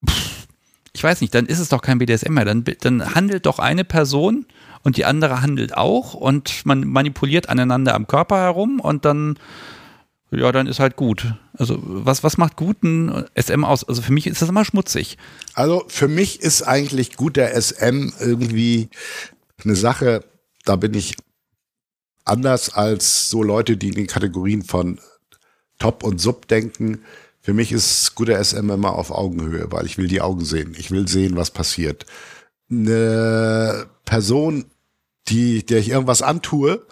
[0.06, 0.46] pff,
[0.92, 2.44] ich weiß nicht, dann ist es doch kein BDSM mehr.
[2.44, 4.46] Dann, dann handelt doch eine Person
[4.82, 9.38] und die andere handelt auch und man manipuliert aneinander am Körper herum und dann
[10.32, 11.34] ja, dann ist halt gut.
[11.58, 13.84] Also was, was macht guten SM aus?
[13.84, 15.18] Also für mich ist das immer schmutzig.
[15.54, 18.88] Also für mich ist eigentlich guter SM irgendwie
[19.62, 20.24] eine Sache,
[20.64, 21.16] da bin ich
[22.24, 24.98] anders als so Leute, die in den Kategorien von
[25.78, 27.02] Top und Sub denken.
[27.40, 30.74] Für mich ist guter SM immer auf Augenhöhe, weil ich will die Augen sehen.
[30.78, 32.06] Ich will sehen, was passiert.
[32.70, 34.66] Eine Person,
[35.28, 36.86] die, der ich irgendwas antue,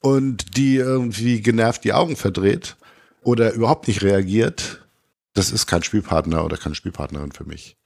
[0.00, 2.76] und die irgendwie genervt die Augen verdreht
[3.22, 4.86] oder überhaupt nicht reagiert,
[5.34, 7.76] das ist kein Spielpartner oder keine Spielpartnerin für mich.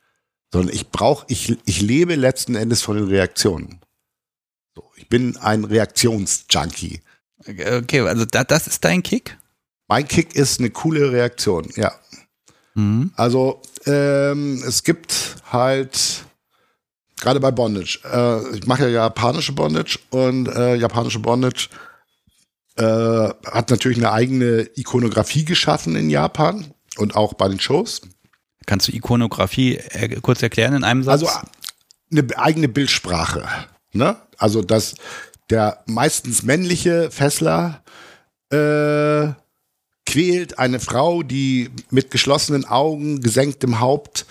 [0.53, 3.81] Sondern ich brauche, ich, ich lebe letzten Endes von den Reaktionen.
[4.75, 7.03] So, ich bin ein Reaktionsjunkie.
[7.47, 9.37] Okay, also da, das ist dein Kick?
[9.89, 11.93] Mein Kick ist eine coole Reaktion, ja.
[12.75, 13.13] Mhm.
[13.17, 16.25] Also ähm, es gibt halt
[17.21, 18.01] gerade bei Bondage.
[18.05, 21.69] Äh, ich mache ja japanische Bondage und äh, japanische Bondage
[22.77, 28.03] äh, hat natürlich eine eigene Ikonografie geschaffen in Japan und auch bei den Shows.
[28.67, 31.23] Kannst du Ikonografie äh, kurz erklären in einem Satz?
[31.23, 31.29] Also
[32.11, 33.47] eine eigene Bildsprache.
[33.93, 34.17] Ne?
[34.39, 34.95] Also, dass
[35.51, 37.83] der meistens männliche Fessler
[38.51, 39.33] äh,
[40.07, 44.27] quält eine Frau, die mit geschlossenen Augen, gesenktem Haupt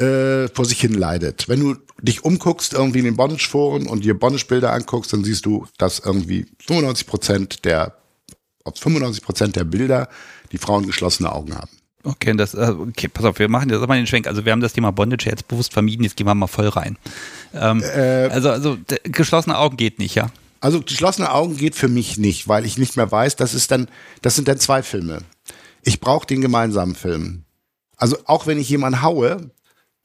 [0.00, 1.48] äh, vor sich hin leidet.
[1.48, 5.66] Wenn du dich umguckst irgendwie in den Bondage-Foren und dir Bondage-Bilder anguckst, dann siehst du,
[5.78, 7.96] dass irgendwie 95 Prozent der,
[8.64, 10.08] ob 95 Prozent der Bilder
[10.52, 11.70] die Frauen geschlossene Augen haben.
[12.02, 14.26] Okay, das, äh, okay, pass auf, wir machen jetzt mal den Schwenk.
[14.26, 16.96] Also wir haben das Thema Bondage jetzt bewusst vermieden, jetzt gehen wir mal voll rein.
[17.52, 20.30] Ähm, äh, also, also geschlossene Augen geht nicht, ja?
[20.60, 23.88] Also geschlossene Augen geht für mich nicht, weil ich nicht mehr weiß, das ist dann,
[24.22, 25.20] das sind dann zwei Filme.
[25.82, 27.44] Ich brauche den gemeinsamen Film.
[27.96, 29.50] Also auch wenn ich jemanden haue,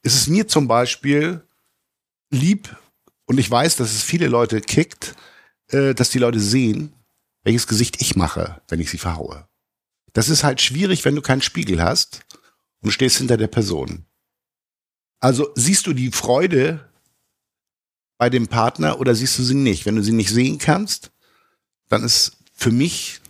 [0.06, 1.44] ist es mir zum Beispiel
[2.30, 2.76] lieb
[3.26, 5.16] und ich weiß, dass es viele Leute kickt,
[5.70, 6.94] äh, dass die Leute sehen,
[7.44, 9.48] welches Gesicht ich mache, wenn ich sie verhaue.
[10.14, 12.22] Das ist halt schwierig, wenn du keinen Spiegel hast
[12.82, 14.06] und stehst hinter der Person.
[15.20, 16.88] Also siehst du die Freude
[18.20, 19.88] bei dem Partner oder siehst du sie nicht?
[19.88, 21.12] Wenn du sie nicht sehen kannst,
[21.90, 23.22] dann ist für mich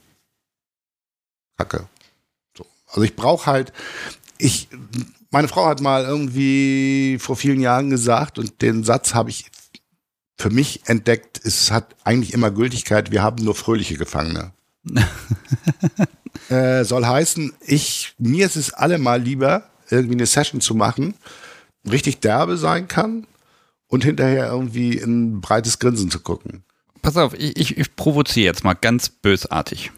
[1.57, 1.87] Kacke.
[2.57, 2.65] So.
[2.87, 3.71] Also ich brauche halt,
[4.37, 4.67] ich,
[5.35, 9.51] meine Frau hat mal irgendwie vor vielen Jahren gesagt und den Satz habe ich
[10.37, 14.53] für mich entdeckt, es hat eigentlich immer Gültigkeit, wir haben nur fröhliche Gefangene.
[16.49, 21.15] äh, soll heißen, ich, mir ist es allemal lieber, irgendwie eine Session zu machen,
[21.85, 23.27] richtig derbe sein kann,
[23.87, 26.63] und hinterher irgendwie ein breites Grinsen zu gucken.
[27.01, 29.91] Pass auf, ich, ich, ich provoziere jetzt mal ganz bösartig.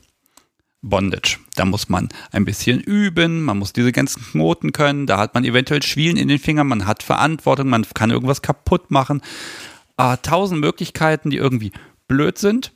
[0.90, 1.38] Bondage.
[1.56, 5.44] Da muss man ein bisschen üben, man muss diese ganzen Knoten können, da hat man
[5.44, 9.22] eventuell Schwielen in den Fingern, man hat Verantwortung, man kann irgendwas kaputt machen.
[9.96, 11.72] Ah, tausend Möglichkeiten, die irgendwie
[12.08, 12.72] blöd sind.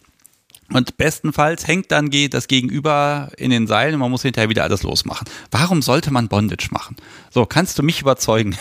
[0.73, 4.83] Und bestenfalls hängt dann das Gegenüber in den Seilen und man muss hinterher wieder alles
[4.83, 5.27] losmachen.
[5.51, 6.95] Warum sollte man Bondage machen?
[7.29, 8.55] So, kannst du mich überzeugen?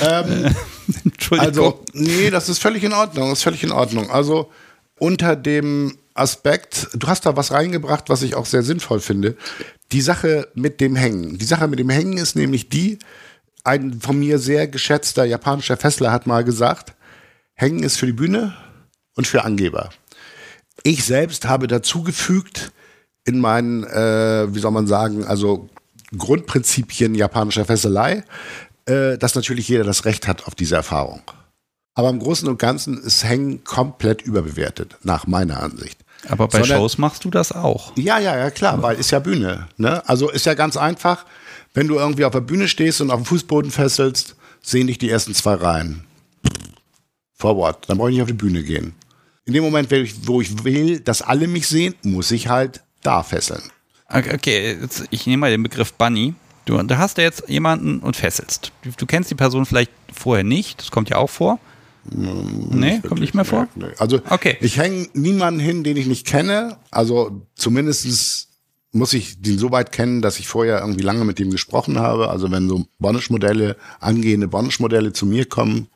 [0.00, 0.54] Ähm,
[1.04, 1.48] Entschuldigung.
[1.48, 3.30] Also, nee, das ist völlig in Ordnung.
[3.30, 4.10] Das ist völlig in Ordnung.
[4.10, 4.50] Also,
[4.98, 9.36] unter dem Aspekt, du hast da was reingebracht, was ich auch sehr sinnvoll finde.
[9.92, 11.38] Die Sache mit dem Hängen.
[11.38, 12.98] Die Sache mit dem Hängen ist nämlich die,
[13.64, 16.94] ein von mir sehr geschätzter japanischer Fessler hat mal gesagt,
[17.54, 18.54] Hängen ist für die Bühne
[19.14, 19.90] und für Angeber.
[20.82, 22.70] Ich selbst habe dazugefügt
[23.24, 25.68] in meinen, äh, wie soll man sagen, also
[26.16, 28.22] Grundprinzipien japanischer Fesselei,
[28.84, 31.22] äh, dass natürlich jeder das Recht hat auf diese Erfahrung.
[31.94, 36.04] Aber im Großen und Ganzen ist Hängen komplett überbewertet, nach meiner Ansicht.
[36.28, 37.92] Aber bei Sondern, Shows machst du das auch.
[37.96, 39.68] Ja, ja, ja, klar, weil ist ja Bühne.
[39.76, 40.06] Ne?
[40.08, 41.24] Also ist ja ganz einfach,
[41.74, 45.10] wenn du irgendwie auf der Bühne stehst und auf dem Fußboden fesselst, sehen dich die
[45.10, 46.04] ersten zwei Reihen.
[47.34, 48.94] Forward, dann brauche ich nicht auf die Bühne gehen.
[49.44, 49.88] In dem Moment,
[50.26, 53.62] wo ich will, dass alle mich sehen, muss ich halt da fesseln.
[54.08, 56.34] Okay, jetzt, ich nehme mal den Begriff Bunny.
[56.64, 58.72] Du, da hast du jetzt jemanden und fesselst.
[58.82, 61.60] Du, du, kennst die Person vielleicht vorher nicht, das kommt ja auch vor.
[62.12, 63.68] Hm, nee, kommt nicht mehr vor?
[63.74, 63.86] Nee.
[63.98, 64.56] Also okay.
[64.60, 66.78] ich hänge niemanden hin, den ich nicht kenne.
[66.90, 68.48] Also zumindest
[68.92, 72.30] muss ich den so weit kennen, dass ich vorher irgendwie lange mit dem gesprochen habe.
[72.30, 75.88] Also wenn so Bonish-Modelle, angehende Bonish-Modelle zu mir kommen,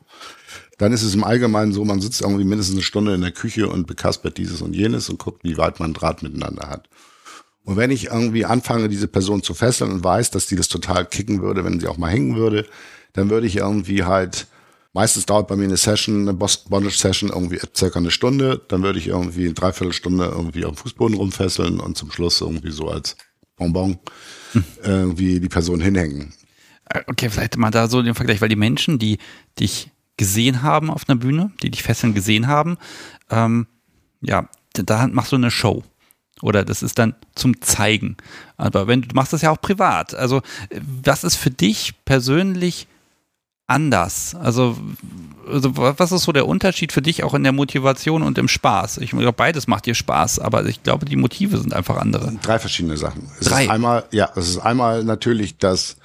[0.77, 3.67] dann ist es im Allgemeinen so, man sitzt irgendwie mindestens eine Stunde in der Küche
[3.69, 6.89] und bekaspert dieses und jenes und guckt, wie weit man Draht miteinander hat.
[7.63, 11.05] Und wenn ich irgendwie anfange, diese Person zu fesseln und weiß, dass die das total
[11.05, 12.65] kicken würde, wenn sie auch mal hängen würde,
[13.13, 14.47] dann würde ich irgendwie halt,
[14.93, 19.07] meistens dauert bei mir eine Session, eine Bondage-Session irgendwie circa eine Stunde, dann würde ich
[19.07, 23.15] irgendwie eine Dreiviertelstunde irgendwie am Fußboden rumfesseln und zum Schluss irgendwie so als
[23.55, 23.99] Bonbon
[24.53, 24.63] hm.
[24.83, 26.33] irgendwie die Person hinhängen.
[26.89, 29.17] Äh, okay, vielleicht mal da so den Vergleich, weil die Menschen, die
[29.59, 32.77] dich gesehen haben auf einer Bühne, die dich fesseln gesehen haben,
[33.29, 33.67] ähm,
[34.21, 35.83] ja, da machst du eine Show.
[36.41, 38.17] Oder das ist dann zum Zeigen.
[38.57, 40.15] Aber wenn du machst das ja auch privat.
[40.15, 40.41] Also,
[41.03, 42.87] was ist für dich persönlich
[43.71, 44.35] anders?
[44.35, 44.77] Also,
[45.47, 48.99] also, was ist so der Unterschied für dich auch in der Motivation und im Spaß?
[48.99, 52.33] Ich glaube, beides macht dir Spaß, aber ich glaube, die Motive sind einfach andere.
[52.41, 53.29] Drei verschiedene Sachen.
[53.39, 53.63] Es Drei.
[53.63, 55.97] Ist einmal, ja, es ist einmal natürlich das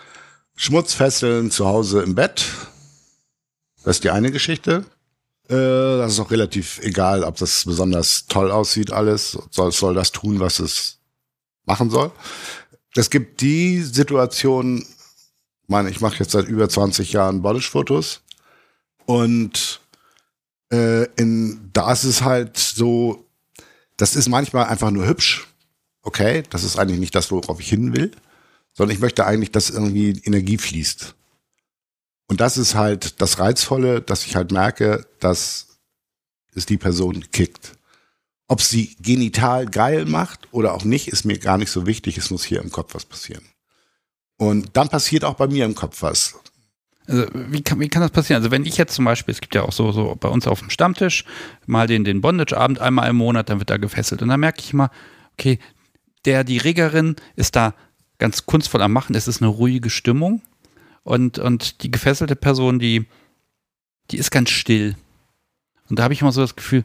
[0.56, 2.47] Schmutzfesseln zu Hause im Bett.
[3.84, 4.84] Das ist die eine Geschichte.
[5.48, 9.38] Äh, das ist auch relativ egal, ob das besonders toll aussieht, alles.
[9.51, 10.98] Soll, soll das tun, was es
[11.66, 12.10] machen soll.
[12.94, 14.84] Es gibt die Situation,
[15.68, 18.22] meine, ich mache jetzt seit über 20 Jahren Bodish-Fotos
[19.05, 19.80] und
[20.72, 23.24] äh, in, da ist es halt so,
[23.97, 25.47] das ist manchmal einfach nur hübsch.
[26.02, 28.12] Okay, das ist eigentlich nicht das, worauf ich hin will,
[28.72, 31.14] sondern ich möchte eigentlich, dass irgendwie Energie fließt.
[32.28, 35.78] Und das ist halt das Reizvolle, dass ich halt merke, dass
[36.55, 37.72] es die Person kickt.
[38.48, 42.18] Ob sie genital geil macht oder auch nicht, ist mir gar nicht so wichtig.
[42.18, 43.44] Es muss hier im Kopf was passieren.
[44.38, 46.38] Und dann passiert auch bei mir im Kopf was.
[47.06, 48.42] Also wie kann, wie kann das passieren?
[48.42, 50.60] Also wenn ich jetzt zum Beispiel, es gibt ja auch so, so bei uns auf
[50.60, 51.24] dem Stammtisch
[51.66, 54.22] mal den, den Bondage-Abend einmal im Monat, dann wird da gefesselt.
[54.22, 54.90] Und dann merke ich immer,
[55.38, 55.58] okay,
[56.24, 57.74] der, die Regerin ist da
[58.18, 60.42] ganz kunstvoll am Machen, es ist eine ruhige Stimmung.
[61.04, 63.06] Und, und die gefesselte Person, die,
[64.10, 64.96] die ist ganz still.
[65.88, 66.84] Und da habe ich immer so das Gefühl,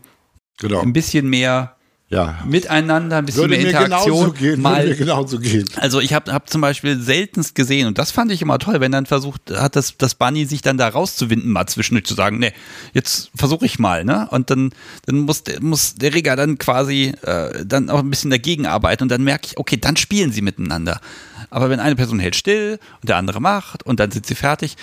[0.60, 0.82] genau.
[0.82, 1.76] ein bisschen mehr
[2.12, 2.40] ja.
[2.46, 4.34] miteinander, ein bisschen würde mehr Interaktion.
[4.34, 5.68] Gehen, mal, genauso gehen.
[5.78, 8.92] Also ich habe hab zum Beispiel seltenst gesehen, und das fand ich immer toll, wenn
[8.92, 12.54] dann versucht hat, das, das Bunny sich dann da rauszuwinden, mal zwischendurch zu sagen, nee,
[12.94, 14.28] jetzt versuche ich mal, ne?
[14.30, 14.72] Und dann,
[15.06, 19.10] dann muss, muss der Rigger dann quasi äh, dann auch ein bisschen dagegen arbeiten und
[19.10, 21.00] dann merke ich, okay, dann spielen sie miteinander.
[21.50, 24.76] Aber wenn eine Person hält still und der andere macht und dann sind sie fertig,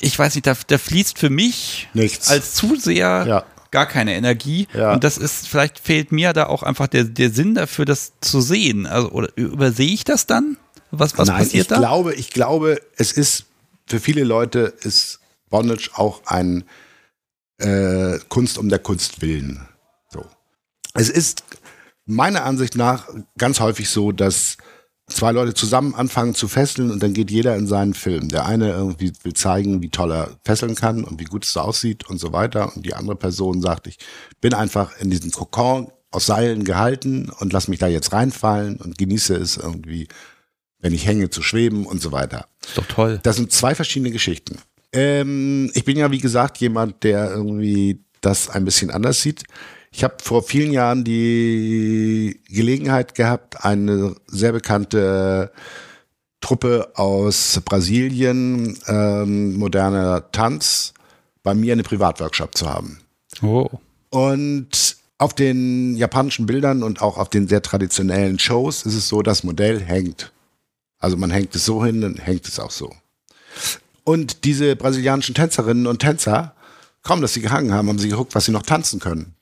[0.00, 2.28] ich weiß nicht, da, da fließt für mich Nichts.
[2.28, 4.68] als Zuseher ja gar keine Energie.
[4.72, 4.92] Ja.
[4.92, 8.40] Und das ist, vielleicht fehlt mir da auch einfach der, der Sinn dafür, das zu
[8.40, 8.86] sehen.
[8.86, 10.58] Also, oder übersehe ich das dann?
[10.92, 11.78] Was, was Nein, passiert ich da?
[11.78, 13.46] Glaube, ich glaube, es ist,
[13.86, 15.18] für viele Leute ist
[15.50, 16.64] Bondage auch ein
[17.58, 19.66] äh, Kunst um der Kunst willen.
[20.10, 20.24] So.
[20.94, 21.42] Es ist
[22.04, 23.08] meiner Ansicht nach
[23.38, 24.58] ganz häufig so, dass
[25.14, 28.28] zwei Leute zusammen anfangen zu fesseln und dann geht jeder in seinen Film.
[28.28, 32.08] Der eine irgendwie will zeigen, wie toll er fesseln kann und wie gut es aussieht
[32.08, 32.74] und so weiter.
[32.76, 33.98] Und die andere Person sagt, ich
[34.40, 38.98] bin einfach in diesem Kokon aus Seilen gehalten und lass mich da jetzt reinfallen und
[38.98, 40.08] genieße es irgendwie,
[40.78, 42.46] wenn ich hänge, zu schweben und so weiter.
[42.66, 43.20] Ist doch toll.
[43.22, 44.58] Das sind zwei verschiedene Geschichten.
[44.92, 49.44] Ähm, ich bin ja, wie gesagt, jemand, der irgendwie das ein bisschen anders sieht.
[49.92, 55.52] Ich habe vor vielen Jahren die Gelegenheit gehabt, eine sehr bekannte
[56.40, 60.94] Truppe aus Brasilien, ähm, moderner Tanz,
[61.42, 63.00] bei mir eine Privatworkshop zu haben.
[63.42, 63.68] Oh.
[64.10, 69.22] Und auf den japanischen Bildern und auch auf den sehr traditionellen Shows ist es so,
[69.22, 70.32] das Modell hängt.
[70.98, 72.92] Also man hängt es so hin, dann hängt es auch so.
[74.04, 76.54] Und diese brasilianischen Tänzerinnen und Tänzer,
[77.02, 79.34] kaum dass sie gehangen haben, haben sie geguckt, was sie noch tanzen können.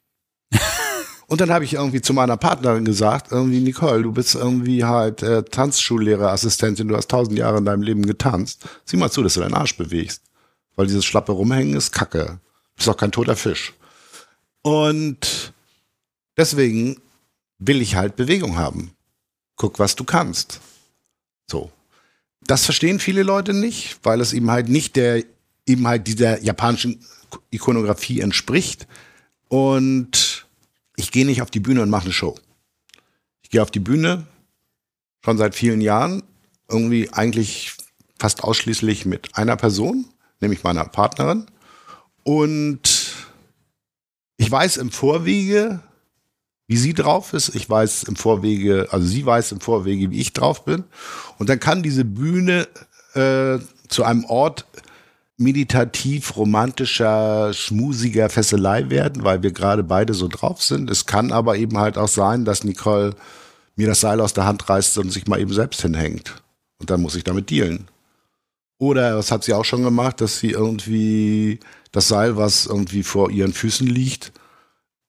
[1.31, 5.23] Und dann habe ich irgendwie zu meiner Partnerin gesagt, irgendwie Nicole, du bist irgendwie halt
[5.23, 8.69] äh, Tanzschullehrerassistentin, du hast tausend Jahre in deinem Leben getanzt.
[8.85, 10.23] Sieh mal zu, dass du deinen Arsch bewegst.
[10.74, 12.40] Weil dieses schlappe Rumhängen ist Kacke.
[12.74, 13.74] Bist doch kein toter Fisch.
[14.62, 15.52] Und
[16.36, 17.01] deswegen
[17.61, 18.90] will ich halt Bewegung haben.
[19.55, 20.59] Guck, was du kannst.
[21.48, 21.70] So.
[22.40, 25.23] Das verstehen viele Leute nicht, weil es eben halt nicht der,
[25.65, 26.98] eben halt dieser japanischen
[27.52, 28.89] Ikonografie entspricht.
[29.47, 30.30] Und
[31.01, 32.39] ich gehe nicht auf die Bühne und mache eine Show.
[33.43, 34.27] Ich gehe auf die Bühne
[35.24, 36.22] schon seit vielen Jahren,
[36.68, 37.72] irgendwie eigentlich
[38.18, 40.06] fast ausschließlich mit einer Person,
[40.40, 41.47] nämlich meiner Partnerin.
[42.22, 43.14] Und
[44.36, 45.81] ich weiß im Vorwege,
[46.66, 47.55] wie sie drauf ist.
[47.55, 50.85] Ich weiß im Vorwege, also sie weiß im Vorwege, wie ich drauf bin.
[51.39, 52.68] Und dann kann diese Bühne
[53.14, 53.59] äh,
[53.89, 54.66] zu einem Ort
[55.40, 60.90] meditativ romantischer, schmusiger Fesselei werden, weil wir gerade beide so drauf sind.
[60.90, 63.14] Es kann aber eben halt auch sein, dass Nicole
[63.74, 66.42] mir das Seil aus der Hand reißt und sich mal eben selbst hinhängt.
[66.78, 67.88] Und dann muss ich damit dealen.
[68.78, 71.58] Oder das hat sie auch schon gemacht, dass sie irgendwie
[71.90, 74.32] das Seil, was irgendwie vor ihren Füßen liegt,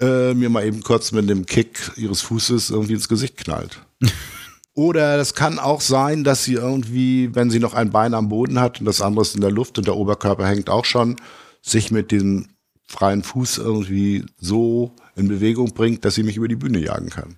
[0.02, 3.80] äh, mir mal eben kurz mit dem Kick ihres Fußes irgendwie ins Gesicht knallt.
[4.74, 8.60] Oder es kann auch sein, dass sie irgendwie, wenn sie noch ein Bein am Boden
[8.60, 11.18] hat und das andere ist in der Luft und der Oberkörper hängt auch schon,
[11.62, 12.48] sich mit dem
[12.88, 17.36] freien Fuß irgendwie so in Bewegung bringt, dass sie mich über die Bühne jagen kann.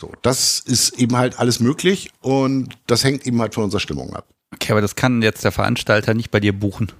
[0.00, 4.14] So, das ist eben halt alles möglich und das hängt eben halt von unserer Stimmung
[4.14, 4.28] ab.
[4.54, 6.92] Okay, aber das kann jetzt der Veranstalter nicht bei dir buchen.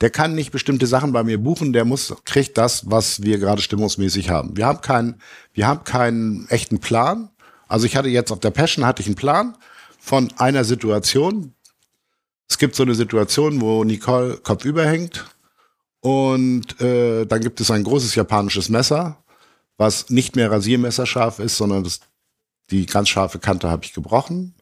[0.00, 3.62] Der kann nicht bestimmte Sachen bei mir buchen, der muss, kriegt das, was wir gerade
[3.62, 4.56] stimmungsmäßig haben.
[4.56, 5.20] Wir haben keinen,
[5.52, 7.30] wir haben keinen echten Plan.
[7.72, 9.56] Also ich hatte jetzt auf der Passion hatte ich einen Plan
[9.98, 11.54] von einer Situation.
[12.46, 15.24] Es gibt so eine Situation, wo Nicole kopfüber hängt
[16.00, 19.24] und äh, dann gibt es ein großes japanisches Messer,
[19.78, 22.00] was nicht mehr rasiermesserscharf ist, sondern das,
[22.68, 24.54] die ganz scharfe Kante habe ich gebrochen.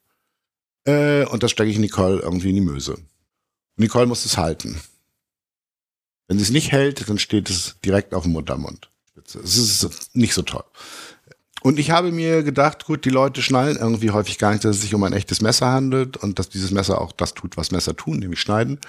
[0.84, 2.92] Äh, und das stecke ich Nicole irgendwie in die Möse.
[2.94, 3.08] Und
[3.78, 4.80] Nicole muss es halten.
[6.28, 8.88] Wenn sie es nicht hält, dann steht es direkt auf dem Muttermund.
[9.26, 10.62] Es ist nicht so toll.
[11.62, 14.82] Und ich habe mir gedacht, gut, die Leute schnallen irgendwie häufig gar nicht, dass es
[14.82, 17.94] sich um ein echtes Messer handelt und dass dieses Messer auch das tut, was Messer
[17.94, 18.80] tun, nämlich schneiden.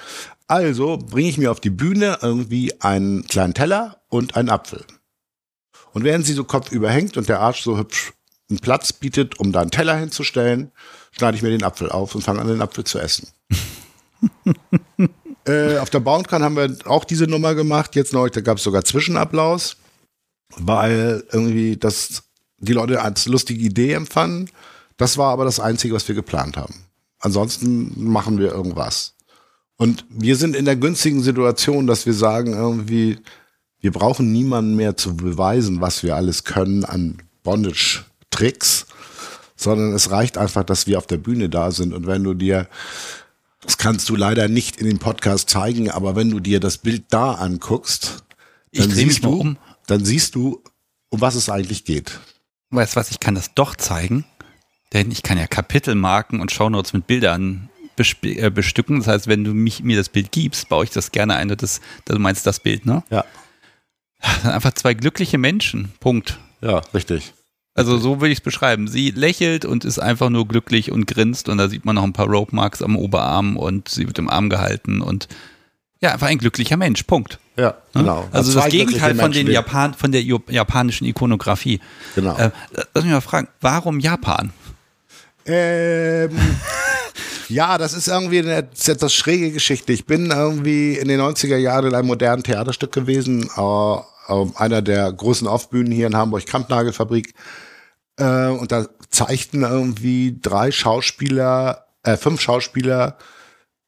[0.47, 4.85] Also bringe ich mir auf die Bühne irgendwie einen kleinen Teller und einen Apfel.
[5.93, 8.13] Und während sie so kopfüber hängt und der Arsch so hübsch
[8.49, 10.71] einen Platz bietet, um da einen Teller hinzustellen,
[11.11, 13.27] schneide ich mir den Apfel auf und fange an, den Apfel zu essen.
[15.45, 17.95] äh, auf der Boundcon haben wir auch diese Nummer gemacht.
[17.95, 19.77] Jetzt neulich, da gab es sogar Zwischenapplaus,
[20.57, 22.23] weil irgendwie das
[22.61, 24.49] die Leute als lustige Idee empfanden.
[24.97, 26.85] Das war aber das Einzige, was wir geplant haben.
[27.19, 29.15] Ansonsten machen wir irgendwas.
[29.77, 33.19] Und wir sind in der günstigen Situation, dass wir sagen irgendwie,
[33.79, 38.85] wir brauchen niemanden mehr zu beweisen, was wir alles können an Bondage-Tricks,
[39.55, 41.93] sondern es reicht einfach, dass wir auf der Bühne da sind.
[41.93, 42.67] Und wenn du dir,
[43.61, 47.05] das kannst du leider nicht in dem Podcast zeigen, aber wenn du dir das Bild
[47.09, 48.23] da anguckst,
[48.73, 49.57] dann siehst du, um.
[49.87, 50.61] dann siehst du,
[51.09, 52.19] um was es eigentlich geht.
[52.71, 54.25] Weißt du was, ich kann das doch zeigen,
[54.93, 57.69] denn ich kann ja Kapitelmarken und Shownotes mit Bildern
[58.23, 58.99] äh, bestücken.
[58.99, 61.49] Das heißt, wenn du mich, mir das Bild gibst, baue ich das gerne ein.
[61.49, 63.03] Das, du meinst das Bild, ne?
[63.09, 63.25] Ja.
[64.43, 65.91] Einfach zwei glückliche Menschen.
[65.99, 66.39] Punkt.
[66.61, 67.33] Ja, richtig.
[67.73, 68.87] Also so würde ich es beschreiben.
[68.87, 72.13] Sie lächelt und ist einfach nur glücklich und grinst und da sieht man noch ein
[72.13, 75.27] paar Rope Marks am Oberarm und sie wird im Arm gehalten und
[76.01, 77.03] ja, einfach ein glücklicher Mensch.
[77.03, 77.39] Punkt.
[77.57, 78.27] Ja, genau.
[78.31, 81.79] Also das Gegenteil von, den Japan, von der japanischen Ikonografie.
[82.15, 82.35] Genau.
[82.37, 82.49] Äh,
[82.93, 84.51] lass mich mal fragen, warum Japan?
[85.45, 86.39] Ähm,
[87.49, 89.93] ja, das ist irgendwie eine etwas schräge Geschichte.
[89.93, 95.11] Ich bin irgendwie in den 90er Jahren in einem modernen Theaterstück gewesen, äh, einer der
[95.11, 97.35] großen Aufbühnen hier in Hamburg, Kampnagelfabrik.
[98.17, 103.17] Äh, und da zeigten irgendwie drei Schauspieler, äh, fünf Schauspieler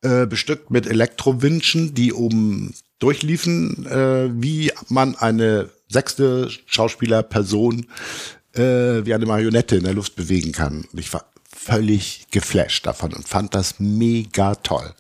[0.04, 7.88] äh, bestückt mit Elektrowinschen, die oben durchliefen, äh, wie man eine sechste Schauspielerperson
[8.54, 10.86] äh, wie eine Marionette in der Luft bewegen kann.
[10.92, 14.94] Und ich war völlig geflasht davon und fand das mega toll.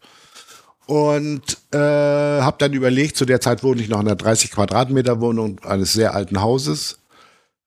[0.86, 5.22] Und äh, habe dann überlegt, zu der Zeit wohnte ich noch in einer 30 Quadratmeter
[5.22, 7.00] Wohnung eines sehr alten Hauses,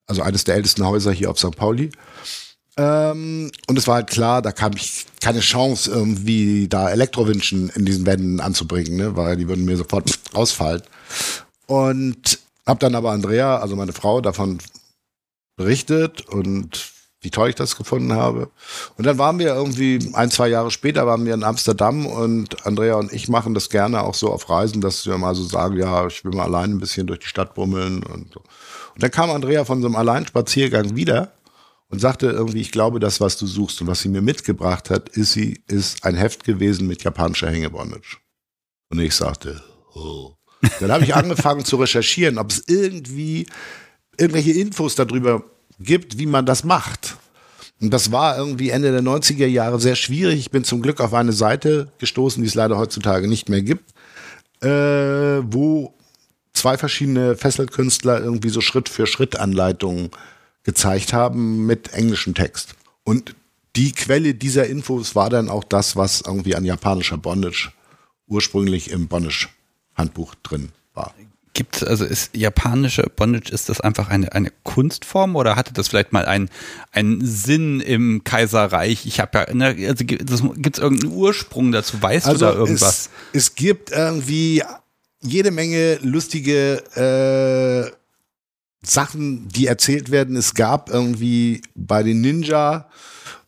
[0.07, 1.57] also eines der ältesten Häuser hier auf St.
[1.57, 1.91] Pauli.
[2.79, 7.87] Ähm, und es war halt klar, da kam ich keine Chance, irgendwie da Elektrowinschen in
[7.87, 9.17] diesen Wänden anzubringen, ne?
[9.17, 10.83] weil die würden mir sofort ausfallen.
[11.67, 14.59] Und habe dann aber Andrea, also meine Frau, davon
[15.57, 16.93] berichtet und
[17.23, 18.51] wie toll ich das gefunden habe.
[18.97, 22.97] Und dann waren wir irgendwie ein, zwei Jahre später waren wir in Amsterdam und Andrea
[22.97, 26.07] und ich machen das gerne auch so auf Reisen, dass wir mal so sagen, ja,
[26.07, 28.41] ich will mal allein ein bisschen durch die Stadt bummeln und so.
[28.95, 31.33] Und dann kam Andrea von so einem Alleinspaziergang wieder
[31.89, 35.09] und sagte irgendwie, ich glaube, das, was du suchst und was sie mir mitgebracht hat,
[35.11, 38.19] ist sie, ist ein Heft gewesen mit japanischer Hängebondage.
[38.91, 39.63] Und ich sagte,
[39.95, 40.33] oh.
[40.81, 43.47] Dann habe ich angefangen zu recherchieren, ob es irgendwie
[44.19, 45.45] irgendwelche Infos darüber
[45.79, 47.17] gibt, wie man das macht.
[47.81, 50.39] Und das war irgendwie Ende der 90er Jahre sehr schwierig.
[50.39, 53.93] Ich bin zum Glück auf eine Seite gestoßen, die es leider heutzutage nicht mehr gibt,
[54.63, 55.95] äh, wo
[56.55, 60.11] zwei verschiedene Fesselkünstler irgendwie so Schritt für Schritt Anleitungen
[60.67, 62.75] gezeigt haben mit englischem Text.
[63.05, 63.35] Und
[63.77, 67.73] die Quelle dieser Infos war dann auch das, was irgendwie an japanischer Bondage
[68.27, 71.15] ursprünglich im Bondage-Handbuch drin war
[71.57, 76.13] gibt also ist japanische Bondage, ist das einfach eine, eine Kunstform oder hatte das vielleicht
[76.13, 76.51] mal einen,
[76.93, 79.07] einen Sinn im Kaiserreich?
[79.07, 80.41] Ich habe ja, ne, also gibt es
[80.79, 82.01] irgendeinen Ursprung dazu?
[82.01, 83.09] Weißt also du da irgendwas?
[83.33, 84.63] Es, es gibt irgendwie
[85.23, 87.91] jede Menge lustige äh,
[88.89, 90.37] Sachen, die erzählt werden.
[90.37, 92.89] Es gab irgendwie bei den Ninja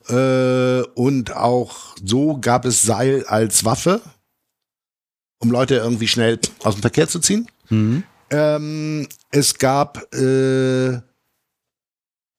[0.09, 4.01] äh, und auch so gab es Seil als Waffe,
[5.39, 7.47] um Leute irgendwie schnell aus dem Verkehr zu ziehen.
[7.69, 8.03] Mhm.
[8.31, 11.01] Ähm, es gab äh,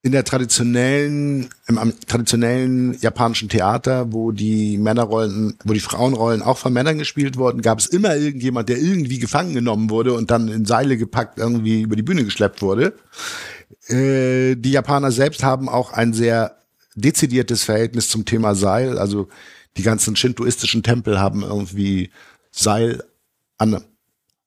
[0.01, 6.71] in der traditionellen, im, traditionellen japanischen Theater, wo die Männerrollen, wo die Frauenrollen auch von
[6.71, 10.65] Männern gespielt wurden, gab es immer irgendjemand, der irgendwie gefangen genommen wurde und dann in
[10.65, 12.93] Seile gepackt irgendwie über die Bühne geschleppt wurde.
[13.87, 16.57] Äh, die Japaner selbst haben auch ein sehr
[16.95, 18.97] dezidiertes Verhältnis zum Thema Seil.
[18.97, 19.27] Also
[19.75, 22.09] die ganzen shintoistischen Tempel haben irgendwie
[22.51, 23.03] Seil
[23.57, 23.83] an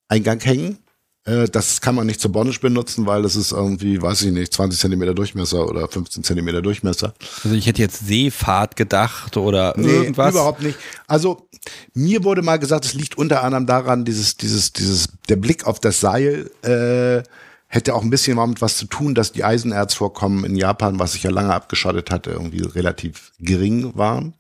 [0.08, 0.78] Eingang hängen.
[1.24, 4.52] Äh, das kann man nicht zur Bondage benutzen, weil das ist irgendwie, weiß ich nicht,
[4.52, 7.14] 20 Zentimeter Durchmesser oder 15 Zentimeter Durchmesser.
[7.44, 10.32] Also ich hätte jetzt Seefahrt gedacht oder nee, irgendwas.
[10.32, 10.78] überhaupt nicht.
[11.06, 11.48] Also
[11.94, 15.78] mir wurde mal gesagt, es liegt unter anderem daran, dieses, dieses, dieses, der Blick auf
[15.78, 17.22] das Seil äh,
[17.68, 21.22] hätte auch ein bisschen damit was zu tun, dass die Eisenerzvorkommen in Japan, was sich
[21.22, 24.34] ja lange abgeschottet hatte, irgendwie relativ gering waren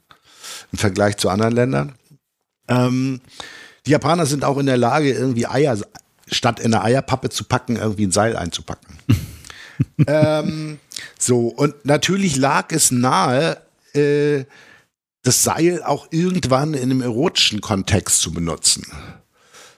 [0.72, 1.94] im Vergleich zu anderen Ländern.
[2.68, 3.20] Ähm,
[3.86, 5.78] die Japaner sind auch in der Lage, irgendwie Eier,
[6.32, 8.98] statt in eine Eierpappe zu packen, irgendwie ein Seil einzupacken.
[10.06, 10.78] ähm,
[11.18, 13.58] so, und natürlich lag es nahe,
[13.94, 14.44] äh,
[15.22, 18.86] das Seil auch irgendwann in einem erotischen Kontext zu benutzen.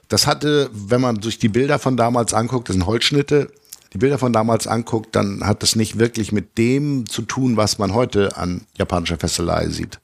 [0.07, 3.51] Das hatte, wenn man sich die Bilder von damals anguckt, das sind Holzschnitte,
[3.93, 7.77] die Bilder von damals anguckt, dann hat das nicht wirklich mit dem zu tun, was
[7.77, 9.99] man heute an japanischer Fesselei sieht.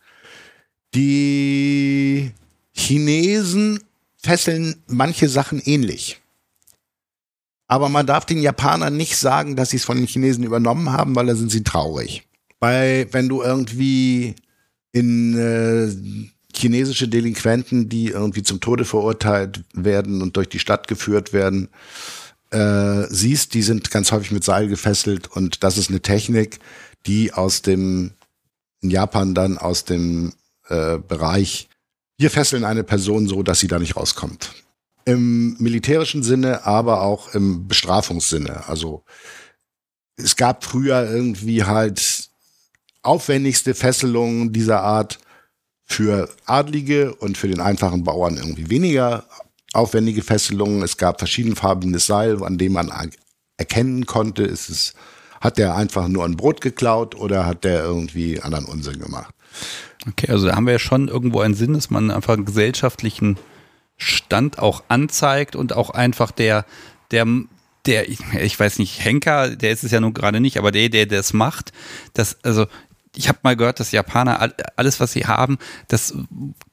[0.96, 2.32] Die
[2.72, 3.84] Chinesen
[4.18, 6.21] fesseln manche Sachen ähnlich.
[7.72, 11.16] Aber man darf den Japanern nicht sagen, dass sie es von den Chinesen übernommen haben,
[11.16, 12.28] weil da sind sie traurig.
[12.60, 14.36] Weil wenn du irgendwie
[14.92, 15.90] in äh,
[16.54, 21.70] chinesische Delinquenten, die irgendwie zum Tode verurteilt werden und durch die Stadt geführt werden,
[22.50, 26.60] äh, siehst, die sind ganz häufig mit Seil gefesselt und das ist eine Technik,
[27.06, 28.12] die aus dem,
[28.82, 30.34] in Japan dann aus dem
[30.68, 31.70] äh, Bereich,
[32.18, 34.52] wir fesseln eine Person so, dass sie da nicht rauskommt.
[35.06, 38.68] Im militärischen Sinne, aber auch im Bestrafungssinne.
[38.68, 39.04] Also
[40.16, 42.30] es gab früher irgendwie halt
[43.02, 45.20] aufwendigste Fesselungen dieser Art
[45.86, 49.26] für Adlige und für den einfachen Bauern irgendwie weniger
[49.74, 50.84] aufwendige Fesselungen.
[50.84, 52.92] Es gab verschiedenfarbiges Seil, an dem man
[53.58, 54.94] erkennen konnte, ist es,
[55.40, 59.34] hat der einfach nur ein Brot geklaut oder hat der irgendwie anderen Unsinn gemacht.
[60.08, 63.38] Okay, also da haben wir ja schon irgendwo einen Sinn, dass man einfach einen gesellschaftlichen
[64.02, 66.66] Stand auch anzeigt und auch einfach der,
[67.12, 67.26] der,
[67.86, 71.06] der, ich weiß nicht, Henker, der ist es ja nun gerade nicht, aber der, der
[71.06, 71.72] das macht,
[72.14, 72.66] das, also
[73.16, 76.16] ich habe mal gehört, dass Japaner alles, was sie haben, das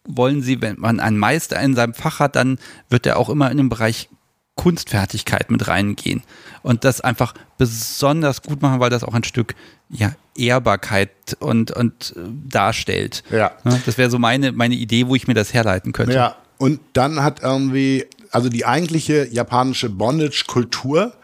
[0.05, 3.51] wollen sie, wenn man einen Meister in seinem Fach hat, dann wird er auch immer
[3.51, 4.09] in den Bereich
[4.55, 6.23] Kunstfertigkeit mit reingehen
[6.63, 9.55] und das einfach besonders gut machen, weil das auch ein Stück
[9.91, 11.11] ja, Ehrbarkeit
[11.41, 13.23] und, und äh, darstellt.
[13.31, 13.53] Ja.
[13.87, 16.15] Das wäre so meine, meine Idee, wo ich mir das herleiten könnte.
[16.15, 21.15] Ja, und dann hat irgendwie, also die eigentliche japanische Bondage-Kultur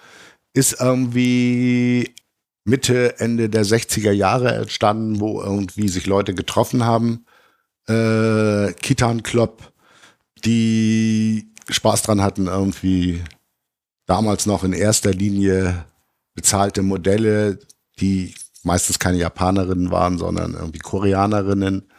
[0.52, 2.14] ist irgendwie
[2.64, 7.26] Mitte, Ende der 60er Jahre entstanden, wo irgendwie sich Leute getroffen haben.
[7.86, 9.72] Äh, Kitan Club,
[10.44, 13.22] die Spaß dran hatten, irgendwie
[14.06, 15.84] damals noch in erster Linie
[16.34, 17.58] bezahlte Modelle,
[18.00, 21.90] die meistens keine Japanerinnen waren, sondern irgendwie Koreanerinnen,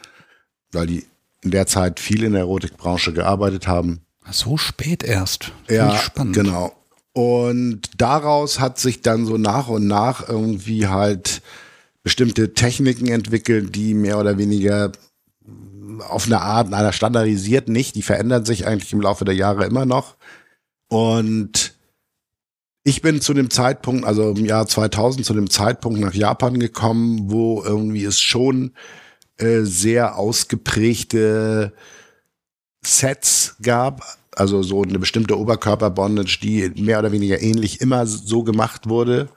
[0.72, 1.06] weil die
[1.46, 4.00] in der Zeit viel in der Erotikbranche gearbeitet haben.
[4.30, 5.52] So spät erst.
[5.66, 6.34] Find ja, spannend.
[6.34, 6.72] genau.
[7.12, 11.40] Und daraus hat sich dann so nach und nach irgendwie halt
[12.02, 14.92] bestimmte Techniken entwickelt, die mehr oder weniger
[16.08, 19.86] auf eine Art, einer standardisiert nicht, die verändern sich eigentlich im Laufe der Jahre immer
[19.86, 20.16] noch.
[20.88, 21.74] Und
[22.84, 27.30] ich bin zu dem Zeitpunkt, also im Jahr 2000, zu dem Zeitpunkt nach Japan gekommen,
[27.30, 28.72] wo irgendwie es schon
[29.38, 31.72] äh, sehr ausgeprägte
[32.82, 34.02] Sets gab,
[34.34, 39.28] also so eine bestimmte Oberkörperbondage, die mehr oder weniger ähnlich immer so gemacht wurde,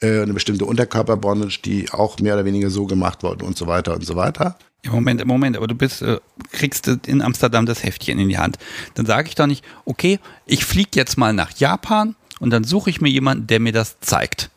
[0.00, 3.94] äh, eine bestimmte Unterkörperbondage, die auch mehr oder weniger so gemacht wurde und so weiter
[3.94, 4.56] und so weiter.
[4.82, 6.18] Im Moment, Moment, aber du bist, äh,
[6.52, 8.58] kriegst in Amsterdam das Heftchen in die Hand.
[8.94, 12.88] Dann sage ich doch nicht, okay, ich fliege jetzt mal nach Japan und dann suche
[12.90, 14.50] ich mir jemanden, der mir das zeigt.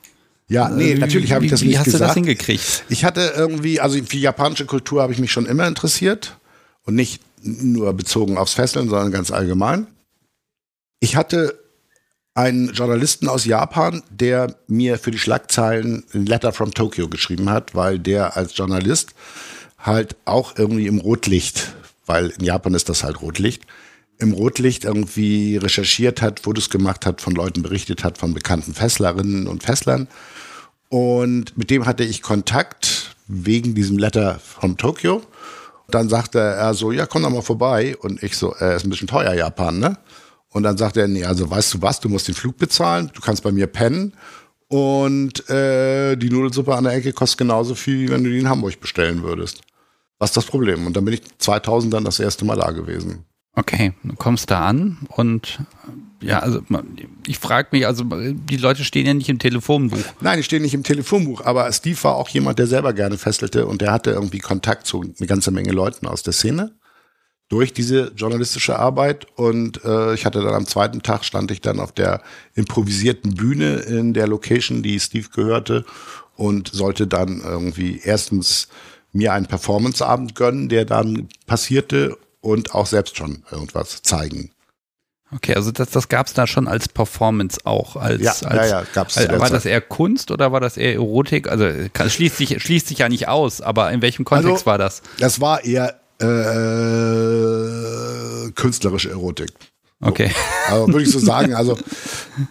[0.54, 2.02] Ja, nee, äh, natürlich habe ich das wie nicht hast gesagt.
[2.02, 2.84] du das hingekriegt?
[2.88, 6.38] Ich hatte irgendwie, also für japanische Kultur habe ich mich schon immer interessiert
[6.84, 9.88] und nicht nur bezogen aufs Fesseln, sondern ganz allgemein.
[11.00, 11.60] Ich hatte
[12.36, 17.74] einen Journalisten aus Japan, der mir für die Schlagzeilen ein Letter from Tokyo geschrieben hat,
[17.74, 19.14] weil der als Journalist
[19.80, 21.74] halt auch irgendwie im Rotlicht,
[22.06, 23.64] weil in Japan ist das halt Rotlicht,
[24.20, 29.48] im Rotlicht irgendwie recherchiert hat, Fotos gemacht hat, von Leuten berichtet hat, von bekannten Fesslerinnen
[29.48, 30.08] und Fesslern.
[30.94, 35.24] Und mit dem hatte ich Kontakt wegen diesem Letter from Tokyo.
[35.88, 37.98] Dann sagte er so, ja, komm doch mal vorbei.
[37.98, 39.98] Und ich so, äh, ist ein bisschen teuer, Japan, ne?
[40.50, 43.22] Und dann sagte er, nee, also weißt du was, du musst den Flug bezahlen, du
[43.22, 44.14] kannst bei mir pennen.
[44.68, 48.48] Und äh, die Nudelsuppe an der Ecke kostet genauso viel, wie wenn du die in
[48.48, 49.62] Hamburg bestellen würdest.
[50.20, 50.86] Was ist das Problem?
[50.86, 53.26] Und dann bin ich 2000 dann das erste Mal da gewesen.
[53.56, 55.60] Okay, du kommst da an und
[56.24, 56.62] ja, also
[57.28, 60.04] ich frage mich, also die Leute stehen ja nicht im Telefonbuch.
[60.22, 63.66] Nein, die stehen nicht im Telefonbuch, aber Steve war auch jemand, der selber gerne fesselte
[63.66, 66.72] und der hatte irgendwie Kontakt zu eine ganze Menge Leuten aus der Szene
[67.54, 71.80] durch diese journalistische Arbeit und äh, ich hatte dann am zweiten Tag stand ich dann
[71.80, 72.24] auf der
[72.56, 75.86] improvisierten Bühne in der Location, die Steve gehörte
[76.36, 78.70] und sollte dann irgendwie erstens
[79.12, 84.50] mir einen Performanceabend gönnen, der dann passierte und auch selbst schon irgendwas zeigen.
[85.36, 87.96] Okay, also das, das gab es da schon als Performance auch.
[87.96, 90.94] Als, ja, als, ja, ja, gab's als, War das eher Kunst oder war das eher
[90.94, 91.48] Erotik?
[91.48, 94.78] Also kann, schließt, sich, schließt sich ja nicht aus, aber in welchem Kontext also, war
[94.78, 95.02] das?
[95.20, 96.26] Das war eher äh,
[98.52, 99.50] künstlerische Erotik.
[100.00, 100.08] So.
[100.08, 100.32] Okay.
[100.68, 101.78] Also würde ich so sagen, also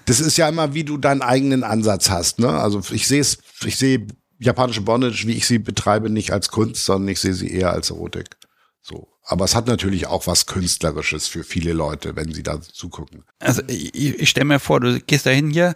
[0.07, 2.39] das ist ja immer, wie du deinen eigenen Ansatz hast.
[2.39, 2.49] Ne?
[2.49, 4.07] Also ich sehe es, ich sehe
[4.39, 7.91] japanische Bondage, wie ich sie betreibe, nicht als Kunst, sondern ich sehe sie eher als
[7.91, 8.37] Erotik.
[8.81, 9.12] So.
[9.25, 13.23] Aber es hat natürlich auch was Künstlerisches für viele Leute, wenn sie da zugucken.
[13.39, 15.75] Also ich, ich stelle mir vor, du gehst da hin hier,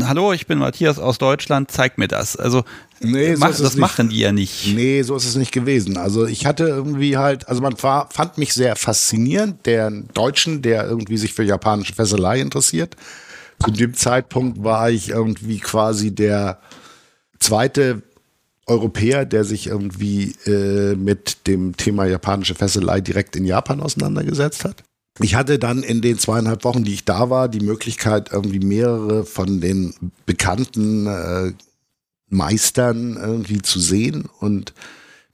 [0.00, 2.36] hallo, ich bin Matthias aus Deutschland, zeig mir das.
[2.36, 2.64] Also
[3.00, 3.76] nee, so mach, das nicht.
[3.76, 4.74] machen die ja nicht.
[4.74, 5.96] Nee, so ist es nicht gewesen.
[5.96, 10.86] Also ich hatte irgendwie halt, also man war, fand mich sehr faszinierend, der Deutschen, der
[10.86, 12.96] irgendwie sich für japanische Fesselei interessiert.
[13.62, 16.60] Zu dem Zeitpunkt war ich irgendwie quasi der
[17.38, 18.02] zweite
[18.66, 24.84] Europäer, der sich irgendwie äh, mit dem Thema japanische Fesselei direkt in Japan auseinandergesetzt hat.
[25.20, 29.24] Ich hatte dann in den zweieinhalb Wochen, die ich da war, die Möglichkeit, irgendwie mehrere
[29.24, 29.94] von den
[30.24, 31.52] bekannten äh,
[32.28, 34.72] Meistern irgendwie zu sehen und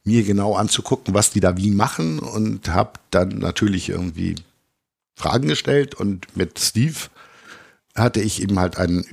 [0.05, 4.37] mir genau anzugucken, was die da wie machen und habe dann natürlich irgendwie
[5.15, 6.97] Fragen gestellt und mit Steve
[7.95, 9.05] hatte ich eben halt einen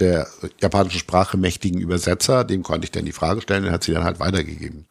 [0.00, 0.26] der
[0.60, 4.04] japanischen Sprache mächtigen Übersetzer, dem konnte ich dann die Frage stellen, der hat sie dann
[4.04, 4.86] halt weitergegeben.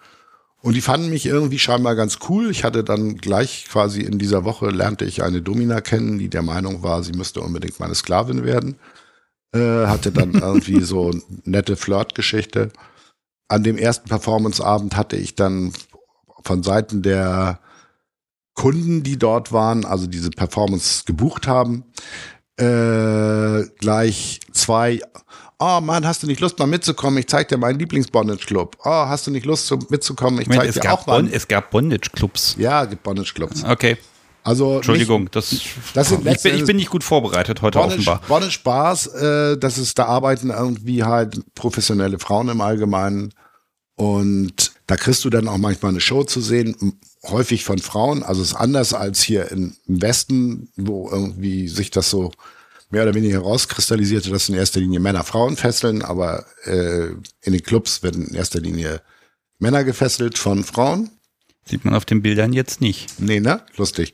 [0.61, 2.51] Und die fanden mich irgendwie scheinbar ganz cool.
[2.51, 6.41] Ich hatte dann gleich quasi in dieser Woche lernte ich eine Domina kennen, die der
[6.41, 8.75] Meinung war, sie müsste unbedingt meine Sklavin werden.
[9.53, 11.11] Äh, hatte dann irgendwie so
[11.45, 12.71] nette Flirt-Geschichte.
[13.47, 15.73] An dem ersten Performance-Abend hatte ich dann
[16.43, 17.59] von Seiten der
[18.53, 21.85] Kunden, die dort waren, also diese Performance gebucht haben,
[22.59, 25.01] äh, gleich zwei
[25.61, 27.19] Oh Mann, hast du nicht Lust mal mitzukommen?
[27.19, 28.77] Ich zeig dir meinen Lieblings-Bondage-Club.
[28.85, 30.39] Oh, hast du nicht Lust zu, mitzukommen?
[30.39, 31.21] Ich zeig Moment, dir auch mal.
[31.21, 32.55] Bon es gab Bondage-Clubs.
[32.57, 33.65] Ja, es gibt Bondage-Clubs.
[33.65, 33.97] Okay.
[34.41, 35.53] Also Entschuldigung, nicht, das,
[35.93, 38.21] das sind ich, bin, ich bin nicht gut vorbereitet heute Bondage, offenbar.
[38.25, 43.33] Bondage Spaß, äh, das ist, da arbeiten irgendwie halt professionelle Frauen im Allgemeinen.
[43.95, 48.23] Und da kriegst du dann auch manchmal eine Show zu sehen, häufig von Frauen.
[48.23, 52.31] Also es ist anders als hier im Westen, wo irgendwie sich das so
[52.89, 57.09] mehr oder weniger herauskristallisierte, dass in erster Linie Männer Frauen fesseln, aber äh,
[57.41, 59.01] in den Clubs werden in erster Linie
[59.59, 61.09] Männer gefesselt von Frauen.
[61.65, 63.19] Sieht man auf den Bildern jetzt nicht.
[63.19, 63.61] Nee, ne?
[63.77, 64.13] Lustig.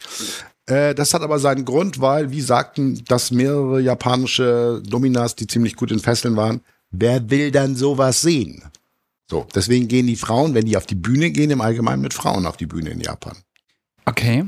[0.65, 5.75] Äh, das hat aber seinen Grund, weil, wie sagten, dass mehrere japanische Dominas, die ziemlich
[5.75, 6.61] gut in Fesseln waren,
[6.91, 8.63] wer will dann sowas sehen?
[9.29, 12.45] So, deswegen gehen die Frauen, wenn die auf die Bühne gehen, im Allgemeinen mit Frauen
[12.45, 13.35] auf die Bühne in Japan.
[14.05, 14.45] Okay.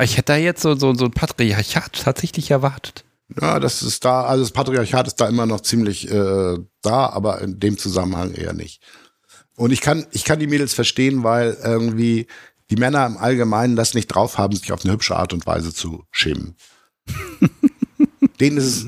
[0.00, 3.04] Ich hätte da jetzt so, so, so ein Patriarchat tatsächlich erwartet.
[3.40, 7.40] Ja, das ist da, also das Patriarchat ist da immer noch ziemlich äh, da, aber
[7.40, 8.82] in dem Zusammenhang eher nicht.
[9.56, 12.26] Und ich kann, ich kann die Mädels verstehen, weil irgendwie
[12.70, 15.74] die Männer im Allgemeinen das nicht drauf haben, sich auf eine hübsche Art und Weise
[15.74, 16.56] zu schämen.
[18.40, 18.86] Denen ist es,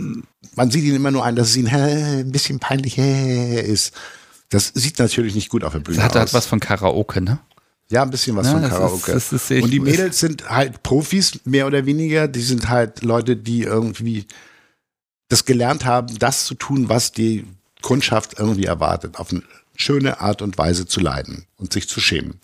[0.57, 3.93] man sieht ihnen immer nur ein, dass es ihnen hä, ein bisschen peinlich hä, ist.
[4.55, 6.19] Das sieht natürlich nicht gut auf der Bühne Das hat aus.
[6.21, 7.41] halt was von Karaoke, ne?
[7.91, 9.13] Ja, ein bisschen was Ja, von Karaoke.
[9.13, 12.29] ist- das ist und die Mädels sind halt Profis, mehr oder weniger.
[12.29, 14.27] Die sind halt Leute, die irgendwie
[15.29, 17.45] das gelernt haben, das zu tun, was die
[17.83, 19.19] Kundschaft irgendwie erwartet.
[19.19, 19.43] Auf eine
[19.77, 22.39] schöne Art und Weise zu leiden und sich zu schämen.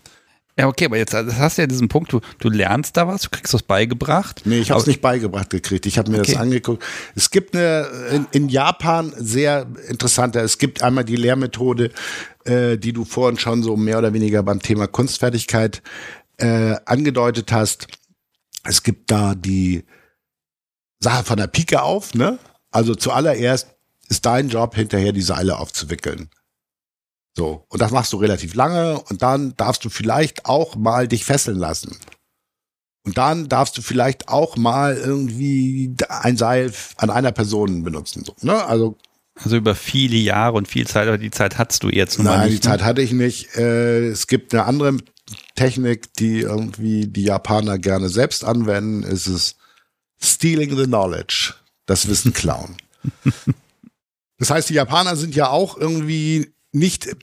[0.60, 3.22] Ja, okay, aber jetzt also, hast du ja diesen Punkt, du, du lernst da was,
[3.22, 4.42] du kriegst was beigebracht.
[4.44, 5.86] Nee, ich habe es nicht beigebracht gekriegt.
[5.86, 6.32] Ich habe mir Okay.
[6.32, 6.84] das angeguckt.
[7.14, 10.38] Es gibt eine in, in Japan sehr interessante.
[10.40, 11.92] Es gibt einmal die Lehrmethode,
[12.44, 15.80] äh, die du vorhin schon so mehr oder weniger beim Thema Kunstfertigkeit
[16.36, 17.86] äh, angedeutet hast.
[18.62, 19.84] Es gibt da die
[20.98, 22.12] Sache von der Pike auf.
[22.12, 22.38] Ne?
[22.70, 23.68] Also zuallererst
[24.10, 26.28] ist dein Job hinterher die Seile aufzuwickeln.
[27.36, 31.24] So, und das machst du relativ lange und dann darfst du vielleicht auch mal dich
[31.24, 31.96] fesseln lassen.
[33.04, 38.24] Und dann darfst du vielleicht auch mal irgendwie ein Seil an einer Person benutzen.
[38.24, 38.64] So, ne?
[38.64, 38.98] Also
[39.42, 42.50] Also über viele Jahre und viel Zeit, aber die Zeit hattest du jetzt mal nein,
[42.50, 42.62] nicht.
[42.62, 42.72] die ne?
[42.72, 43.56] Zeit hatte ich nicht.
[43.56, 44.98] Äh, es gibt eine andere
[45.54, 49.02] Technik, die irgendwie die Japaner gerne selbst anwenden.
[49.02, 49.56] Es ist
[50.22, 51.54] stealing the knowledge,
[51.86, 52.76] das Wissen klauen.
[54.38, 57.16] das heißt, die Japaner sind ja auch irgendwie nicht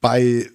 [0.00, 0.48] bei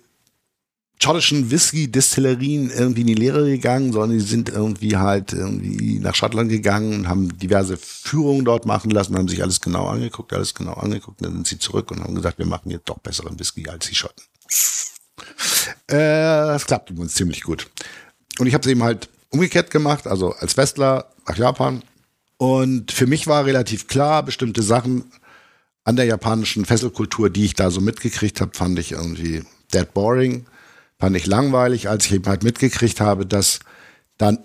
[1.02, 6.50] schottischen Whisky-Destillerien irgendwie in die Lehre gegangen, sondern die sind irgendwie halt irgendwie nach Schottland
[6.50, 10.74] gegangen und haben diverse Führungen dort machen lassen, haben sich alles genau angeguckt, alles genau
[10.74, 13.88] angeguckt, dann sind sie zurück und haben gesagt, wir machen jetzt doch besseren Whisky als
[13.88, 14.24] die Schotten.
[15.88, 17.70] Äh, das klappt übrigens ziemlich gut.
[18.40, 21.84] Und ich habe es eben halt umgekehrt gemacht, also als Westler nach Japan.
[22.38, 25.12] Und für mich war relativ klar, bestimmte Sachen
[25.88, 29.44] an der japanischen Fesselkultur, die ich da so mitgekriegt habe, fand ich irgendwie
[29.74, 30.46] dead boring,
[31.00, 33.62] fand ich langweilig, als ich eben halt mitgekriegt habe, dass
[34.18, 34.40] dann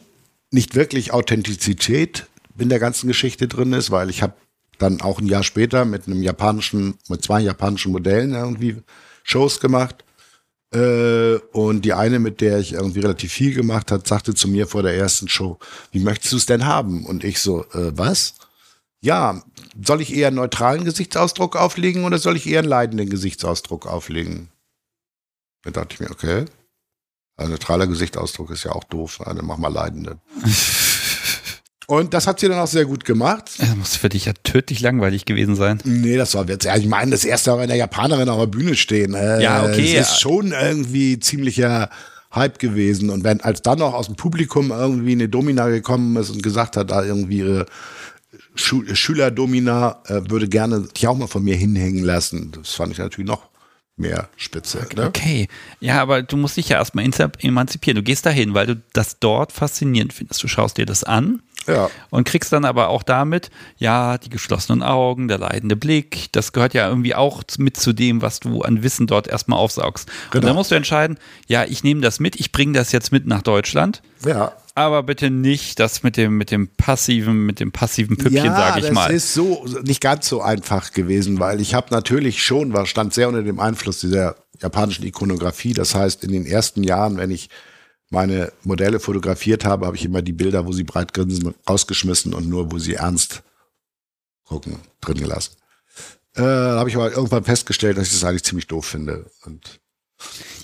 [0.53, 2.29] nicht wirklich Authentizität
[2.59, 4.35] in der ganzen Geschichte drin ist, weil ich habe
[4.79, 8.77] dann auch ein Jahr später mit einem japanischen, mit zwei japanischen Modellen irgendwie
[9.25, 10.05] Shows gemacht.
[10.73, 14.69] Äh, und die eine, mit der ich irgendwie relativ viel gemacht hat, sagte zu mir
[14.69, 15.59] vor der ersten Show,
[15.91, 17.05] wie möchtest du es denn haben?
[17.05, 18.35] Und ich so, äh, was?
[19.03, 19.43] Ja,
[19.85, 24.49] soll ich eher einen neutralen Gesichtsausdruck auflegen oder soll ich eher einen leidenden Gesichtsausdruck auflegen?
[25.65, 26.45] Da dachte ich mir, okay.
[27.37, 30.21] Ein neutraler Gesichtsausdruck ist ja auch doof, also mach mal leidenden.
[31.89, 33.51] Und das hat sie dann auch sehr gut gemacht.
[33.59, 35.81] Das muss für dich ja tödlich langweilig gewesen sein.
[35.85, 36.47] Nee, das war.
[36.49, 39.15] Ja, ich meine, das erste Mal bei einer Japanerin auf der Bühne stehen.
[39.15, 39.97] Äh, Ja, okay.
[39.97, 41.91] Das ist schon irgendwie ziemlicher
[42.33, 43.11] Hype gewesen.
[43.11, 46.77] Und wenn als dann noch aus dem Publikum irgendwie eine Domina gekommen ist und gesagt
[46.77, 47.67] hat, da irgendwie ihre
[48.55, 52.53] Schülerdomina äh, würde gerne dich auch mal von mir hinhängen lassen.
[52.53, 53.49] Das fand ich natürlich noch
[53.97, 54.81] mehr spitze.
[54.81, 54.97] Okay.
[54.97, 55.07] Ne?
[55.07, 55.49] okay.
[55.81, 57.97] Ja, aber du musst dich ja erstmal emanzipieren.
[57.97, 60.43] Du gehst dahin, weil du das dort faszinierend findest.
[60.43, 61.91] Du schaust dir das an ja.
[62.11, 66.75] Und kriegst dann aber auch damit, ja, die geschlossenen Augen, der leidende Blick, das gehört
[66.75, 70.07] ja irgendwie auch mit zu dem, was du an Wissen dort erstmal aufsaugst.
[70.07, 70.17] Genau.
[70.17, 70.55] Und dann genau.
[70.55, 74.03] musst du entscheiden, ja, ich nehme das mit, ich bringe das jetzt mit nach Deutschland.
[74.25, 74.53] Ja.
[74.75, 78.87] Aber bitte nicht das mit dem, mit dem passiven, mit dem passiven Püppchen, ja, sage
[78.87, 79.13] ich mal.
[79.13, 83.13] Das ist so nicht ganz so einfach gewesen, weil ich habe natürlich schon, war, stand
[83.13, 85.75] sehr unter dem Einfluss dieser japanischen Ikonografie.
[85.75, 87.51] Das heißt, in den ersten Jahren, wenn ich
[88.09, 92.49] meine Modelle fotografiert habe, habe ich immer die Bilder, wo sie breit grinsen, rausgeschmissen und
[92.49, 93.43] nur, wo sie ernst
[94.45, 95.57] gucken, drin gelassen.
[96.35, 99.31] Äh, habe ich aber irgendwann festgestellt, dass ich das eigentlich ziemlich doof finde.
[99.45, 99.81] Und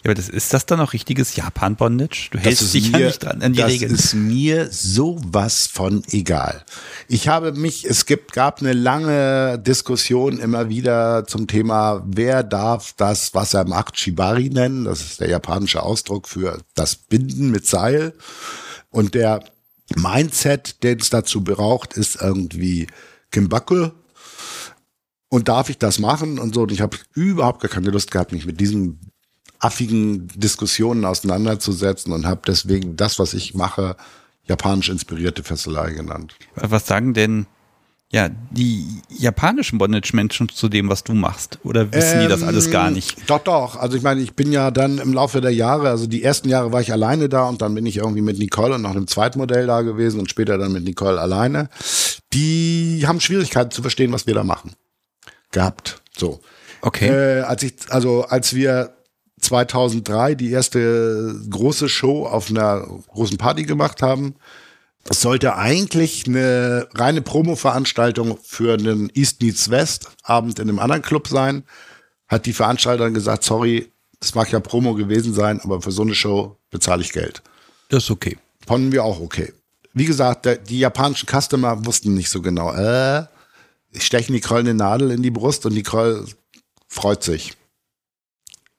[0.04, 2.28] aber das, ist das dann auch richtiges Japan-Bondage?
[2.30, 3.92] Du hältst dich mir, ja nicht dran an die das Regeln.
[3.92, 6.64] Das ist mir sowas von egal.
[7.08, 12.92] Ich habe mich, es gibt, gab eine lange Diskussion immer wieder zum Thema, wer darf
[12.96, 14.84] das, was er macht, Shibari nennen.
[14.84, 18.14] Das ist der japanische Ausdruck für das Binden mit Seil.
[18.90, 19.44] Und der
[19.96, 22.86] Mindset, den es dazu braucht, ist irgendwie
[23.30, 23.90] Kimbaku.
[25.30, 26.62] Und darf ich das machen und so?
[26.62, 28.98] Und ich habe überhaupt gar keine Lust gehabt, mich mit diesem
[29.60, 33.97] affigen Diskussionen auseinanderzusetzen und habe deswegen das, was ich mache,
[34.44, 36.35] japanisch inspirierte Fesselei genannt.
[36.55, 37.47] Was sagen denn
[38.10, 41.59] ja, die japanischen Bondage-Menschen zu dem, was du machst?
[41.62, 43.18] Oder wissen ähm, die das alles gar nicht?
[43.28, 43.76] Doch, doch.
[43.76, 46.72] Also ich meine, ich bin ja dann im Laufe der Jahre, also die ersten Jahre
[46.72, 49.39] war ich alleine da und dann bin ich irgendwie mit Nicole und noch einem zweiten
[49.39, 51.68] Modell da gewesen und später dann mit Nicole alleine.
[52.32, 54.72] Die haben Schwierigkeiten zu verstehen, was wir da machen.
[55.52, 56.01] Gehabt.
[56.16, 56.40] So.
[56.80, 57.09] Okay.
[57.09, 58.94] Äh, als ich, also als wir
[59.40, 64.35] 2003 die erste große Show auf einer großen Party gemacht haben.
[65.05, 71.02] Das sollte eigentlich eine reine Promo-Veranstaltung für einen East Meets West Abend in einem anderen
[71.02, 71.65] Club sein.
[72.28, 73.90] Hat die Veranstalterin gesagt, sorry,
[74.20, 77.43] das mag ja Promo gewesen sein, aber für so eine Show bezahle ich Geld.
[77.89, 78.36] Das ist okay.
[78.66, 79.52] Fanden wir auch okay.
[79.94, 82.73] Wie gesagt, der, die japanischen Customer wussten nicht so genau.
[82.74, 83.24] Äh,
[83.90, 86.27] ich steche Nicole eine Nadel in die Brust und Nicole
[86.86, 87.57] freut sich.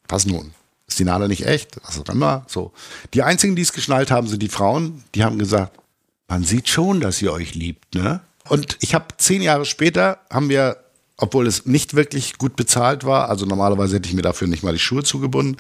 [0.09, 0.53] Was nun?
[0.87, 1.79] Ist die Nadel nicht echt?
[1.85, 2.43] Was auch immer.
[2.47, 2.73] So.
[3.13, 5.03] Die einzigen, die es geschnallt haben, sind die Frauen.
[5.15, 5.79] Die haben gesagt,
[6.27, 8.21] man sieht schon, dass ihr euch liebt, ne?
[8.47, 10.77] Und ich habe zehn Jahre später haben wir,
[11.17, 14.73] obwohl es nicht wirklich gut bezahlt war, also normalerweise hätte ich mir dafür nicht mal
[14.73, 15.57] die Schuhe zugebunden,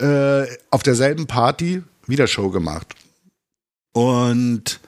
[0.00, 2.94] äh, auf derselben Party wieder Show gemacht.
[3.92, 4.80] Und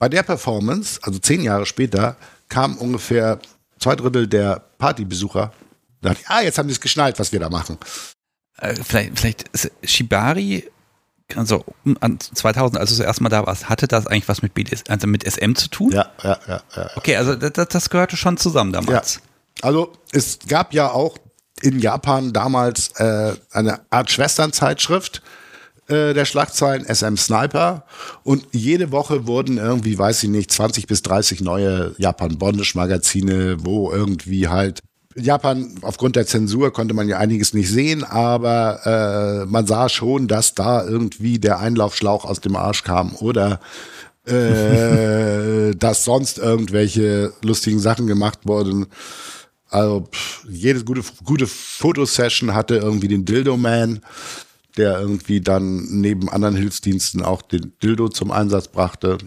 [0.00, 2.16] bei der Performance, also zehn Jahre später,
[2.48, 3.38] kam ungefähr
[3.78, 5.52] zwei Drittel der Partybesucher
[6.02, 7.78] da dachte ich, ah, jetzt haben die es geschnallt, was wir da machen.
[8.62, 10.70] Äh, vielleicht, vielleicht ist Shibari,
[11.36, 14.84] also 2000, als du das erste Mal da warst, hatte das eigentlich was mit BDS,
[14.88, 15.90] also mit SM zu tun?
[15.92, 16.62] Ja, ja, ja.
[16.76, 16.90] ja.
[16.94, 19.16] Okay, also das, das gehörte schon zusammen damals.
[19.16, 19.20] Ja.
[19.62, 21.16] Also es gab ja auch
[21.60, 25.22] in Japan damals äh, eine Art Schwesternzeitschrift
[25.88, 27.84] äh, der Schlagzeilen SM Sniper
[28.22, 33.56] und jede Woche wurden irgendwie, weiß ich nicht, 20 bis 30 neue Japan Bondage Magazine,
[33.60, 34.82] wo irgendwie halt
[35.14, 40.28] Japan, aufgrund der Zensur konnte man ja einiges nicht sehen, aber äh, man sah schon,
[40.28, 43.60] dass da irgendwie der Einlaufschlauch aus dem Arsch kam oder
[44.26, 48.86] äh, dass sonst irgendwelche lustigen Sachen gemacht wurden.
[49.68, 54.00] Also pff, jede gute, gute Fotosession hatte irgendwie den Dildo-Man,
[54.76, 59.18] der irgendwie dann neben anderen Hilfsdiensten auch den Dildo zum Einsatz brachte.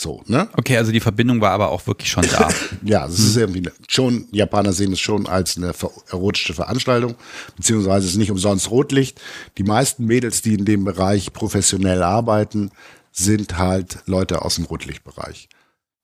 [0.00, 0.48] So, ne?
[0.54, 2.48] Okay, also die Verbindung war aber auch wirklich schon da.
[2.82, 5.74] ja, es ist irgendwie eine, schon, Japaner sehen es schon als eine
[6.08, 7.16] erotische Veranstaltung,
[7.54, 9.20] beziehungsweise es ist nicht umsonst Rotlicht.
[9.58, 12.70] Die meisten Mädels, die in dem Bereich professionell arbeiten,
[13.12, 15.50] sind halt Leute aus dem Rotlichtbereich,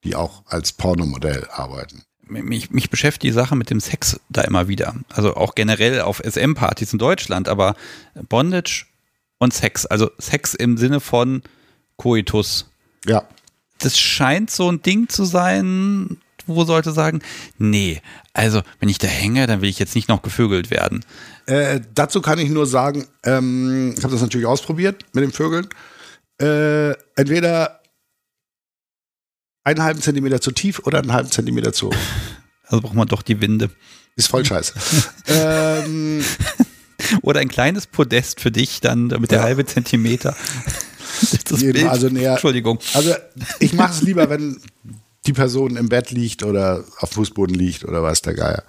[0.04, 2.02] die auch als Pornomodell arbeiten.
[2.28, 4.94] Mich, mich beschäftigt die Sache mit dem Sex da immer wieder.
[5.08, 7.76] Also auch generell auf SM-Partys in Deutschland, aber
[8.28, 8.84] Bondage
[9.38, 11.40] und Sex, also Sex im Sinne von
[11.96, 12.68] Coitus.
[13.06, 13.26] Ja
[13.78, 17.20] das scheint so ein Ding zu sein, wo sollte sagen,
[17.58, 18.00] nee,
[18.32, 21.04] also wenn ich da hänge, dann will ich jetzt nicht noch gevögelt werden.
[21.46, 25.68] Äh, dazu kann ich nur sagen, ähm, ich habe das natürlich ausprobiert mit dem Vögeln.
[26.40, 27.80] Äh, entweder
[29.64, 31.96] einen halben Zentimeter zu tief oder einen halben Zentimeter zu hoch.
[32.68, 33.70] Also braucht man doch die Winde.
[34.16, 34.74] Ist voll scheiße.
[35.28, 36.24] ähm,
[37.22, 39.44] oder ein kleines Podest für dich, dann mit der ja.
[39.44, 40.34] halbe Zentimeter.
[41.48, 41.84] das Bild.
[41.84, 42.78] Also näher, Entschuldigung.
[42.94, 43.14] Also
[43.60, 44.60] ich mache es lieber, wenn
[45.26, 48.62] die Person im Bett liegt oder auf Fußboden liegt oder was der Geier.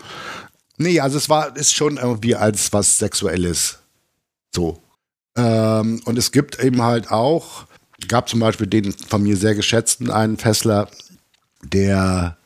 [0.77, 3.79] Nee, also es war, ist schon irgendwie als was Sexuelles.
[4.53, 4.81] So.
[5.35, 7.65] Ähm, und es gibt eben halt auch,
[8.07, 10.89] gab zum Beispiel den von mir sehr geschätzten einen Fessler,
[11.63, 12.37] der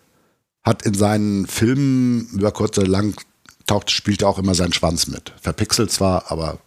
[0.63, 3.15] hat in seinen Filmen über kurz oder lang
[3.65, 5.33] taucht, spielt auch immer sein Schwanz mit.
[5.41, 6.59] Verpixelt zwar, aber.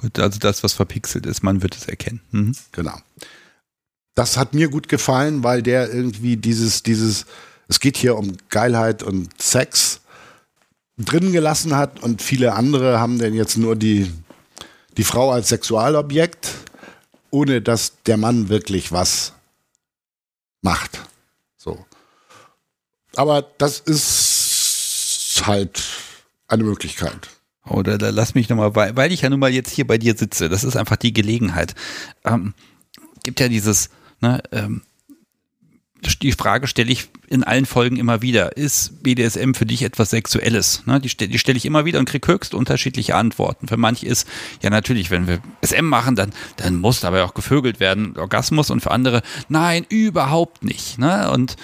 [0.00, 2.22] Gut, also das, was verpixelt ist, man wird es erkennen.
[2.30, 2.56] Mhm.
[2.72, 2.98] Genau.
[4.14, 7.26] Das hat mir gut gefallen, weil der irgendwie dieses, dieses,
[7.68, 10.00] es geht hier um Geilheit und Sex
[10.96, 14.10] drin gelassen hat und viele andere haben denn jetzt nur die,
[14.96, 16.48] die Frau als Sexualobjekt,
[17.30, 19.34] ohne dass der Mann wirklich was
[20.62, 20.98] macht.
[21.58, 21.84] So.
[23.16, 25.82] Aber das ist halt
[26.48, 27.28] eine Möglichkeit.
[27.70, 30.16] Oder da lass mich nochmal, weil, weil ich ja nun mal jetzt hier bei dir
[30.16, 31.74] sitze, das ist einfach die Gelegenheit.
[32.24, 32.54] Ähm,
[33.22, 33.90] gibt ja dieses,
[34.20, 34.82] ne, ähm,
[36.22, 38.56] die Frage stelle ich in allen Folgen immer wieder.
[38.56, 40.82] Ist BDSM für dich etwas Sexuelles?
[40.86, 43.68] Ne, die, die stelle ich immer wieder und kriege höchst unterschiedliche Antworten.
[43.68, 44.26] Für manche ist,
[44.62, 48.70] ja natürlich, wenn wir SM machen, dann, dann muss dabei auch gevögelt werden, Orgasmus.
[48.70, 50.98] Und für andere, nein, überhaupt nicht.
[50.98, 51.30] Ne?
[51.30, 51.56] Und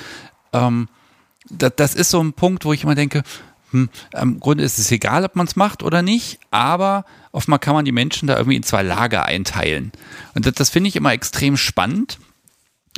[0.52, 0.88] ähm,
[1.50, 3.22] das, das ist so ein Punkt, wo ich immer denke,
[3.70, 3.88] hm,
[4.20, 7.84] im Grunde ist es egal, ob man es macht oder nicht, aber oftmal kann man
[7.84, 9.92] die Menschen da irgendwie in zwei Lager einteilen.
[10.34, 12.18] Und das, das finde ich immer extrem spannend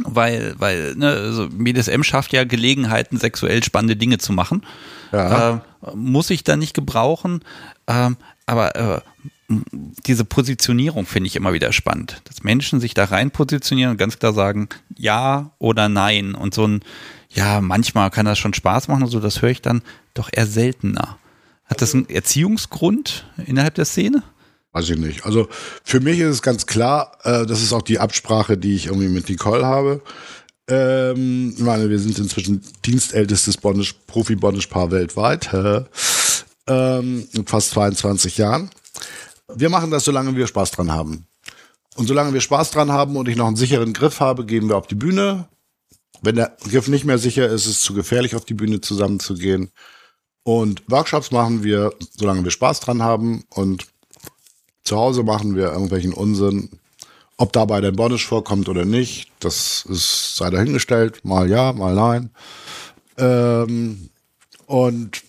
[0.04, 4.64] weil, weil ne, also BDSM schafft ja Gelegenheiten, sexuell spannende Dinge zu machen.
[5.12, 5.56] Ja.
[5.56, 5.60] Äh,
[5.94, 7.42] muss ich da nicht gebrauchen,
[7.86, 8.10] äh,
[8.46, 9.00] aber äh,
[10.06, 14.18] diese Positionierung finde ich immer wieder spannend, dass Menschen sich da rein positionieren und ganz
[14.18, 16.34] klar sagen, ja oder nein.
[16.34, 16.80] Und so ein,
[17.30, 19.82] ja, manchmal kann das schon Spaß machen und so, das höre ich dann
[20.14, 21.18] doch eher seltener.
[21.64, 24.22] Hat das einen Erziehungsgrund innerhalb der Szene?
[24.72, 25.24] Weiß ich nicht.
[25.26, 25.48] Also
[25.84, 29.08] für mich ist es ganz klar, äh, das ist auch die Absprache, die ich irgendwie
[29.08, 30.02] mit Nicole habe.
[30.68, 35.50] Ähm, ich meine, wir sind inzwischen dienstältestes Bondage, Profi-Bondage-Paar weltweit.
[36.66, 38.70] ähm, mit fast 22 Jahren.
[39.54, 41.26] Wir machen das, solange wir Spaß dran haben.
[41.96, 44.76] Und solange wir Spaß dran haben und ich noch einen sicheren Griff habe, gehen wir
[44.76, 45.48] auf die Bühne.
[46.22, 49.70] Wenn der Griff nicht mehr sicher ist, ist es zu gefährlich, auf die Bühne zusammenzugehen.
[50.42, 53.44] Und Workshops machen wir, solange wir Spaß dran haben.
[53.50, 53.86] Und
[54.82, 56.70] zu Hause machen wir irgendwelchen Unsinn.
[57.36, 61.24] Ob dabei der Bondage vorkommt oder nicht, das ist sei dahingestellt.
[61.24, 62.30] Mal ja, mal nein.
[63.16, 64.10] Ähm,
[64.66, 65.22] und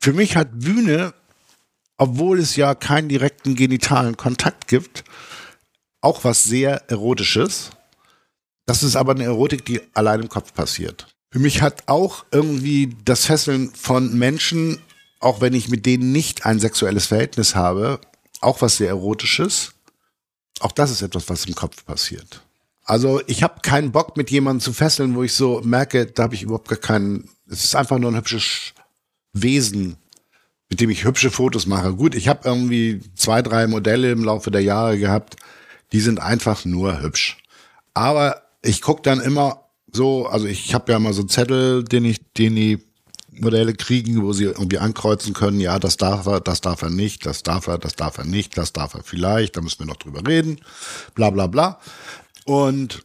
[0.00, 1.14] für mich hat Bühne,
[1.96, 5.02] obwohl es ja keinen direkten genitalen Kontakt gibt,
[6.00, 7.70] auch was sehr Erotisches.
[8.66, 11.06] Das ist aber eine Erotik, die allein im Kopf passiert.
[11.30, 14.80] Für mich hat auch irgendwie das Fesseln von Menschen
[15.20, 18.00] auch wenn ich mit denen nicht ein sexuelles Verhältnis habe,
[18.40, 19.72] auch was sehr Erotisches.
[20.60, 22.42] Auch das ist etwas, was im Kopf passiert.
[22.84, 26.34] Also ich habe keinen Bock, mit jemandem zu fesseln, wo ich so merke, da habe
[26.34, 27.28] ich überhaupt gar keinen.
[27.48, 28.72] Es ist einfach nur ein hübsches
[29.32, 29.96] Wesen,
[30.68, 31.94] mit dem ich hübsche Fotos mache.
[31.94, 35.36] Gut, ich habe irgendwie zwei, drei Modelle im Laufe der Jahre gehabt,
[35.92, 37.38] die sind einfach nur hübsch.
[37.94, 39.62] Aber ich guck dann immer
[39.92, 42.78] so, also ich habe ja mal so einen Zettel, den ich, den die
[43.30, 47.26] Modelle kriegen, wo sie irgendwie ankreuzen können, ja, das darf er, das darf er nicht,
[47.26, 49.96] das darf er, das darf er nicht, das darf er vielleicht, da müssen wir noch
[49.96, 50.60] drüber reden,
[51.14, 51.78] bla bla bla.
[52.44, 53.02] Und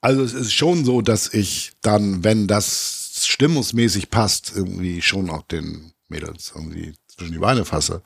[0.00, 5.42] also es ist schon so, dass ich dann, wenn das stimmungsmäßig passt, irgendwie schon auch
[5.42, 8.02] den Mädels irgendwie zwischen die Beine fasse.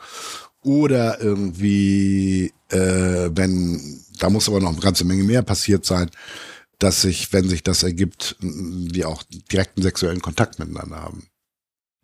[0.62, 6.10] Oder irgendwie, äh, wenn, da muss aber noch eine ganze Menge mehr passiert sein,
[6.78, 11.26] dass sich, wenn sich das ergibt, die auch direkten sexuellen Kontakt miteinander haben.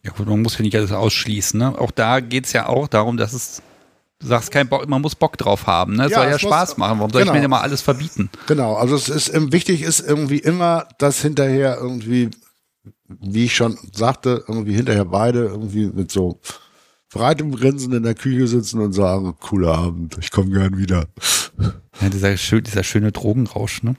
[0.03, 1.59] Ja gut, man muss ja nicht alles ausschließen.
[1.59, 1.79] Ne?
[1.79, 3.63] Auch da geht es ja auch darum, dass es,
[4.19, 5.95] du sagst, kein Bock, man muss Bock drauf haben.
[5.97, 6.07] Ne?
[6.07, 6.99] Es ja, soll ja Spaß muss, machen.
[6.99, 7.33] Warum soll genau.
[7.33, 7.57] ich mir genau.
[7.57, 8.31] denn mal alles verbieten?
[8.47, 12.31] Genau, also es ist wichtig ist irgendwie immer, dass hinterher irgendwie,
[13.07, 16.41] wie ich schon sagte, irgendwie hinterher beide irgendwie mit so
[17.13, 21.07] breitem Grinsen in der Küche sitzen und sagen, cooler Abend, ich komme gern wieder.
[22.01, 23.95] Ja, dieser, dieser schöne Drogenrausch, ne?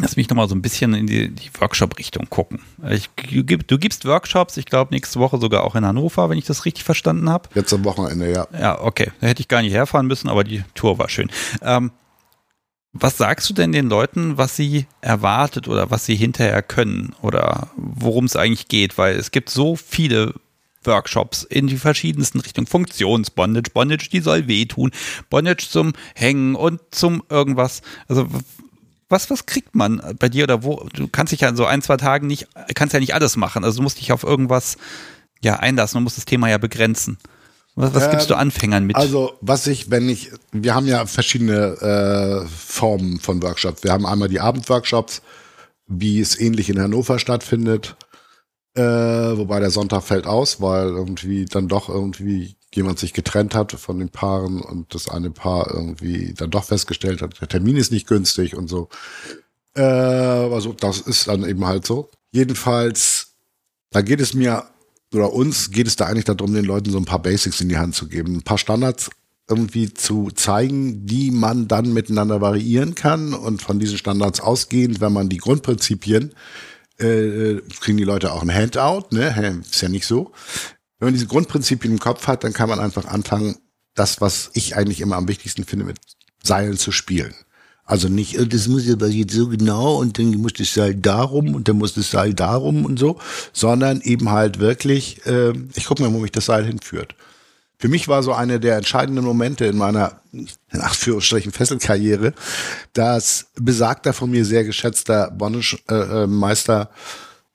[0.00, 2.60] Lass mich nochmal so ein bisschen in die, die Workshop-Richtung gucken.
[2.90, 6.64] Ich, du gibst Workshops, ich glaube nächste Woche sogar auch in Hannover, wenn ich das
[6.64, 7.48] richtig verstanden habe.
[7.54, 8.48] Jetzt am Wochenende, ja.
[8.58, 9.12] Ja, okay.
[9.20, 11.30] Da hätte ich gar nicht herfahren müssen, aber die Tour war schön.
[11.62, 11.92] Ähm,
[12.92, 17.68] was sagst du denn den Leuten, was sie erwartet oder was sie hinterher können oder
[17.76, 18.98] worum es eigentlich geht?
[18.98, 20.34] Weil es gibt so viele
[20.84, 22.66] Workshops in die verschiedensten Richtungen.
[22.66, 24.92] Funktionsbondage, Bondage, die soll wehtun,
[25.28, 27.82] Bondage zum Hängen und zum irgendwas.
[28.06, 28.28] Also
[29.14, 30.86] was, was kriegt man bei dir oder wo?
[30.92, 33.64] Du kannst dich ja in so ein, zwei Tagen nicht, kannst ja nicht alles machen.
[33.64, 34.76] Also du musst dich auf irgendwas
[35.40, 37.16] ja einlassen und musst das Thema ja begrenzen.
[37.76, 38.96] Was, was gibst du ähm, Anfängern mit?
[38.96, 43.82] Also, was ich, wenn ich, wir haben ja verschiedene äh, Formen von Workshops.
[43.82, 45.22] Wir haben einmal die Abendworkshops,
[45.86, 47.96] wie es ähnlich in Hannover stattfindet.
[48.76, 53.72] Äh, wobei der Sonntag fällt aus, weil irgendwie dann doch irgendwie jemand sich getrennt hat
[53.72, 57.92] von den Paaren und das eine Paar irgendwie dann doch festgestellt hat, der Termin ist
[57.92, 58.88] nicht günstig und so.
[59.74, 62.10] Äh, also das ist dann eben halt so.
[62.32, 63.34] Jedenfalls,
[63.90, 64.64] da geht es mir
[65.12, 67.78] oder uns geht es da eigentlich darum, den Leuten so ein paar Basics in die
[67.78, 69.10] Hand zu geben, ein paar Standards
[69.48, 75.12] irgendwie zu zeigen, die man dann miteinander variieren kann und von diesen Standards ausgehend, wenn
[75.12, 76.32] man die Grundprinzipien
[76.98, 79.62] äh, kriegen die Leute auch ein Handout, ne?
[79.68, 80.32] Ist ja nicht so.
[81.04, 83.56] Wenn man diese Grundprinzipien im Kopf hat, dann kann man einfach anfangen,
[83.94, 85.98] das, was ich eigentlich immer am wichtigsten finde, mit
[86.42, 87.34] Seilen zu spielen.
[87.84, 91.54] Also nicht, äh, das muss aber jetzt so genau und dann muss das Seil darum
[91.54, 93.18] und dann muss das Seil darum und so,
[93.52, 97.14] sondern eben halt wirklich, äh, ich gucke mal, wo mich das Seil hinführt.
[97.76, 102.32] Für mich war so eine der entscheidenden Momente in meiner, in Anführungsstrichen, Fesselkarriere,
[102.94, 106.96] dass besagter von mir sehr geschätzter Bondage-Meister, äh,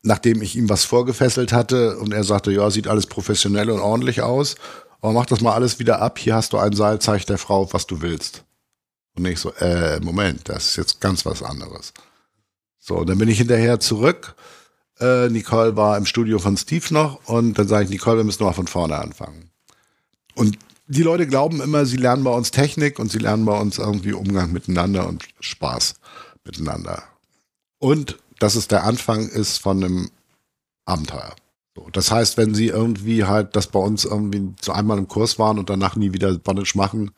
[0.01, 4.21] nachdem ich ihm was vorgefesselt hatte und er sagte, ja, sieht alles professionell und ordentlich
[4.21, 4.55] aus,
[5.01, 7.71] aber mach das mal alles wieder ab, hier hast du ein Seil, zeig der Frau,
[7.73, 8.43] was du willst.
[9.15, 11.93] Und ich so, äh, Moment, das ist jetzt ganz was anderes.
[12.79, 14.35] So, dann bin ich hinterher zurück.
[14.99, 18.43] Äh, Nicole war im Studio von Steve noch und dann sage ich, Nicole, wir müssen
[18.43, 19.51] mal von vorne anfangen.
[20.35, 20.57] Und
[20.87, 24.13] die Leute glauben immer, sie lernen bei uns Technik und sie lernen bei uns irgendwie
[24.13, 25.95] Umgang miteinander und Spaß
[26.43, 27.03] miteinander.
[27.77, 30.11] Und dass es der Anfang ist von einem
[30.85, 31.35] Abenteuer.
[31.75, 35.37] So, das heißt, wenn sie irgendwie halt das bei uns irgendwie so einmal im Kurs
[35.39, 37.11] waren und danach nie wieder Bondage machen,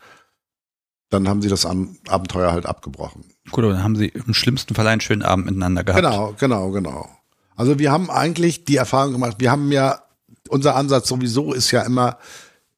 [1.09, 3.25] dann haben sie das Abenteuer halt abgebrochen.
[3.51, 6.03] Gut, dann haben sie im schlimmsten Fall einen schönen Abend miteinander gehabt.
[6.03, 7.09] Genau, genau, genau.
[7.55, 10.01] Also wir haben eigentlich die Erfahrung gemacht, wir haben ja,
[10.49, 12.17] unser Ansatz sowieso ist ja immer,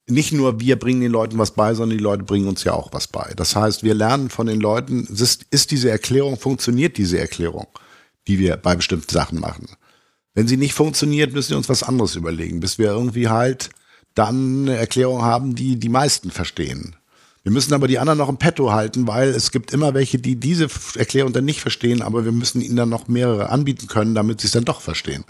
[0.08, 2.90] nicht nur wir bringen den Leuten was bei, sondern die Leute bringen uns ja auch
[2.92, 3.34] was bei.
[3.36, 7.68] Das heißt, wir lernen von den Leuten, ist, ist diese Erklärung, funktioniert diese Erklärung,
[8.28, 9.68] die wir bei bestimmten Sachen machen.
[10.34, 13.70] Wenn sie nicht funktioniert, müssen wir uns was anderes überlegen, bis wir irgendwie halt
[14.16, 16.96] dann eine Erklärung haben, die die meisten verstehen.
[17.44, 20.38] Wir müssen aber die anderen noch im Petto halten, weil es gibt immer welche, die
[20.38, 24.40] diese Erklärung dann nicht verstehen, aber wir müssen ihnen dann noch mehrere anbieten können, damit
[24.40, 25.26] sie es dann doch verstehen.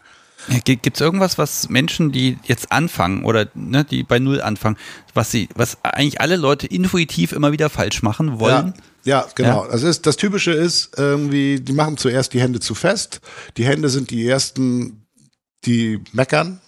[0.66, 4.78] Gibt es irgendwas, was Menschen, die jetzt anfangen oder ne, die bei Null anfangen,
[5.14, 8.74] was sie, was eigentlich alle Leute intuitiv immer wieder falsch machen wollen?
[8.76, 9.66] Ja, ja genau.
[9.66, 9.72] Ja.
[9.72, 13.22] Das, ist, das Typische ist irgendwie, die machen zuerst die Hände zu fest.
[13.58, 15.06] Die Hände sind die ersten,
[15.66, 16.62] die meckern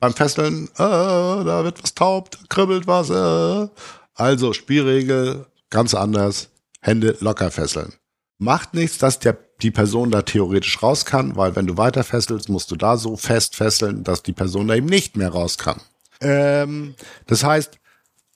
[0.00, 0.68] beim Fesseln.
[0.74, 3.10] Äh, da wird was taub, da kribbelt was.
[3.10, 3.68] Äh.
[4.14, 6.50] Also Spielregel ganz anders.
[6.80, 7.94] Hände locker fesseln.
[8.38, 12.48] Macht nichts, dass der, die Person da theoretisch raus kann, weil wenn du weiter fesselst,
[12.48, 15.80] musst du da so fest fesseln, dass die Person da eben nicht mehr raus kann.
[16.20, 16.94] Ähm,
[17.26, 17.78] das heißt,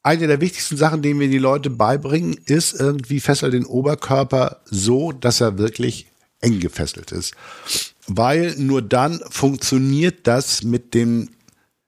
[0.08, 5.12] eine der wichtigsten Sachen, die wir die Leute beibringen, ist irgendwie fessel den Oberkörper so,
[5.12, 6.06] dass er wirklich
[6.40, 7.34] eng gefesselt ist.
[8.06, 11.28] Weil nur dann funktioniert das mit dem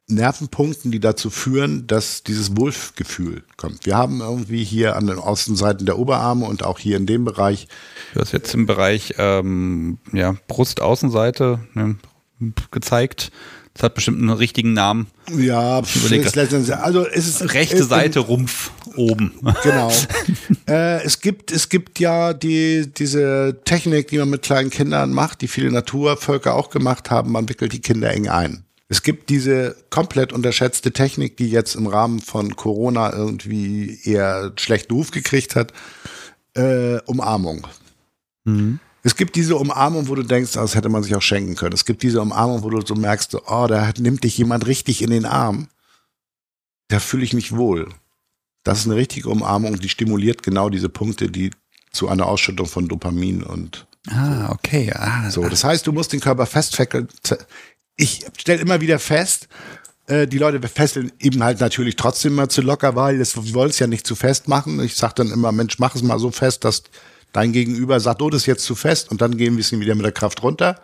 [0.07, 3.87] Nervenpunkten, die dazu führen, dass dieses Wohlgefühl kommt.
[3.87, 7.69] Wir haben irgendwie hier an den Außenseiten der Oberarme und auch hier in dem Bereich.
[8.13, 11.97] Du hast jetzt im Bereich ähm, ja, Brustaußenseite ne,
[12.71, 13.31] gezeigt.
[13.81, 15.07] Das hat bestimmt einen richtigen Namen.
[15.39, 15.81] Ja,
[16.83, 19.33] also es ist rechte es, Seite Rumpf oben.
[19.63, 19.91] Genau.
[20.69, 25.41] äh, es gibt es gibt ja die diese Technik, die man mit kleinen Kindern macht,
[25.41, 27.33] die viele Naturvölker auch gemacht haben.
[27.33, 28.65] Man wickelt die Kinder eng ein.
[28.89, 34.93] Es gibt diese komplett unterschätzte Technik, die jetzt im Rahmen von Corona irgendwie eher schlechten
[34.93, 35.73] Ruf gekriegt hat.
[36.55, 37.67] Äh, Umarmung.
[38.45, 38.79] Mhm.
[39.03, 41.73] Es gibt diese Umarmung, wo du denkst, das hätte man sich auch schenken können.
[41.73, 45.11] Es gibt diese Umarmung, wo du so merkst, oh, da nimmt dich jemand richtig in
[45.11, 45.69] den Arm.
[46.89, 47.89] Da fühle ich mich wohl.
[48.63, 51.51] Das ist eine richtige Umarmung, die stimuliert genau diese Punkte, die
[51.93, 54.91] zu einer Ausschüttung von Dopamin und Ah, okay.
[54.95, 57.09] Ah, so, das heißt, du musst den Körper festfackeln
[58.01, 59.49] ich stelle immer wieder fest,
[60.07, 63.79] äh, die Leute fesseln eben halt natürlich trotzdem mal zu locker, weil das wollen es
[63.79, 64.81] ja nicht zu fest machen.
[64.83, 66.83] Ich sage dann immer, Mensch, mach es mal so fest, dass
[67.33, 70.05] dein Gegenüber sagt, oh, das ist jetzt zu fest und dann gehen wir wieder mit
[70.05, 70.81] der Kraft runter.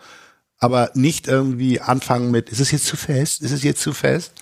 [0.59, 3.43] Aber nicht irgendwie anfangen mit, ist es jetzt zu fest?
[3.43, 4.32] Ist es jetzt zu fest?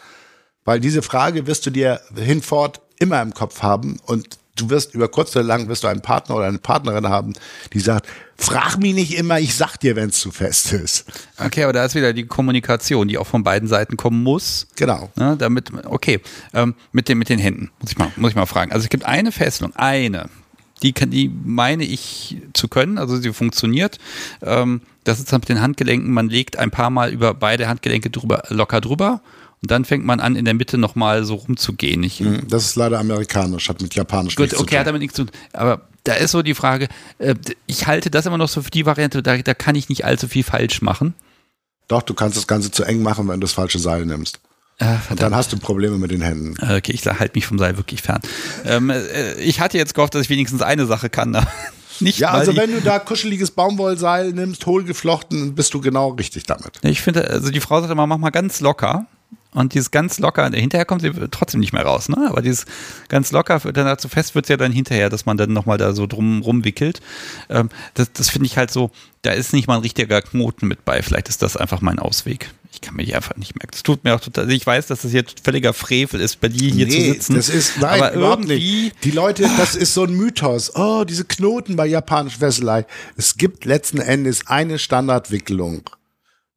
[0.65, 5.09] Weil diese Frage wirst du dir hinfort immer im Kopf haben und du wirst über
[5.09, 7.33] kurz oder lang wirst du einen Partner oder eine Partnerin haben,
[7.73, 8.07] die sagt,
[8.37, 11.07] frag mich nicht immer, ich sag dir, wenn es zu fest ist.
[11.39, 14.69] Okay, aber da ist wieder die Kommunikation, die auch von beiden Seiten kommen muss.
[14.77, 15.11] Genau.
[15.17, 16.21] Ne, damit, okay,
[16.53, 18.73] ähm, mit, den, mit den Händen, muss ich, mal, muss ich mal fragen.
[18.73, 20.29] Also es gibt eine Fesselung, eine,
[20.85, 23.98] die, kann, die meine ich zu können, also sie funktioniert.
[24.43, 28.11] Ähm, das ist dann mit den Handgelenken, man legt ein paar Mal über beide Handgelenke
[28.11, 29.20] drüber, locker drüber
[29.62, 32.02] und dann fängt man an, in der Mitte nochmal so rumzugehen.
[32.02, 35.24] Ich, mhm, das ist leider amerikanisch, hat mit japanisch Gut, okay, hat damit nichts zu
[35.24, 35.35] tun.
[35.55, 36.89] Aber da ist so die Frage,
[37.19, 37.35] äh,
[37.66, 40.28] ich halte das immer noch so für die Variante, da, da kann ich nicht allzu
[40.28, 41.15] viel falsch machen.
[41.89, 44.39] Doch, du kannst das Ganze zu eng machen, wenn du das falsche Seil nimmst.
[44.81, 46.55] Und dann hast du Probleme mit den Händen.
[46.61, 48.21] Okay, ich halte mich vom Seil wirklich fern.
[48.65, 51.37] Ähm, äh, ich hatte jetzt gehofft, dass ich wenigstens eine Sache kann.
[52.01, 56.81] Nicht ja, also wenn du da kuscheliges Baumwollseil nimmst, hohlgeflochten, bist du genau richtig damit.
[56.83, 59.07] Ich finde, also die Frau sagt immer, mach mal ganz locker.
[59.53, 62.27] und dieses ganz locker, hinterher kommt sie trotzdem nicht mehr raus, ne?
[62.29, 62.67] Aber dieses
[63.09, 65.93] ganz locker, dann dazu fest wird es ja dann hinterher, dass man dann nochmal da
[65.93, 67.01] so drum rumwickelt.
[67.49, 68.91] Ähm, das das finde ich halt so,
[69.23, 71.01] da ist nicht mal ein richtiger Knoten mit bei.
[71.01, 72.51] Vielleicht ist das einfach mein Ausweg.
[72.75, 73.71] Ich kann die einfach nicht merken.
[73.73, 74.51] Es tut mir auch total.
[74.51, 77.35] Ich weiß, dass das jetzt völliger Frevel ist, bei dir hier nee, zu sitzen.
[77.37, 79.05] Das ist nein, aber irgendwie nicht.
[79.05, 80.75] Die Leute, das ist so ein Mythos.
[80.75, 82.85] Oh, diese Knoten bei japanischer Fesselei.
[83.17, 85.89] Es gibt letzten Endes eine Standardwicklung.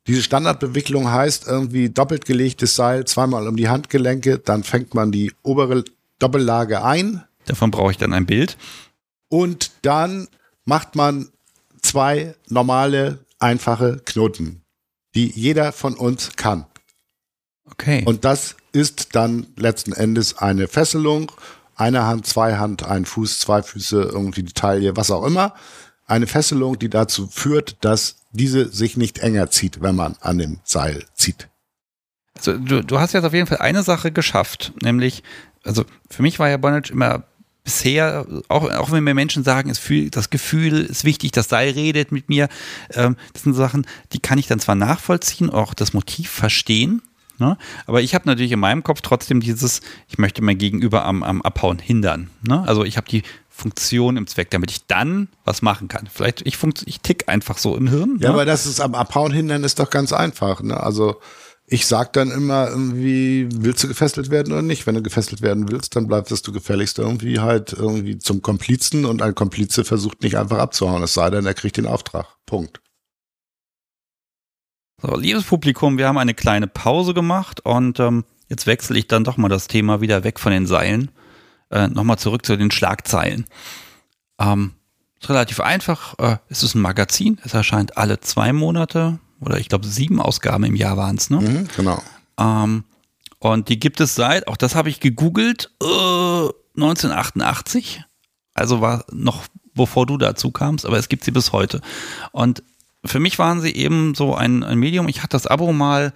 [0.07, 5.33] Diese Standardbewicklung heißt irgendwie doppelt gelegtes Seil, zweimal um die Handgelenke, dann fängt man die
[5.43, 5.83] obere
[6.17, 7.23] Doppellage ein.
[7.45, 8.57] Davon brauche ich dann ein Bild.
[9.27, 10.29] Und dann
[10.65, 11.29] macht man
[11.81, 14.61] zwei normale, einfache Knoten,
[15.17, 16.67] die jeder von uns kann.
[17.65, 18.03] Okay.
[18.05, 21.31] Und das ist dann letzten Endes eine Fesselung.
[21.75, 25.55] Eine Hand, zwei Hand, ein Fuß, zwei Füße, irgendwie die Taille, was auch immer.
[26.05, 30.59] Eine Fesselung, die dazu führt, dass diese sich nicht enger zieht, wenn man an dem
[30.63, 31.49] Seil zieht.
[32.35, 35.23] Also du, du hast jetzt auf jeden Fall eine Sache geschafft, nämlich,
[35.63, 37.23] also für mich war ja Bondage immer
[37.67, 41.71] bisher, auch, auch wenn mir Menschen sagen, es fühl, das Gefühl ist wichtig, das Seil
[41.71, 42.47] redet mit mir,
[42.93, 47.01] ähm, das sind Sachen, die kann ich dann zwar nachvollziehen, auch das Motiv verstehen,
[47.39, 47.57] ne?
[47.85, 51.41] aber ich habe natürlich in meinem Kopf trotzdem dieses, ich möchte mein Gegenüber am, am
[51.41, 52.29] Abhauen hindern.
[52.41, 52.63] Ne?
[52.65, 56.07] Also ich habe die Funktion im Zweck, damit ich dann was machen kann.
[56.09, 58.17] Vielleicht, ich, ich tick einfach so im Hirn.
[58.21, 58.33] Ja, ne?
[58.33, 60.61] aber das ist am Abhauen hindern ist doch ganz einfach.
[60.61, 60.79] Ne?
[60.79, 61.19] Also
[61.69, 64.87] ich sag dann immer irgendwie, willst du gefesselt werden oder nicht?
[64.87, 69.21] Wenn du gefesselt werden willst, dann bleibst du gefälligst irgendwie halt irgendwie zum Komplizen und
[69.21, 72.25] ein Komplize versucht nicht einfach abzuhauen, es sei denn, er kriegt den Auftrag.
[72.45, 72.79] Punkt.
[75.01, 79.25] So, liebes Publikum, wir haben eine kleine Pause gemacht und ähm, jetzt wechsle ich dann
[79.25, 81.11] doch mal das Thema wieder weg von den Seilen
[81.69, 83.45] äh, nochmal zurück zu den Schlagzeilen.
[84.39, 84.71] Ähm,
[85.19, 86.17] ist relativ einfach.
[86.17, 87.39] Äh, es ist ein Magazin.
[87.43, 91.29] Es erscheint alle zwei Monate oder ich glaube sieben Ausgaben im Jahr waren es.
[91.29, 91.41] Ne?
[91.41, 92.01] Mhm, genau.
[92.39, 92.83] Ähm,
[93.39, 98.03] und die gibt es seit, auch das habe ich gegoogelt, äh, 1988.
[98.53, 99.43] Also war noch
[99.77, 101.81] bevor du dazu kamst, aber es gibt sie bis heute.
[102.31, 102.63] Und
[103.05, 105.07] für mich waren sie eben so ein, ein Medium.
[105.07, 106.13] Ich hatte das Abo mal,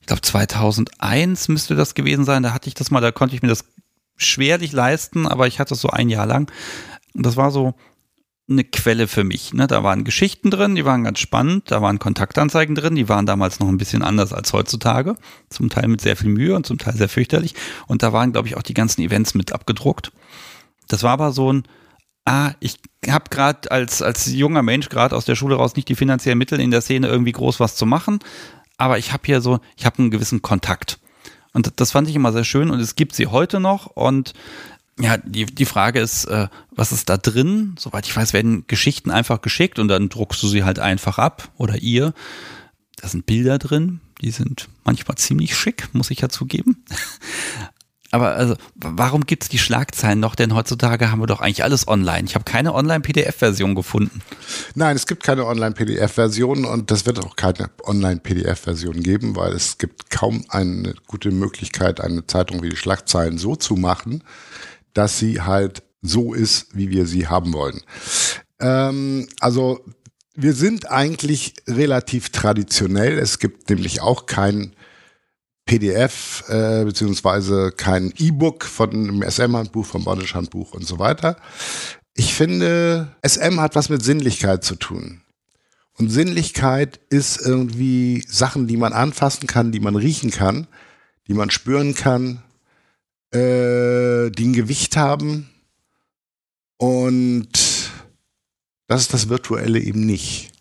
[0.00, 2.42] ich glaube 2001 müsste das gewesen sein.
[2.42, 3.64] Da hatte ich das mal, da konnte ich mir das
[4.16, 6.50] schwerlich leisten, aber ich hatte es so ein Jahr lang.
[7.14, 7.74] Und das war so
[8.48, 9.54] eine Quelle für mich.
[9.54, 9.66] Ne?
[9.66, 13.58] Da waren Geschichten drin, die waren ganz spannend, da waren Kontaktanzeigen drin, die waren damals
[13.58, 15.16] noch ein bisschen anders als heutzutage.
[15.48, 17.54] Zum Teil mit sehr viel Mühe und zum Teil sehr fürchterlich.
[17.86, 20.12] Und da waren, glaube ich, auch die ganzen Events mit abgedruckt.
[20.88, 21.64] Das war aber so ein,
[22.26, 22.76] ah, ich
[23.08, 26.60] habe gerade als, als junger Mensch gerade aus der Schule raus nicht die finanziellen Mittel
[26.60, 28.18] in der Szene irgendwie groß was zu machen.
[28.76, 30.98] Aber ich habe hier so, ich habe einen gewissen Kontakt.
[31.54, 34.34] Und das fand ich immer sehr schön und es gibt sie heute noch und
[35.00, 37.74] ja, die, die Frage ist, äh, was ist da drin?
[37.78, 41.50] Soweit ich weiß, werden Geschichten einfach geschickt und dann druckst du sie halt einfach ab
[41.56, 42.14] oder ihr.
[42.96, 46.84] Da sind Bilder drin, die sind manchmal ziemlich schick, muss ich ja zugeben.
[48.14, 50.36] Aber also, warum gibt es die Schlagzeilen noch?
[50.36, 52.28] Denn heutzutage haben wir doch eigentlich alles online.
[52.28, 54.22] Ich habe keine Online-PDF-Version gefunden.
[54.76, 60.10] Nein, es gibt keine Online-PDF-Version und das wird auch keine Online-PDF-Version geben, weil es gibt
[60.10, 64.22] kaum eine gute Möglichkeit, eine Zeitung wie die Schlagzeilen so zu machen,
[64.94, 67.80] dass sie halt so ist, wie wir sie haben wollen.
[68.60, 69.84] Ähm, also
[70.34, 73.18] wir sind eigentlich relativ traditionell.
[73.18, 74.74] Es gibt nämlich auch kein
[75.66, 81.36] PDF äh, beziehungsweise kein E-Book von einem SM-Handbuch, vom Bondage-Handbuch und so weiter.
[82.14, 85.22] Ich finde, SM hat was mit Sinnlichkeit zu tun.
[85.96, 90.66] Und Sinnlichkeit ist irgendwie Sachen, die man anfassen kann, die man riechen kann,
[91.28, 92.42] die man spüren kann,
[93.34, 95.50] äh, die ein Gewicht haben.
[96.76, 97.50] Und
[98.86, 100.52] das ist das Virtuelle eben nicht.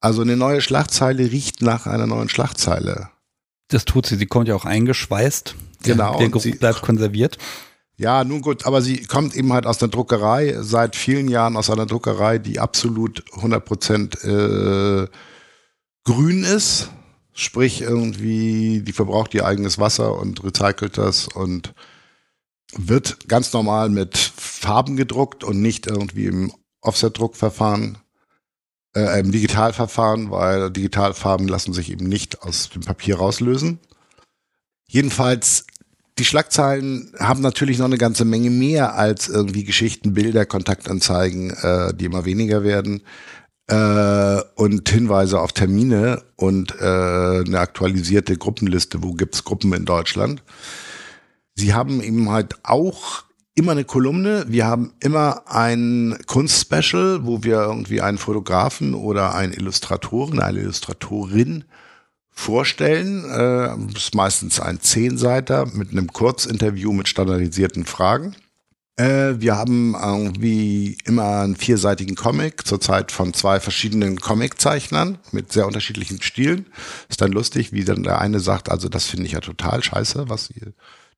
[0.00, 3.10] Also eine neue Schlagzeile riecht nach einer neuen Schlagzeile.
[3.68, 4.16] Das tut sie.
[4.16, 5.54] Sie kommt ja auch eingeschweißt.
[5.84, 6.18] Genau.
[6.18, 7.38] Der, Geruch bleibt konserviert.
[7.96, 11.70] Ja, nun gut, aber sie kommt eben halt aus der Druckerei, seit vielen Jahren aus
[11.70, 15.08] einer Druckerei, die absolut 100% äh,
[16.04, 16.90] grün ist.
[17.34, 21.74] Sprich, irgendwie, die verbraucht ihr eigenes Wasser und recycelt das und
[22.74, 27.98] wird ganz normal mit Farben gedruckt und nicht irgendwie im Offset-Druckverfahren
[28.94, 33.78] äh, im Digitalverfahren, weil Digitalfarben lassen sich eben nicht aus dem Papier rauslösen.
[34.86, 35.66] Jedenfalls,
[36.18, 41.94] die Schlagzeilen haben natürlich noch eine ganze Menge mehr als irgendwie Geschichten, Bilder, Kontaktanzeigen, äh,
[41.94, 43.02] die immer weniger werden
[43.72, 50.42] äh, und Hinweise auf Termine und äh, eine aktualisierte Gruppenliste, wo gibt's Gruppen in Deutschland.
[51.54, 53.24] Sie haben eben halt auch
[53.54, 54.44] immer eine Kolumne.
[54.48, 61.64] Wir haben immer ein Kunstspecial, wo wir irgendwie einen Fotografen oder einen Illustratoren, eine Illustratorin
[62.30, 63.24] vorstellen.
[63.24, 68.36] Äh, ist meistens ein Zehnseiter mit einem Kurzinterview mit standardisierten Fragen.
[68.96, 75.66] Äh, wir haben irgendwie immer einen vierseitigen Comic, zurzeit von zwei verschiedenen Comiczeichnern mit sehr
[75.66, 76.66] unterschiedlichen Stilen.
[77.08, 80.28] Ist dann lustig, wie dann der eine sagt, also das finde ich ja total scheiße,
[80.28, 80.72] was hier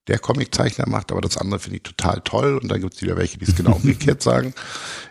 [0.06, 2.58] der Comiczeichner macht, aber das andere finde ich total toll.
[2.58, 4.54] Und dann gibt es wieder welche, die es genau umgekehrt sagen.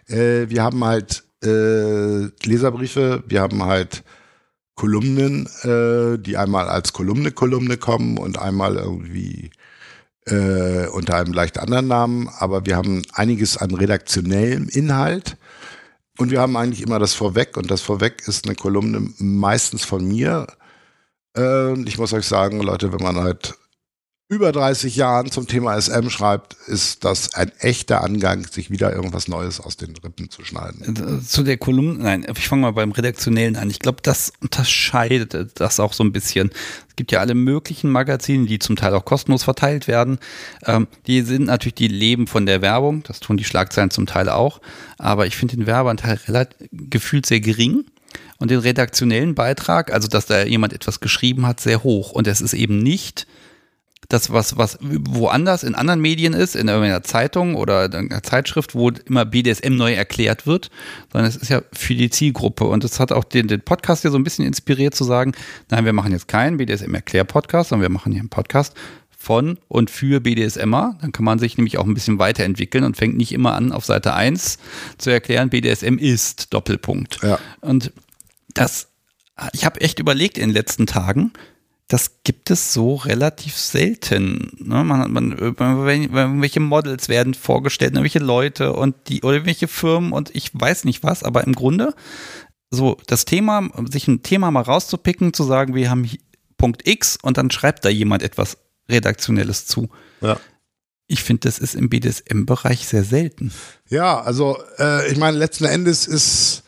[0.07, 4.03] Äh, wir haben halt äh, Leserbriefe, wir haben halt
[4.75, 9.51] Kolumnen, äh, die einmal als Kolumne-Kolumne kommen und einmal irgendwie
[10.25, 15.37] äh, unter einem leicht anderen Namen, aber wir haben einiges an redaktionellem Inhalt.
[16.17, 20.07] Und wir haben eigentlich immer das Vorweg und das Vorweg ist eine Kolumne meistens von
[20.07, 20.45] mir.
[21.35, 23.55] Äh, ich muss euch sagen, Leute, wenn man halt
[24.29, 29.27] über 30 Jahren zum Thema SM schreibt, ist das ein echter Angang, sich wieder irgendwas
[29.27, 31.23] Neues aus den Rippen zu schneiden.
[31.25, 33.69] Zu der Kolumne, nein, ich fange mal beim Redaktionellen an.
[33.69, 36.51] Ich glaube, das unterscheidet das auch so ein bisschen.
[36.87, 40.19] Es gibt ja alle möglichen Magazine, die zum Teil auch kostenlos verteilt werden.
[40.65, 43.03] Ähm, die sind natürlich, die leben von der Werbung.
[43.03, 44.61] Das tun die Schlagzeilen zum Teil auch.
[44.97, 47.85] Aber ich finde den Werbeanteil relativ gefühlt sehr gering
[48.37, 52.11] und den redaktionellen Beitrag, also dass da jemand etwas geschrieben hat, sehr hoch.
[52.11, 53.27] Und es ist eben nicht
[54.13, 58.75] das, was, was woanders in anderen Medien ist, in einer Zeitung oder in einer Zeitschrift,
[58.75, 60.69] wo immer BDSM neu erklärt wird,
[61.11, 62.65] sondern es ist ja für die Zielgruppe.
[62.65, 65.33] Und es hat auch den, den Podcast ja so ein bisschen inspiriert zu sagen,
[65.69, 68.75] nein, wir machen jetzt keinen BDSM-Erklär-Podcast, sondern wir machen hier einen Podcast
[69.17, 70.97] von und für BDSMer.
[71.01, 73.85] Dann kann man sich nämlich auch ein bisschen weiterentwickeln und fängt nicht immer an, auf
[73.85, 74.59] Seite 1
[74.99, 77.19] zu erklären, BDSM ist Doppelpunkt.
[77.23, 77.39] Ja.
[77.61, 77.91] Und
[78.53, 78.89] das,
[79.53, 81.31] ich habe echt überlegt in den letzten Tagen,
[81.87, 84.51] das gibt es so relativ selten.
[84.57, 84.83] Ne?
[84.83, 90.49] Man, man, irgendwelche Models werden vorgestellt, irgendwelche Leute und die oder irgendwelche Firmen und ich
[90.53, 91.93] weiß nicht was, aber im Grunde
[92.71, 96.09] so das Thema, sich ein Thema mal rauszupicken, zu sagen, wir haben
[96.57, 98.57] Punkt X und dann schreibt da jemand etwas
[98.89, 99.89] Redaktionelles zu.
[100.21, 100.39] Ja.
[101.07, 103.51] Ich finde, das ist im BDSM-Bereich sehr selten.
[103.89, 106.63] Ja, also äh, ich meine, letzten Endes ist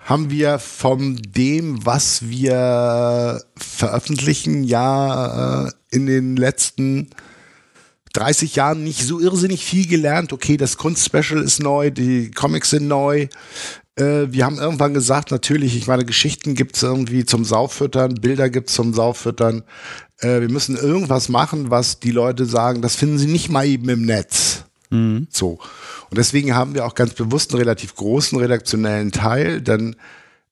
[0.00, 7.10] haben wir von dem, was wir veröffentlichen, ja äh, in den letzten
[8.12, 10.32] 30 Jahren nicht so irrsinnig viel gelernt.
[10.32, 13.28] Okay, das Kunstspecial ist neu, die Comics sind neu.
[13.96, 18.50] Äh, wir haben irgendwann gesagt, natürlich, ich meine, Geschichten gibt es irgendwie zum Saufüttern, Bilder
[18.50, 19.62] gibt es zum Saufüttern.
[20.18, 23.88] Äh, wir müssen irgendwas machen, was die Leute sagen, das finden sie nicht mal eben
[23.88, 24.64] im Netz.
[24.90, 25.28] Mhm.
[25.30, 25.58] So.
[26.10, 29.96] Und deswegen haben wir auch ganz bewusst einen relativ großen redaktionellen Teil, denn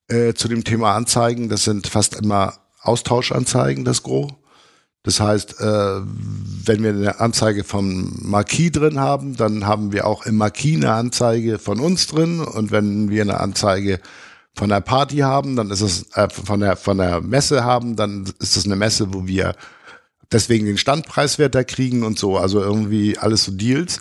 [0.08, 4.32] äh, zu dem Thema Anzeigen, das sind fast immer Austauschanzeigen, das Gros.
[5.02, 6.00] Das heißt, äh,
[6.64, 10.92] wenn wir eine Anzeige vom Marquis drin haben, dann haben wir auch im Marquis eine
[10.92, 12.40] Anzeige von uns drin.
[12.40, 14.00] Und wenn wir eine Anzeige
[14.54, 18.24] von der Party haben, dann ist es äh, von der von der Messe haben, dann
[18.40, 19.54] ist es eine Messe, wo wir
[20.32, 22.36] deswegen den Standpreiswert da kriegen und so.
[22.36, 24.00] Also irgendwie alles so Deals.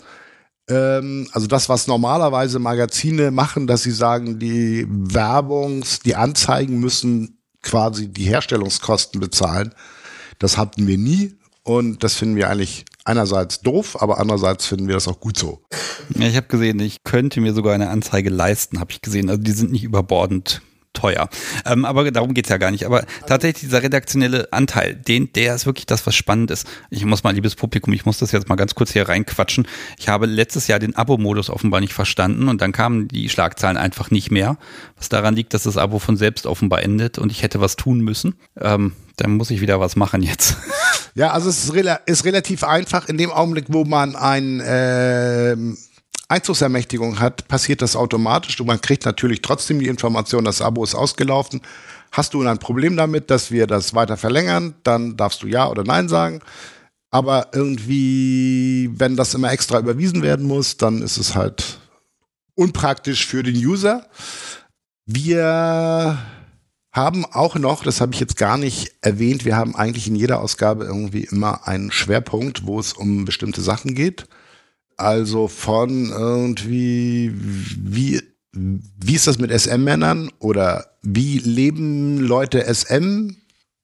[0.69, 7.37] Ähm, also das, was normalerweise Magazine machen, dass sie sagen, die Werbungs-, die Anzeigen müssen
[7.61, 9.73] quasi die Herstellungskosten bezahlen.
[10.39, 14.95] Das hatten wir nie und das finden wir eigentlich einerseits doof, aber andererseits finden wir
[14.95, 15.61] das auch gut so.
[16.15, 19.29] Ja, ich habe gesehen, ich könnte mir sogar eine Anzeige leisten, habe ich gesehen.
[19.29, 20.61] Also die sind nicht überbordend
[20.97, 21.29] teuer.
[21.65, 22.85] Ähm, aber darum geht's ja gar nicht.
[22.85, 26.67] Aber tatsächlich dieser redaktionelle Anteil, den, der ist wirklich das, was spannend ist.
[26.89, 29.67] Ich muss mal, liebes Publikum, ich muss das jetzt mal ganz kurz hier reinquatschen.
[29.97, 34.11] Ich habe letztes Jahr den Abo-Modus offenbar nicht verstanden und dann kamen die Schlagzeilen einfach
[34.11, 34.57] nicht mehr.
[34.97, 37.99] Was daran liegt, dass das Abo von selbst offenbar endet und ich hätte was tun
[37.99, 38.35] müssen.
[38.59, 40.57] Ähm, dann muss ich wieder was machen jetzt.
[41.15, 45.55] Ja, also es ist, rela ist relativ einfach in dem Augenblick, wo man ein äh,
[46.29, 48.59] Einzugsermächtigung hat, passiert das automatisch.
[48.59, 51.61] Und man kriegt natürlich trotzdem die Information, das Abo ist ausgelaufen.
[52.11, 55.83] Hast du ein Problem damit, dass wir das weiter verlängern, dann darfst du Ja oder
[55.83, 56.41] Nein sagen.
[57.09, 61.79] Aber irgendwie, wenn das immer extra überwiesen werden muss, dann ist es halt
[62.55, 64.07] unpraktisch für den User.
[65.05, 66.17] Wir
[66.91, 70.41] haben auch noch, das habe ich jetzt gar nicht erwähnt, wir haben eigentlich in jeder
[70.41, 74.27] Ausgabe irgendwie immer einen Schwerpunkt, wo es um bestimmte Sachen geht.
[74.97, 78.19] Also von irgendwie, wie,
[78.51, 83.35] wie ist das mit SM-Männern oder wie leben Leute SM,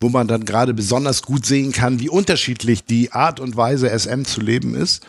[0.01, 4.25] wo man dann gerade besonders gut sehen kann, wie unterschiedlich die Art und Weise SM
[4.25, 5.05] zu leben ist.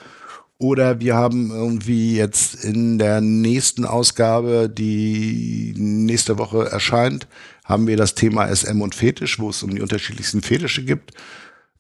[0.58, 7.26] Oder wir haben irgendwie jetzt in der nächsten Ausgabe, die nächste Woche erscheint,
[7.64, 11.12] haben wir das Thema SM und Fetisch, wo es um die unterschiedlichsten Fetische gibt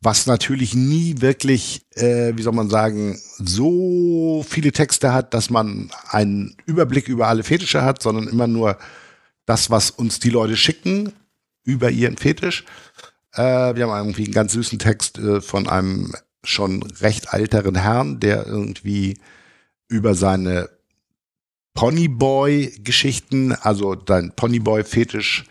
[0.04, 5.90] was natürlich nie wirklich, äh, wie soll man sagen, so viele Texte hat, dass man
[6.08, 8.78] einen Überblick über alle Fetische hat, sondern immer nur
[9.46, 11.12] das, was uns die Leute schicken
[11.64, 12.64] über ihren Fetisch.
[13.32, 16.12] Äh, wir haben irgendwie einen ganz süßen Text äh, von einem
[16.42, 19.18] schon recht alteren Herrn, der irgendwie
[19.88, 20.68] über seine
[21.72, 25.46] Ponyboy-Geschichten, also dein Ponyboy-Fetisch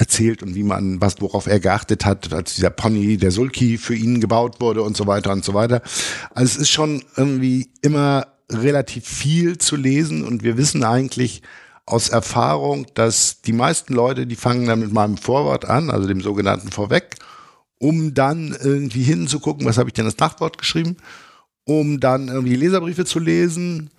[0.00, 3.94] erzählt und wie man, was, worauf er geachtet hat, als dieser Pony, der Sulki für
[3.94, 5.82] ihn gebaut wurde und so weiter und so weiter.
[6.34, 11.42] Also es ist schon irgendwie immer relativ viel zu lesen und wir wissen eigentlich
[11.84, 16.22] aus Erfahrung, dass die meisten Leute, die fangen dann mit meinem Vorwort an, also dem
[16.22, 17.16] sogenannten Vorweg,
[17.78, 20.96] um dann irgendwie hinzugucken, was habe ich denn als Nachtwort geschrieben,
[21.64, 23.90] um dann irgendwie Leserbriefe zu lesen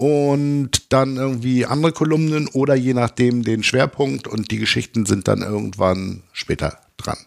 [0.00, 5.42] und dann irgendwie andere Kolumnen oder je nachdem den Schwerpunkt und die Geschichten sind dann
[5.42, 7.18] irgendwann später dran.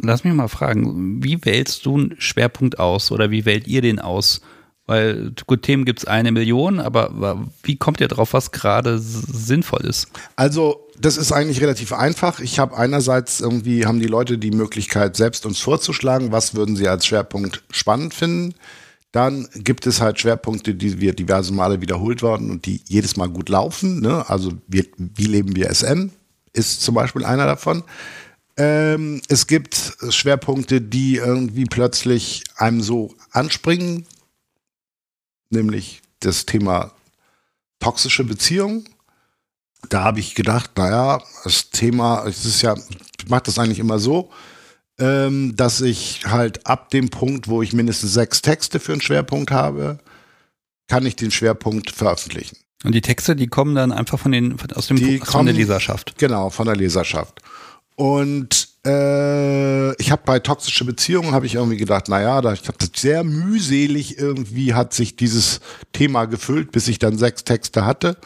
[0.00, 3.98] Lass mich mal fragen, wie wählst du einen Schwerpunkt aus oder wie wählt ihr den
[3.98, 4.40] aus?
[4.86, 9.84] Weil gut, Themen gibt es eine Million, aber wie kommt ihr drauf, was gerade sinnvoll
[9.84, 10.06] ist?
[10.36, 12.38] Also das ist eigentlich relativ einfach.
[12.38, 16.86] Ich habe einerseits irgendwie, haben die Leute die Möglichkeit, selbst uns vorzuschlagen, was würden sie
[16.86, 18.54] als Schwerpunkt spannend finden.
[19.12, 23.28] Dann gibt es halt Schwerpunkte, die wir diverse Male wiederholt worden und die jedes Mal
[23.28, 24.00] gut laufen.
[24.00, 24.28] Ne?
[24.28, 26.10] Also wir, wie leben wir SM
[26.52, 27.84] ist zum Beispiel einer davon.
[28.56, 34.06] Ähm, es gibt Schwerpunkte, die irgendwie plötzlich einem so anspringen,
[35.50, 36.92] nämlich das Thema
[37.78, 38.88] toxische Beziehungen.
[39.88, 42.74] Da habe ich gedacht, naja, das Thema, es ist ja,
[43.18, 44.30] ich mache das eigentlich immer so,
[45.00, 49.50] ähm, dass ich halt ab dem Punkt, wo ich mindestens sechs Texte für einen Schwerpunkt
[49.50, 49.98] habe,
[50.88, 52.56] kann ich den Schwerpunkt veröffentlichen.
[52.84, 55.54] Und die Texte, die kommen dann einfach von den aus dem die kommen, von der
[55.54, 56.14] Leserschaft.
[56.18, 57.40] Genau, von der Leserschaft.
[57.96, 62.78] Und äh, ich habe bei toxische Beziehungen habe ich irgendwie gedacht, naja, da, ich habe
[62.78, 65.60] das sehr mühselig irgendwie hat sich dieses
[65.92, 68.16] Thema gefüllt, bis ich dann sechs Texte hatte.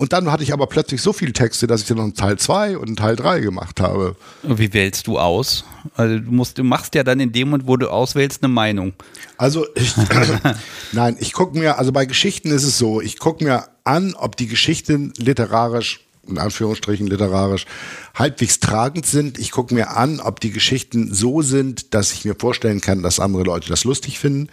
[0.00, 2.38] Und dann hatte ich aber plötzlich so viele Texte, dass ich dann noch einen Teil
[2.38, 4.16] 2 und einen Teil 3 gemacht habe.
[4.42, 5.66] Wie wählst du aus?
[5.94, 8.94] Also du musst, du machst ja dann in dem Moment, wo du auswählst, eine Meinung.
[9.36, 9.92] Also ich,
[10.92, 14.36] nein, ich gucke mir, also bei Geschichten ist es so, ich gucke mir an, ob
[14.36, 17.66] die Geschichten literarisch, in Anführungsstrichen literarisch,
[18.14, 19.38] halbwegs tragend sind.
[19.38, 23.20] Ich gucke mir an, ob die Geschichten so sind, dass ich mir vorstellen kann, dass
[23.20, 24.48] andere Leute das lustig finden.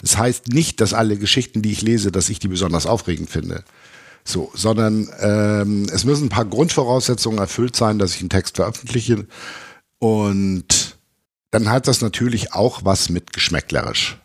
[0.00, 3.64] Das heißt nicht, dass alle Geschichten, die ich lese, dass ich die besonders aufregend finde.
[4.24, 9.26] So, sondern ähm, es müssen ein paar Grundvoraussetzungen erfüllt sein, dass ich einen Text veröffentliche.
[9.98, 10.96] Und
[11.50, 14.18] dann hat das natürlich auch was mit geschmäcklerisch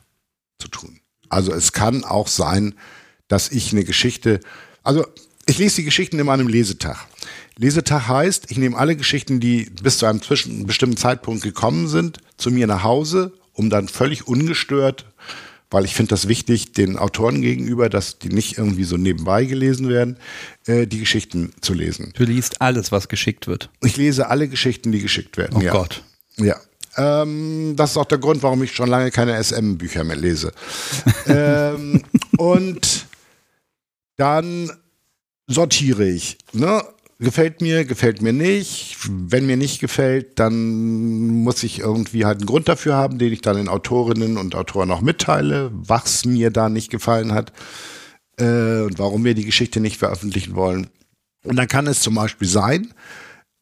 [0.59, 0.99] zu tun.
[1.29, 2.75] Also es kann auch sein,
[3.27, 4.39] dass ich eine Geschichte,
[4.83, 5.05] also
[5.45, 7.07] ich lese die Geschichten immer an einem Lesetag.
[7.57, 10.21] Lesetag heißt, ich nehme alle Geschichten, die bis zu einem
[10.65, 15.05] bestimmten Zeitpunkt gekommen sind, zu mir nach Hause, um dann völlig ungestört
[15.69, 19.89] weil ich finde das wichtig den Autoren gegenüber, dass die nicht irgendwie so nebenbei gelesen
[19.89, 20.17] werden,
[20.65, 22.13] äh, die Geschichten zu lesen.
[22.15, 23.69] Du liest alles, was geschickt wird.
[23.83, 25.57] Ich lese alle Geschichten, die geschickt werden.
[25.57, 25.71] Oh ja.
[25.71, 26.03] Gott.
[26.37, 26.55] Ja.
[26.95, 30.51] Ähm, das ist auch der Grund, warum ich schon lange keine SM-Bücher mehr lese.
[31.27, 32.03] ähm,
[32.37, 33.05] und
[34.15, 34.71] dann
[35.47, 36.37] sortiere ich.
[36.53, 36.83] Ne?
[37.19, 38.97] Gefällt mir, gefällt mir nicht.
[39.09, 43.41] Wenn mir nicht gefällt, dann muss ich irgendwie halt einen Grund dafür haben, den ich
[43.41, 47.53] dann den Autorinnen und Autoren auch mitteile, was mir da nicht gefallen hat
[48.39, 50.87] äh, und warum wir die Geschichte nicht veröffentlichen wollen.
[51.43, 52.93] Und dann kann es zum Beispiel sein,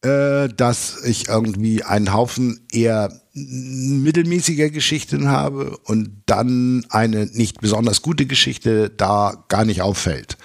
[0.02, 8.02] äh, dass ich irgendwie einen Haufen eher mittelmäßiger Geschichten habe und dann eine nicht besonders
[8.02, 10.36] gute Geschichte da gar nicht auffällt.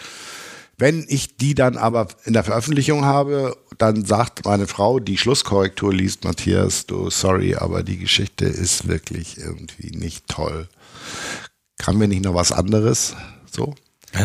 [0.82, 5.94] Wenn ich die dann aber in der Veröffentlichung habe, dann sagt meine Frau, die Schlusskorrektur
[5.94, 10.68] liest, Matthias, du, sorry, aber die Geschichte ist wirklich irgendwie nicht toll.
[11.78, 13.14] Kann mir nicht noch was anderes?
[13.52, 13.76] So.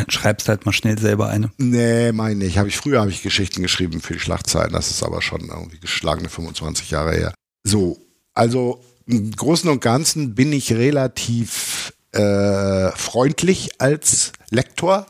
[0.09, 1.51] Schreibst halt mal schnell selber eine.
[1.59, 2.57] Nee, meine ich.
[2.57, 4.73] Hab ich früher habe ich Geschichten geschrieben für die Schlagzeilen.
[4.73, 7.35] Das ist aber schon irgendwie geschlagene 25 Jahre her.
[7.65, 7.99] So,
[8.33, 15.07] also im Großen und Ganzen bin ich relativ äh, freundlich als Lektor.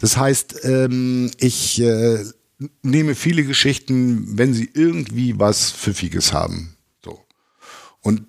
[0.00, 2.24] Das heißt, ähm, ich äh,
[2.82, 6.76] nehme viele Geschichten, wenn sie irgendwie was Pfiffiges haben.
[7.04, 7.20] So.
[8.00, 8.24] Und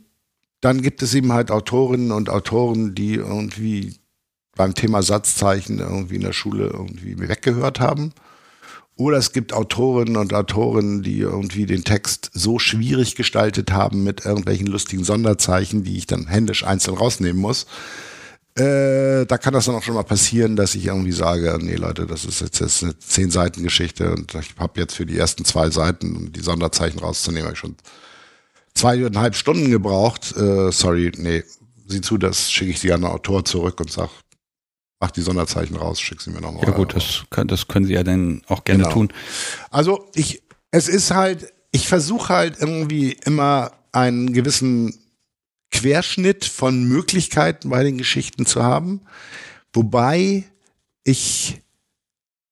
[0.61, 3.95] dann gibt es eben halt Autorinnen und Autoren, die irgendwie
[4.55, 8.13] beim Thema Satzzeichen irgendwie in der Schule irgendwie weggehört haben.
[8.95, 14.25] Oder es gibt Autorinnen und Autoren, die irgendwie den Text so schwierig gestaltet haben mit
[14.25, 17.65] irgendwelchen lustigen Sonderzeichen, die ich dann händisch einzeln rausnehmen muss,
[18.60, 22.06] äh, da kann das dann auch schon mal passieren, dass ich irgendwie sage, nee Leute,
[22.06, 25.45] das ist jetzt, jetzt eine zehn Seiten Geschichte und ich habe jetzt für die ersten
[25.45, 27.76] zwei Seiten, um die Sonderzeichen rauszunehmen, habe ich schon
[28.73, 30.36] zweieinhalb Stunden gebraucht.
[30.36, 31.44] Äh, sorry, nee,
[31.88, 34.10] sieh zu, das schicke ich dir an den Autor zurück und sag,
[34.99, 36.65] mach die Sonderzeichen raus, schick sie mir nochmal.
[36.65, 38.94] Ja gut, das, kann, das können sie ja dann auch gerne genau.
[38.94, 39.14] tun.
[39.72, 44.94] Also ich, es ist halt, ich versuche halt irgendwie immer einen gewissen
[45.71, 49.01] Querschnitt von Möglichkeiten bei den Geschichten zu haben,
[49.73, 50.45] wobei
[51.03, 51.61] ich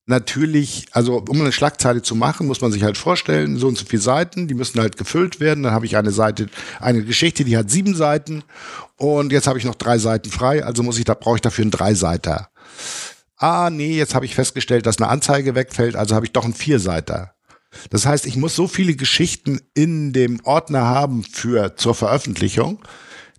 [0.07, 3.85] natürlich, also um eine Schlagzeile zu machen, muss man sich halt vorstellen, so und so
[3.85, 5.64] viele Seiten, die müssen halt gefüllt werden.
[5.64, 6.48] Dann habe ich eine Seite,
[6.80, 8.44] eine Geschichte, die hat sieben Seiten
[8.95, 11.64] und jetzt habe ich noch drei Seiten frei, also muss ich, da brauche ich dafür
[11.64, 12.49] einen Dreiseiter.
[13.35, 16.56] Ah, nee, jetzt habe ich festgestellt, dass eine Anzeige wegfällt, also habe ich doch einen
[16.56, 17.35] Vierseiter.
[17.89, 22.80] Das heißt, ich muss so viele Geschichten in dem Ordner haben für zur Veröffentlichung,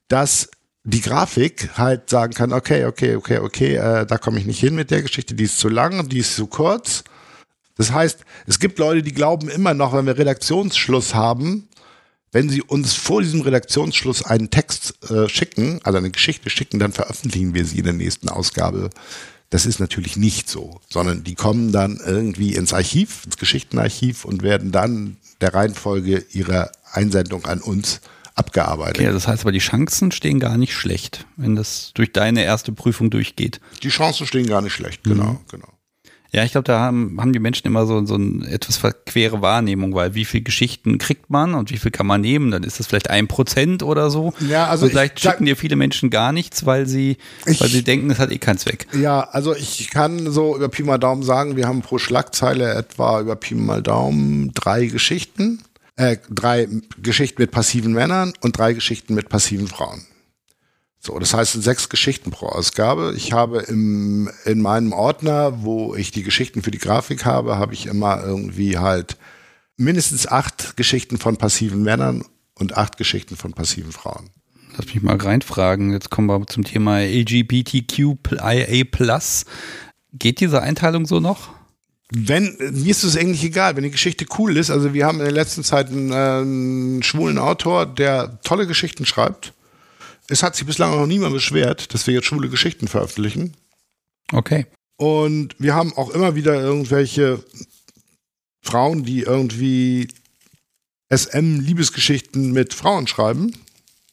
[0.08, 0.50] dass
[0.84, 4.74] die Grafik halt sagen kann, okay, okay, okay, okay, äh, da komme ich nicht hin
[4.74, 7.04] mit der Geschichte, die ist zu lang, die ist zu kurz.
[7.76, 11.68] Das heißt, es gibt Leute, die glauben immer noch, wenn wir Redaktionsschluss haben,
[12.32, 16.92] wenn sie uns vor diesem Redaktionsschluss einen Text äh, schicken, also eine Geschichte schicken, dann
[16.92, 18.90] veröffentlichen wir sie in der nächsten Ausgabe.
[19.50, 24.42] Das ist natürlich nicht so, sondern die kommen dann irgendwie ins Archiv, ins Geschichtenarchiv und
[24.42, 28.00] werden dann der Reihenfolge ihrer Einsendung an uns
[28.38, 28.98] abgearbeitet.
[29.00, 32.72] Okay, das heißt aber, die Chancen stehen gar nicht schlecht, wenn das durch deine erste
[32.72, 33.60] Prüfung durchgeht.
[33.82, 35.38] Die Chancen stehen gar nicht schlecht, genau, mhm.
[35.50, 35.68] genau.
[36.30, 39.94] Ja, ich glaube, da haben, haben die Menschen immer so, so eine etwas verquere Wahrnehmung,
[39.94, 42.50] weil wie viel Geschichten kriegt man und wie viel kann man nehmen?
[42.50, 44.34] Dann ist das vielleicht ein Prozent oder so.
[44.46, 47.16] Ja, also und vielleicht ich, schicken dir viele Menschen gar nichts, weil sie,
[47.46, 48.86] ich, weil sie denken, es hat eh keinen Zweck.
[48.92, 53.20] Ja, also ich kann so über Pi mal Daumen sagen, wir haben pro Schlagzeile etwa
[53.20, 55.60] über Pi mal Daumen drei Geschichten
[55.98, 56.68] äh, drei
[57.02, 60.06] Geschichten mit passiven Männern und drei Geschichten mit passiven Frauen.
[61.00, 63.14] So, das heißt, sechs Geschichten pro Ausgabe.
[63.16, 67.74] Ich habe im, in meinem Ordner, wo ich die Geschichten für die Grafik habe, habe
[67.74, 69.16] ich immer irgendwie halt
[69.76, 74.30] mindestens acht Geschichten von passiven Männern und acht Geschichten von passiven Frauen.
[74.76, 75.92] Lass mich mal reinfragen.
[75.92, 78.14] Jetzt kommen wir zum Thema LGBTQIA+.
[80.12, 81.57] Geht diese Einteilung so noch?
[82.10, 84.70] Wenn, mir ist es eigentlich egal, wenn die Geschichte cool ist.
[84.70, 89.04] Also wir haben in der letzten Zeit einen, äh, einen schwulen Autor, der tolle Geschichten
[89.04, 89.52] schreibt.
[90.28, 93.54] Es hat sich bislang noch niemand beschwert, dass wir jetzt schwule Geschichten veröffentlichen.
[94.32, 94.66] Okay.
[94.96, 97.42] Und wir haben auch immer wieder irgendwelche
[98.62, 100.08] Frauen, die irgendwie
[101.10, 103.52] SM-Liebesgeschichten mit Frauen schreiben.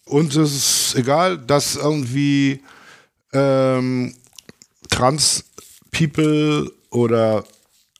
[0.05, 2.61] Und es ist egal, dass irgendwie
[3.33, 4.15] ähm,
[4.89, 7.45] Trans-People oder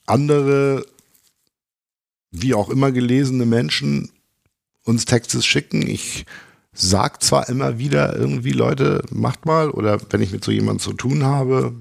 [0.06, 0.86] andere,
[2.32, 4.12] wie auch immer gelesene Menschen
[4.84, 5.88] uns Texte schicken.
[5.88, 6.26] Ich
[6.74, 10.94] sag zwar immer wieder irgendwie, Leute, macht mal, oder wenn ich mit so jemandem zu
[10.94, 11.74] tun habe,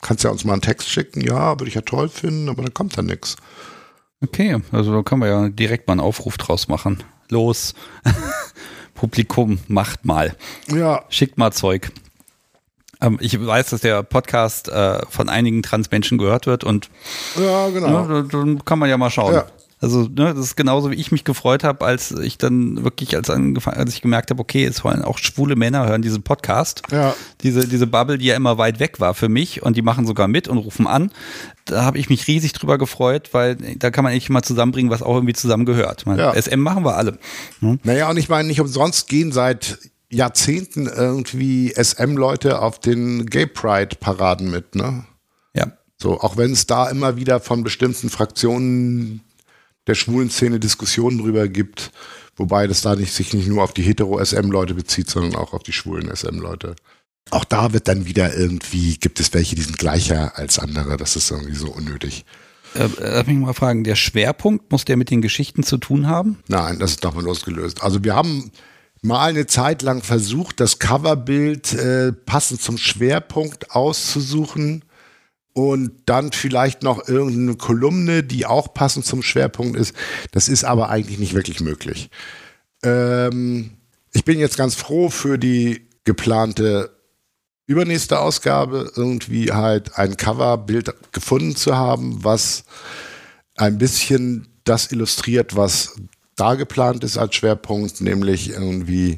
[0.00, 2.70] kannst ja uns mal einen Text schicken, ja, würde ich ja toll finden, aber da
[2.70, 3.36] kommt dann nichts.
[4.22, 7.02] Okay, also da kann man ja direkt mal einen Aufruf draus machen.
[7.30, 7.74] Los,
[8.94, 10.36] Publikum, macht mal.
[10.68, 11.04] Ja.
[11.08, 11.90] Schickt mal Zeug.
[13.00, 16.90] Ähm, ich weiß, dass der Podcast äh, von einigen Transmenschen gehört wird und
[17.40, 18.06] ja, genau.
[18.06, 19.34] Ne, dann kann man ja mal schauen.
[19.34, 19.46] Ja.
[19.84, 23.28] Also, ne, das ist genauso, wie ich mich gefreut habe, als ich dann wirklich, als,
[23.28, 26.80] als ich gemerkt habe, okay, es wollen auch schwule Männer hören diesen Podcast.
[26.90, 27.14] Ja.
[27.42, 30.26] Diese, diese Bubble, die ja immer weit weg war für mich und die machen sogar
[30.26, 31.10] mit und rufen an.
[31.66, 35.02] Da habe ich mich riesig drüber gefreut, weil da kann man eigentlich mal zusammenbringen, was
[35.02, 36.04] auch irgendwie zusammengehört.
[36.06, 36.32] Ja.
[36.34, 37.18] SM machen wir alle.
[37.60, 37.78] Hm?
[37.82, 39.78] Naja, und ich meine, nicht umsonst gehen seit
[40.14, 45.04] Jahrzehnten irgendwie SM-Leute auf den Gay Pride-Paraden mit, ne?
[45.54, 45.72] Ja.
[46.00, 49.22] So, auch wenn es da immer wieder von bestimmten Fraktionen
[49.86, 51.90] der schwulen Szene Diskussionen drüber gibt,
[52.36, 55.72] wobei das da nicht, sich nicht nur auf die hetero-SM-Leute bezieht, sondern auch auf die
[55.72, 56.76] schwulen SM-Leute.
[57.30, 61.16] Auch da wird dann wieder irgendwie, gibt es welche, die sind gleicher als andere, das
[61.16, 62.24] ist irgendwie so unnötig.
[62.74, 66.38] Äh, lass mich mal fragen, der Schwerpunkt, muss der mit den Geschichten zu tun haben?
[66.48, 67.82] Nein, das ist davon losgelöst.
[67.82, 68.50] Also wir haben
[69.04, 74.84] mal eine Zeit lang versucht, das Coverbild äh, passend zum Schwerpunkt auszusuchen
[75.52, 79.94] und dann vielleicht noch irgendeine Kolumne, die auch passend zum Schwerpunkt ist.
[80.32, 82.10] Das ist aber eigentlich nicht wirklich möglich.
[82.82, 83.72] Ähm,
[84.12, 86.90] ich bin jetzt ganz froh für die geplante
[87.66, 92.64] übernächste Ausgabe irgendwie halt ein Coverbild gefunden zu haben, was
[93.54, 95.96] ein bisschen das illustriert, was
[96.36, 99.16] da geplant ist als Schwerpunkt, nämlich irgendwie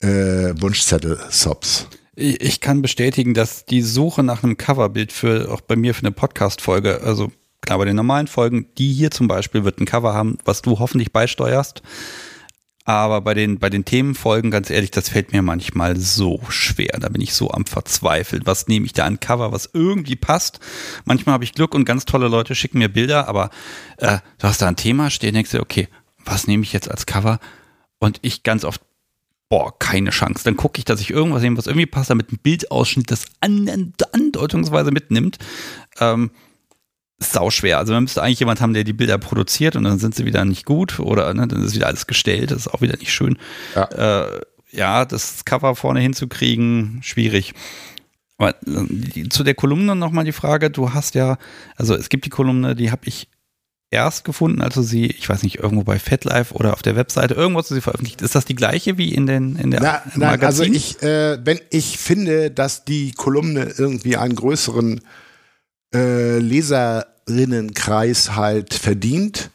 [0.00, 1.88] äh, Wunschzettel-Subs.
[2.16, 6.12] Ich kann bestätigen, dass die Suche nach einem Coverbild für auch bei mir für eine
[6.12, 10.38] Podcast-Folge, also klar bei den normalen Folgen, die hier zum Beispiel wird ein Cover haben,
[10.44, 11.82] was du hoffentlich beisteuerst.
[12.84, 16.98] Aber bei den, bei den Themenfolgen, ganz ehrlich, das fällt mir manchmal so schwer.
[16.98, 18.42] Da bin ich so am Verzweifeln.
[18.46, 20.60] Was nehme ich da an Cover, was irgendwie passt?
[21.04, 23.50] Manchmal habe ich Glück und ganz tolle Leute schicken mir Bilder, aber
[23.98, 25.88] äh, du hast da ein Thema stehen, denkst du, okay,
[26.24, 27.40] was nehme ich jetzt als Cover?
[27.98, 28.80] Und ich ganz oft,
[29.48, 30.44] boah, keine Chance.
[30.44, 34.90] Dann gucke ich, dass ich irgendwas nehme, was irgendwie passt, damit ein Bildausschnitt das andeutungsweise
[34.90, 35.38] mitnimmt.
[35.98, 36.30] Ähm,
[37.18, 37.78] sau schwer.
[37.78, 40.44] Also man müsste eigentlich jemand haben, der die Bilder produziert und dann sind sie wieder
[40.44, 42.50] nicht gut oder ne, dann ist wieder alles gestellt.
[42.50, 43.38] Das ist auch wieder nicht schön.
[43.74, 43.84] Ja,
[44.24, 44.40] äh,
[44.70, 47.52] ja das Cover vorne hinzukriegen, schwierig.
[48.38, 51.36] Aber äh, zu der Kolumne nochmal die Frage, du hast ja,
[51.76, 53.28] also es gibt die Kolumne, die habe ich
[53.90, 57.58] erst gefunden, also sie, ich weiß nicht, irgendwo bei FatLife oder auf der Webseite, irgendwo
[57.60, 58.22] hast du sie veröffentlicht.
[58.22, 61.60] Ist das die gleiche wie in den in der Na, Nein, also ich, äh, wenn
[61.70, 65.00] ich finde, dass die Kolumne irgendwie einen größeren
[65.92, 69.50] äh, Leserinnenkreis halt verdient,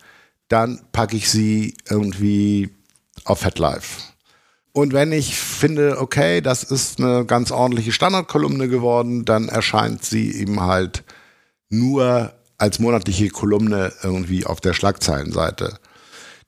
[0.50, 2.70] dann packe ich sie irgendwie
[3.24, 4.02] auf FatLife.
[4.74, 10.36] Und wenn ich finde, okay, das ist eine ganz ordentliche Standardkolumne geworden, dann erscheint sie
[10.36, 11.06] eben halt
[11.70, 15.80] nur als monatliche Kolumne irgendwie auf der Schlagzeilenseite.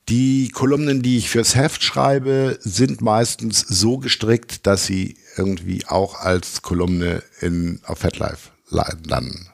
[0.09, 6.15] Die Kolumnen, die ich fürs Heft schreibe, sind meistens so gestrickt, dass sie irgendwie auch
[6.15, 9.49] als Kolumne in, auf FatLife landen.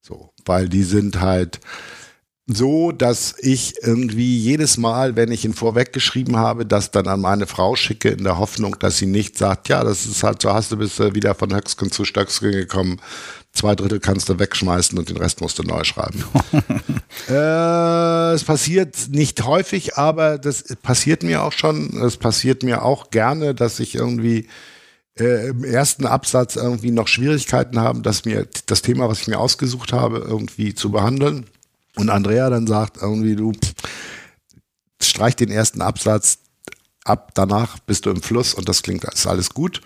[0.00, 1.60] So, weil die sind halt
[2.46, 7.46] so, dass ich irgendwie jedes Mal, wenn ich ihn vorweggeschrieben habe, das dann an meine
[7.46, 10.70] Frau schicke, in der Hoffnung, dass sie nicht sagt, ja, das ist halt so, hast
[10.70, 13.00] du bist wieder von Höcksken zu Stöcksken gekommen,
[13.56, 16.24] zwei Drittel kannst du wegschmeißen und den Rest musst du neu schreiben.
[17.28, 22.00] äh, es passiert nicht häufig, aber das passiert mir auch schon.
[22.02, 24.48] Es passiert mir auch gerne, dass ich irgendwie
[25.18, 29.38] äh, im ersten Absatz irgendwie noch Schwierigkeiten habe, dass mir das Thema, was ich mir
[29.38, 31.46] ausgesucht habe, irgendwie zu behandeln.
[31.96, 33.52] Und Andrea dann sagt irgendwie, du
[35.00, 36.38] streich den ersten Absatz
[37.04, 39.80] ab, danach bist du im Fluss und das klingt, ist alles gut.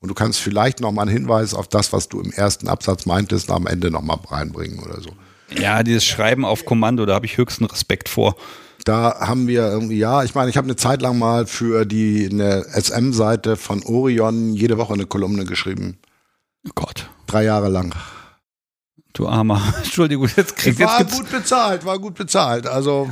[0.00, 3.06] Und du kannst vielleicht noch mal einen Hinweis auf das, was du im ersten Absatz
[3.06, 5.10] meintest, am Ende noch mal reinbringen oder so.
[5.54, 8.36] Ja, dieses Schreiben auf Kommando, da habe ich höchsten Respekt vor.
[8.84, 12.28] Da haben wir irgendwie, ja, ich meine, ich habe eine Zeit lang mal für die
[12.30, 15.98] eine SM-Seite von Orion jede Woche eine Kolumne geschrieben.
[16.66, 17.08] Oh Gott.
[17.26, 17.94] Drei Jahre lang.
[19.12, 19.74] Du armer.
[19.78, 22.66] Entschuldigung, jetzt kriegst War jetzt gut bezahlt, war gut bezahlt.
[22.66, 23.10] Also,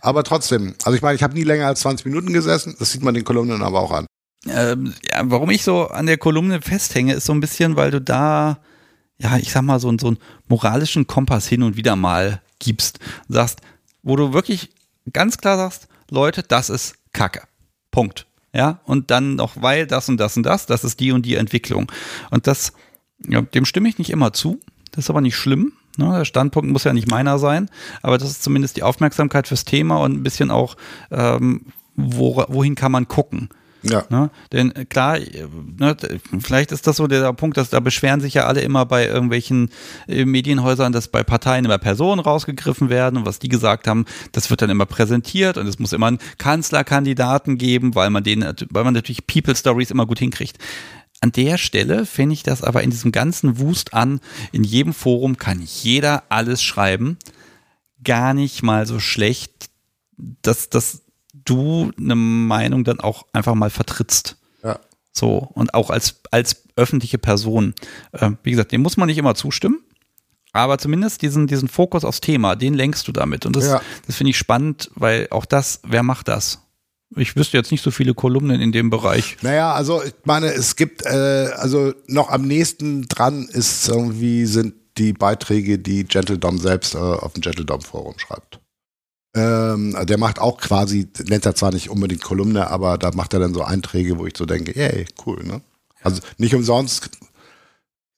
[0.00, 0.74] aber trotzdem.
[0.82, 2.74] Also ich meine, ich habe nie länger als 20 Minuten gesessen.
[2.78, 4.06] Das sieht man den Kolumnen aber auch an.
[4.48, 8.00] Ähm, ja, warum ich so an der Kolumne festhänge, ist so ein bisschen, weil du
[8.00, 8.58] da,
[9.18, 10.18] ja, ich sag mal, so, so einen
[10.48, 12.98] moralischen Kompass hin und wieder mal gibst.
[13.28, 13.60] Sagst,
[14.02, 14.70] wo du wirklich
[15.12, 17.42] ganz klar sagst, Leute, das ist Kacke.
[17.90, 18.26] Punkt.
[18.52, 21.34] Ja, und dann noch, weil das und das und das, das ist die und die
[21.34, 21.92] Entwicklung.
[22.30, 22.72] Und das,
[23.28, 24.60] ja, dem stimme ich nicht immer zu.
[24.92, 25.72] Das ist aber nicht schlimm.
[25.98, 26.10] Ne?
[26.18, 27.68] Der Standpunkt muss ja nicht meiner sein,
[28.02, 30.76] aber das ist zumindest die Aufmerksamkeit fürs Thema und ein bisschen auch,
[31.10, 31.66] ähm,
[31.96, 33.50] wo, wohin kann man gucken.
[33.90, 34.04] Ja.
[34.08, 34.30] Ne?
[34.52, 35.46] Denn äh, klar, äh,
[35.78, 35.96] ne,
[36.40, 39.70] vielleicht ist das so der Punkt, dass da beschweren sich ja alle immer bei irgendwelchen
[40.08, 44.50] äh, Medienhäusern, dass bei Parteien immer Personen rausgegriffen werden und was die gesagt haben, das
[44.50, 48.84] wird dann immer präsentiert und es muss immer einen Kanzlerkandidaten geben, weil man den, weil
[48.84, 50.58] man natürlich People Stories immer gut hinkriegt.
[51.20, 54.20] An der Stelle finde ich das aber in diesem ganzen Wust an,
[54.52, 57.16] in jedem Forum kann jeder alles schreiben,
[58.04, 59.70] gar nicht mal so schlecht,
[60.42, 61.05] dass das
[61.46, 64.36] du eine Meinung dann auch einfach mal vertrittst.
[64.62, 64.78] Ja.
[65.12, 67.74] So, und auch als, als öffentliche Person.
[68.12, 69.80] Äh, wie gesagt, dem muss man nicht immer zustimmen.
[70.52, 73.44] Aber zumindest diesen, diesen Fokus aufs Thema, den lenkst du damit.
[73.44, 73.80] Und das, ja.
[74.06, 76.60] das finde ich spannend, weil auch das, wer macht das?
[77.14, 79.36] Ich wüsste jetzt nicht so viele Kolumnen in dem Bereich.
[79.42, 84.74] Naja, also ich meine, es gibt, äh, also noch am nächsten dran ist irgendwie, sind
[84.98, 88.58] die Beiträge, die Gentle Dom selbst äh, auf dem Gentle Dom Forum schreibt.
[89.36, 93.40] Ähm, der macht auch quasi, nennt er zwar nicht unbedingt Kolumne, aber da macht er
[93.40, 95.60] dann so Einträge, wo ich so denke, hey, cool, ne?
[96.02, 97.10] Also nicht umsonst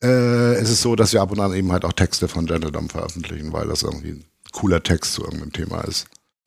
[0.03, 2.89] äh, ist es so, dass wir ab und an eben halt auch Texte von Gentledom
[2.89, 6.07] veröffentlichen, weil das irgendwie ein cooler Text zu irgendeinem Thema ist.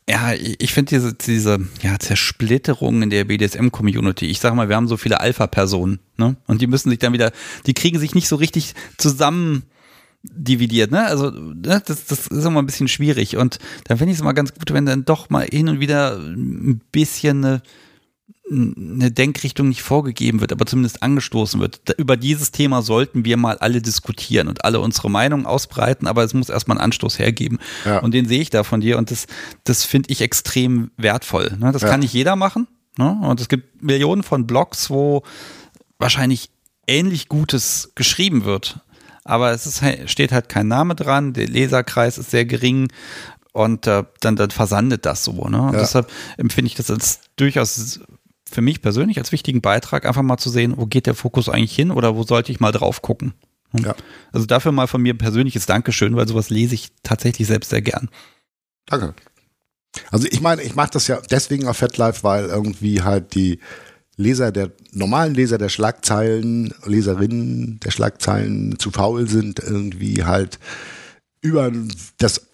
[0.09, 4.25] Ja, ich finde diese, diese ja, Zersplitterung in der BDSM-Community.
[4.25, 6.37] Ich sage mal, wir haben so viele Alpha-Personen, ne?
[6.47, 7.31] Und die müssen sich dann wieder,
[7.65, 9.63] die kriegen sich nicht so richtig zusammen
[10.23, 11.05] dividiert, ne?
[11.05, 11.81] Also ne?
[11.85, 13.37] Das, das ist immer ein bisschen schwierig.
[13.37, 16.17] Und dann finde ich es immer ganz gut, wenn dann doch mal hin und wieder
[16.17, 17.61] ein bisschen eine,
[18.51, 21.81] eine Denkrichtung nicht vorgegeben wird, aber zumindest angestoßen wird.
[21.97, 26.33] Über dieses Thema sollten wir mal alle diskutieren und alle unsere Meinung ausbreiten, aber es
[26.33, 27.59] muss erstmal einen Anstoß hergeben.
[27.85, 27.99] Ja.
[27.99, 29.25] Und den sehe ich da von dir und das,
[29.63, 31.57] das finde ich extrem wertvoll.
[31.59, 31.71] Ne?
[31.71, 31.89] Das ja.
[31.89, 32.67] kann nicht jeder machen.
[32.97, 33.17] Ne?
[33.23, 35.23] Und es gibt Millionen von Blogs, wo
[35.97, 36.49] wahrscheinlich
[36.87, 38.81] ähnlich Gutes geschrieben wird
[39.23, 42.91] aber es ist, steht halt kein Name dran, der Leserkreis ist sehr gering
[43.53, 45.47] und äh, dann, dann versandet das so.
[45.47, 45.61] Ne?
[45.61, 45.79] Und ja.
[45.79, 47.99] deshalb empfinde ich das als durchaus
[48.49, 51.75] für mich persönlich als wichtigen Beitrag, einfach mal zu sehen, wo geht der Fokus eigentlich
[51.75, 53.33] hin oder wo sollte ich mal drauf gucken.
[53.71, 53.85] Hm?
[53.85, 53.95] Ja.
[54.31, 58.09] Also dafür mal von mir persönliches Dankeschön, weil sowas lese ich tatsächlich selbst sehr gern.
[58.85, 59.13] Danke.
[60.09, 63.59] Also ich meine, ich mache das ja deswegen auf FetLife, weil irgendwie halt die
[64.21, 70.59] Leser der normalen Leser der Schlagzeilen, Leserinnen der Schlagzeilen zu faul sind, irgendwie halt
[71.41, 71.71] über
[72.17, 72.47] das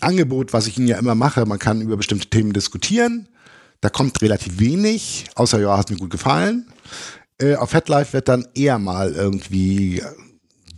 [0.00, 3.28] Angebot, was ich Ihnen ja immer mache, man kann über bestimmte Themen diskutieren.
[3.80, 6.66] Da kommt relativ wenig, außer ja, hat mir gut gefallen.
[7.40, 10.02] Äh, auf Headlife wird dann eher mal irgendwie,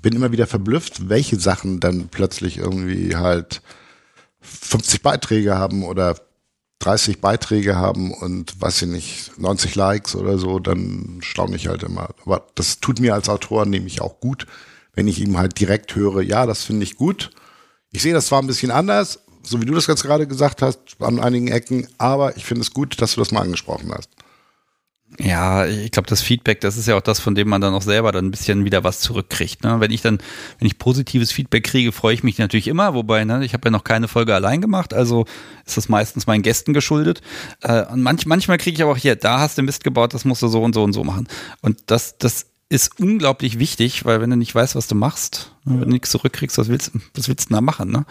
[0.03, 3.63] bin immer wieder verblüfft, welche Sachen dann plötzlich irgendwie halt
[4.41, 6.17] 50 Beiträge haben oder
[6.81, 11.83] 30 Beiträge haben und weiß ich nicht, 90 Likes oder so, dann staune ich halt
[11.83, 12.09] immer.
[12.25, 14.47] Aber das tut mir als Autor nämlich auch gut,
[14.95, 17.31] wenn ich ihm halt direkt höre, ja, das finde ich gut.
[17.93, 20.79] Ich sehe das zwar ein bisschen anders, so wie du das jetzt gerade gesagt hast,
[21.01, 24.11] an einigen Ecken, aber ich finde es gut, dass du das mal angesprochen hast.
[25.19, 27.83] Ja, ich glaube, das Feedback, das ist ja auch das, von dem man dann auch
[27.83, 29.65] selber dann ein bisschen wieder was zurückkriegt.
[29.65, 29.81] Ne?
[29.81, 30.19] Wenn ich dann,
[30.59, 33.71] wenn ich positives Feedback kriege, freue ich mich natürlich immer, wobei, ne, ich habe ja
[33.71, 35.27] noch keine Folge allein gemacht, also
[35.67, 37.23] ist das meistens meinen Gästen geschuldet.
[37.61, 40.25] Äh, und manch, manchmal kriege ich aber auch hier, da hast du Mist gebaut, das
[40.25, 41.27] musst du so und so und so machen.
[41.61, 45.75] Und das, das ist unglaublich wichtig, weil wenn du nicht weißt, was du machst, ne,
[45.75, 47.91] wenn du nichts zurückkriegst, was willst, was willst du da machen?
[47.91, 48.07] Ne?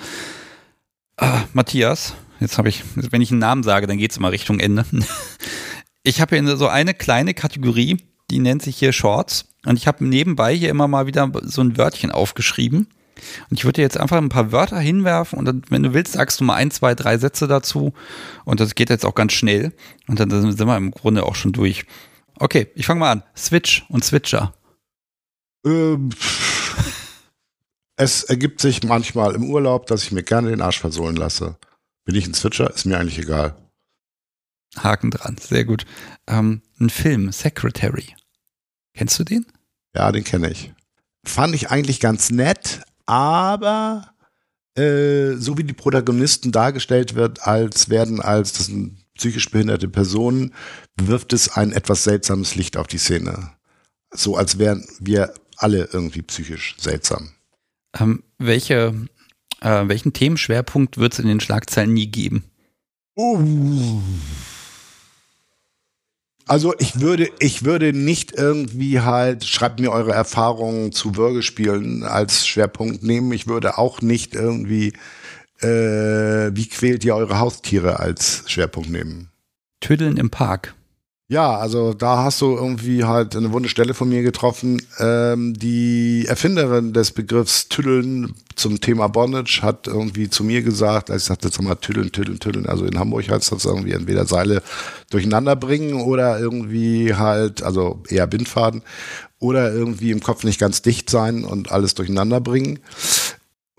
[1.15, 4.59] Ah, Matthias, jetzt habe ich, wenn ich einen Namen sage, dann geht es immer Richtung
[4.59, 4.85] Ende.
[6.03, 7.97] ich habe hier so eine kleine Kategorie,
[8.29, 9.45] die nennt sich hier Shorts.
[9.65, 12.87] Und ich habe nebenbei hier immer mal wieder so ein Wörtchen aufgeschrieben.
[13.49, 16.13] Und ich würde dir jetzt einfach ein paar Wörter hinwerfen und dann, wenn du willst,
[16.13, 17.93] sagst du mal ein, zwei, drei Sätze dazu.
[18.45, 19.73] Und das geht jetzt auch ganz schnell.
[20.07, 21.85] Und dann sind wir im Grunde auch schon durch.
[22.39, 23.23] Okay, ich fange mal an.
[23.35, 24.53] Switch und Switcher.
[25.65, 26.11] Ähm,
[27.97, 31.57] es ergibt sich manchmal im Urlaub, dass ich mir gerne den Arsch versohlen lasse.
[32.05, 32.73] Bin ich ein Switcher?
[32.73, 33.57] Ist mir eigentlich egal.
[34.77, 35.85] Haken dran, sehr gut.
[36.27, 38.15] Ähm, ein Film, Secretary.
[38.93, 39.45] Kennst du den?
[39.95, 40.73] Ja, den kenne ich.
[41.25, 44.14] Fand ich eigentlich ganz nett, aber
[44.75, 50.53] äh, so wie die Protagonisten dargestellt wird, als werden als das sind psychisch behinderte Personen,
[50.95, 53.51] wirft es ein etwas seltsames Licht auf die Szene.
[54.11, 57.31] So als wären wir alle irgendwie psychisch seltsam.
[57.99, 59.07] Ähm, welche,
[59.59, 62.45] äh, welchen Themenschwerpunkt wird es in den Schlagzeilen nie geben?
[63.17, 64.01] Uh.
[66.49, 72.47] Also ich würde, ich würde nicht irgendwie halt, schreibt mir eure Erfahrungen zu Würgespielen als
[72.47, 73.31] Schwerpunkt nehmen.
[73.33, 74.93] Ich würde auch nicht irgendwie,
[75.61, 79.29] äh, wie quält ihr eure Haustiere als Schwerpunkt nehmen.
[79.79, 80.73] Tüddeln im Park.
[81.32, 84.82] Ja, also da hast du irgendwie halt eine wunde Stelle von mir getroffen.
[84.98, 91.22] Ähm, die Erfinderin des Begriffs Tüddeln zum Thema Bondage hat irgendwie zu mir gesagt, als
[91.22, 92.66] ich sagte, jetzt mal Tüddeln, Tüddeln, Tüddeln.
[92.66, 94.64] Also in Hamburg heißt das irgendwie entweder Seile
[95.11, 98.82] durcheinander bringen oder irgendwie halt, also eher Bindfaden
[99.38, 102.80] oder irgendwie im Kopf nicht ganz dicht sein und alles durcheinander bringen.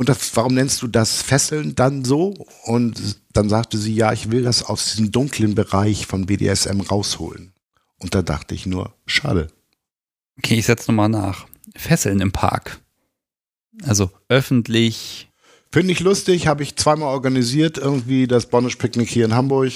[0.00, 2.32] Und das, warum nennst du das Fesseln dann so?
[2.64, 7.52] Und dann sagte sie, ja, ich will das aus diesem dunklen Bereich von BDSM rausholen.
[7.98, 9.48] Und da dachte ich nur, schade.
[10.38, 11.46] Okay, ich setze nochmal nach.
[11.76, 12.80] Fesseln im Park.
[13.82, 15.28] Also öffentlich.
[15.70, 19.70] Finde ich lustig, habe ich zweimal organisiert, irgendwie das Bondage-Picknick hier in Hamburg.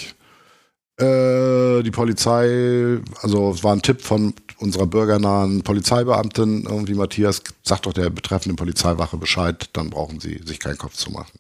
[0.97, 7.87] Äh, die Polizei, also es war ein Tipp von unserer bürgernahen Polizeibeamtin, irgendwie Matthias, sagt
[7.87, 11.39] doch der betreffenden Polizeiwache Bescheid, dann brauchen sie sich keinen Kopf zu machen.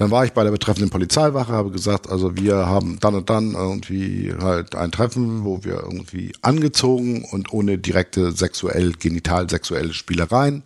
[0.00, 3.52] Dann war ich bei der betreffenden Polizeiwache, habe gesagt, also wir haben dann und dann
[3.52, 10.62] irgendwie halt ein Treffen, wo wir irgendwie angezogen und ohne direkte sexuell, genital sexuelle Spielereien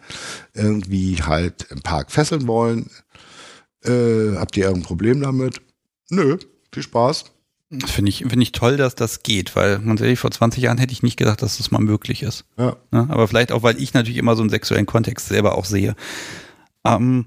[0.53, 2.89] irgendwie halt im Park fesseln wollen.
[3.83, 5.61] Äh, habt ihr irgendein Problem damit?
[6.11, 6.39] Nö,
[6.73, 7.25] viel Spaß.
[7.87, 10.93] Finde ich, finde ich toll, dass das geht, weil ganz ehrlich, vor 20 Jahren hätte
[10.93, 12.45] ich nicht gedacht, dass das mal möglich ist.
[12.57, 12.77] Ja.
[12.93, 15.95] ja aber vielleicht auch, weil ich natürlich immer so einen sexuellen Kontext selber auch sehe.
[16.85, 17.27] Ähm,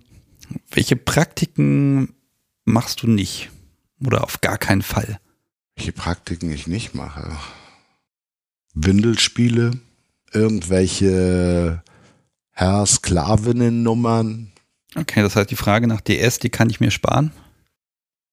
[0.72, 2.14] welche Praktiken
[2.66, 3.50] machst du nicht?
[4.06, 5.20] Oder auf gar keinen Fall?
[5.76, 7.38] Welche Praktiken ich nicht mache?
[8.74, 9.72] Windelspiele,
[10.32, 11.84] irgendwelche
[12.52, 14.52] Herr-Sklavinnen-Nummern.
[14.96, 17.32] Okay, das heißt, die Frage nach DS, die kann ich mir sparen.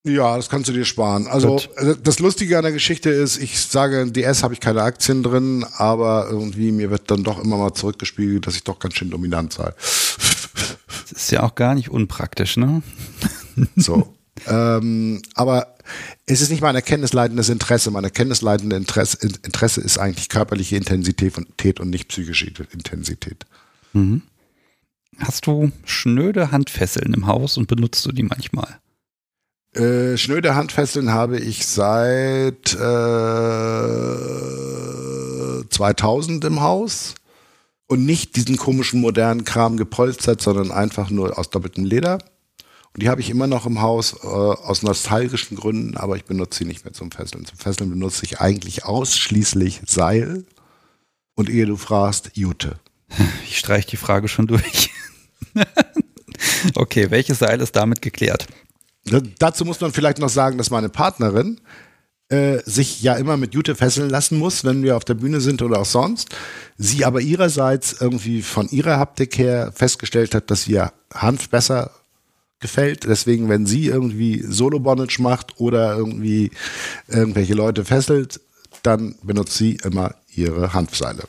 [0.07, 1.26] Ja, das kannst du dir sparen.
[1.26, 1.70] Also Gut.
[1.76, 5.23] Äh, das Lustige an der Geschichte ist, ich sage, in DS habe ich keine Aktien
[5.23, 9.10] drin, aber irgendwie mir wird dann doch immer mal zurückgespiegelt, dass ich doch ganz schön
[9.10, 9.73] dominant sei.
[11.10, 12.83] Das ist ja auch gar nicht unpraktisch, ne?
[13.76, 14.15] So.
[14.47, 15.74] ähm, aber
[16.26, 17.91] es ist nicht mein erkenntnisleitendes Interesse.
[17.91, 23.47] Mein erkenntnisleitendes Interesse, Interesse ist eigentlich körperliche Intensität und nicht psychische Intensität.
[23.92, 24.23] Mhm.
[25.18, 28.81] Hast du schnöde Handfesseln im Haus und benutzt du die manchmal?
[29.74, 32.78] Äh, schnöde Handfesseln habe ich seit äh,
[35.68, 37.14] 2000 im Haus
[37.88, 42.18] und nicht diesen komischen modernen Kram gepolstert, sondern einfach nur aus doppeltem Leder.
[42.92, 46.58] Und die habe ich immer noch im Haus äh, aus nostalgischen Gründen, aber ich benutze
[46.58, 47.44] sie nicht mehr zum Fesseln.
[47.44, 50.44] Zum Fesseln benutze ich eigentlich ausschließlich Seil
[51.34, 52.78] und ehe du fragst, Jute.
[53.48, 54.90] Ich streiche die Frage schon durch.
[56.76, 58.46] okay, welches Seil ist damit geklärt?
[59.39, 61.60] Dazu muss man vielleicht noch sagen, dass meine Partnerin
[62.28, 65.60] äh, sich ja immer mit Jute fesseln lassen muss, wenn wir auf der Bühne sind
[65.60, 66.34] oder auch sonst.
[66.78, 71.91] Sie aber ihrerseits irgendwie von ihrer Haptik her festgestellt hat, dass ihr Hanf besser
[72.60, 73.05] gefällt.
[73.05, 76.50] Deswegen, wenn sie irgendwie Solo-Bondage macht oder irgendwie
[77.08, 78.41] irgendwelche Leute fesselt,
[78.83, 81.24] dann benutzt sie immer ihre Hanfseile.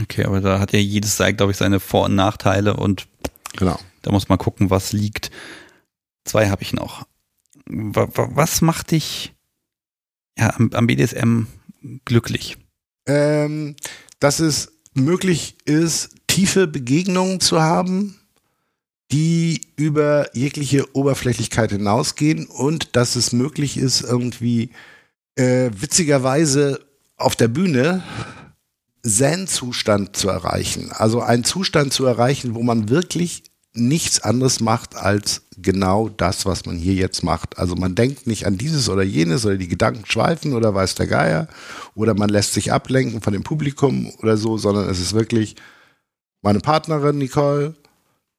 [0.00, 3.06] Okay, aber da hat ja jedes Seil, glaube ich, seine Vor- und Nachteile und
[3.56, 3.78] genau.
[4.02, 5.30] da muss man gucken, was liegt.
[6.24, 7.06] Zwei habe ich noch.
[7.68, 9.34] Was macht dich
[10.38, 11.46] ja, am, BDSM
[12.04, 12.58] glücklich?
[13.06, 13.76] Ähm,
[14.20, 18.18] dass es möglich ist, tiefe Begegnungen zu haben,
[19.12, 24.70] die über jegliche Oberflächlichkeit hinausgehen und dass es möglich ist, irgendwie
[25.36, 26.84] äh, witzigerweise
[27.16, 28.02] auf der Bühne
[29.02, 30.90] Zen-Zustand zu erreichen.
[30.90, 33.44] Also einen Zustand zu erreichen, wo man wirklich
[33.76, 37.58] nichts anderes macht als genau das, was man hier jetzt macht.
[37.58, 41.06] Also man denkt nicht an dieses oder jenes oder die Gedanken schweifen oder weiß der
[41.06, 41.48] Geier
[41.94, 45.56] oder man lässt sich ablenken von dem Publikum oder so, sondern es ist wirklich
[46.42, 47.74] meine Partnerin Nicole,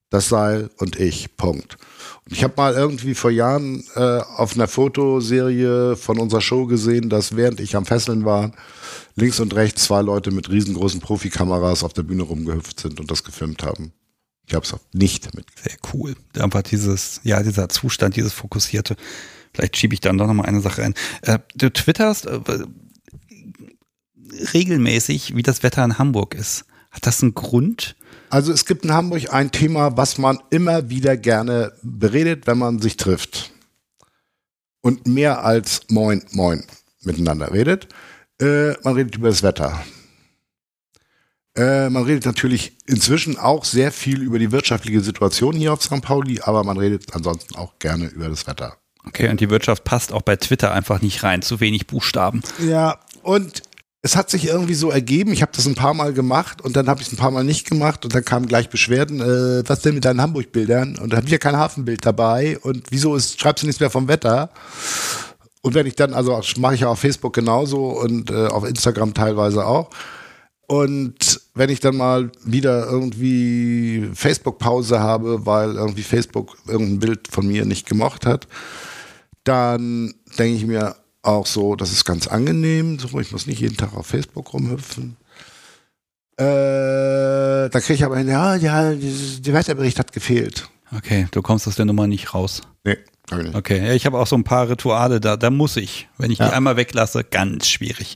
[0.09, 1.35] das Seil und ich.
[1.35, 1.77] Punkt.
[2.25, 7.09] Und ich habe mal irgendwie vor Jahren äh, auf einer Fotoserie von unserer Show gesehen,
[7.09, 8.51] dass während ich am Fesseln war,
[9.15, 13.23] links und rechts zwei Leute mit riesengroßen Profikameras auf der Bühne rumgehüpft sind und das
[13.23, 13.91] gefilmt haben.
[14.47, 15.45] Ich habe es nicht mit.
[15.61, 16.15] Sehr cool.
[16.39, 18.95] Einfach dieses, ja, dieser Zustand, dieses Fokussierte.
[19.53, 20.93] Vielleicht schiebe ich dann doch noch mal eine Sache ein.
[21.21, 22.39] Äh, du twitterst äh,
[24.53, 26.65] regelmäßig, wie das Wetter in Hamburg ist.
[26.91, 27.97] Hat das einen Grund?
[28.29, 32.79] Also es gibt in Hamburg ein Thema, was man immer wieder gerne beredet, wenn man
[32.79, 33.51] sich trifft.
[34.81, 36.63] Und mehr als Moin, Moin
[37.01, 37.89] miteinander redet.
[38.39, 39.83] Äh, man redet über das Wetter.
[41.57, 46.01] Äh, man redet natürlich inzwischen auch sehr viel über die wirtschaftliche Situation hier auf St.
[46.01, 48.77] Pauli, aber man redet ansonsten auch gerne über das Wetter.
[49.07, 52.41] Okay, und die Wirtschaft passt auch bei Twitter einfach nicht rein, zu wenig Buchstaben.
[52.59, 53.63] Ja, und
[54.03, 56.87] es hat sich irgendwie so ergeben, ich habe das ein paar Mal gemacht und dann
[56.87, 59.81] habe ich es ein paar Mal nicht gemacht und dann kamen gleich Beschwerden, äh, was
[59.81, 60.97] denn mit deinen Hamburg-Bildern?
[60.97, 63.89] Und da habe ich ja kein Hafenbild dabei und wieso ist, schreibst du nichts mehr
[63.89, 64.51] vom Wetter?
[65.61, 69.13] Und wenn ich dann, also mache ich ja auf Facebook genauso und äh, auf Instagram
[69.13, 69.89] teilweise auch.
[70.67, 77.47] Und wenn ich dann mal wieder irgendwie Facebook-Pause habe, weil irgendwie Facebook irgendein Bild von
[77.47, 78.47] mir nicht gemocht hat,
[79.43, 82.99] dann denke ich mir auch so, das ist ganz angenehm.
[82.99, 85.17] So, ich muss nicht jeden Tag auf Facebook rumhüpfen.
[86.37, 90.69] Äh, da kriege ich aber hin, ja, ja, der Wetterbericht hat gefehlt.
[90.95, 92.61] Okay, du kommst aus der Nummer nicht raus.
[92.83, 92.97] Nee.
[93.53, 96.07] Okay, ja, ich habe auch so ein paar Rituale, da, da muss ich.
[96.17, 96.47] Wenn ich ja.
[96.47, 98.15] die einmal weglasse, ganz schwierig.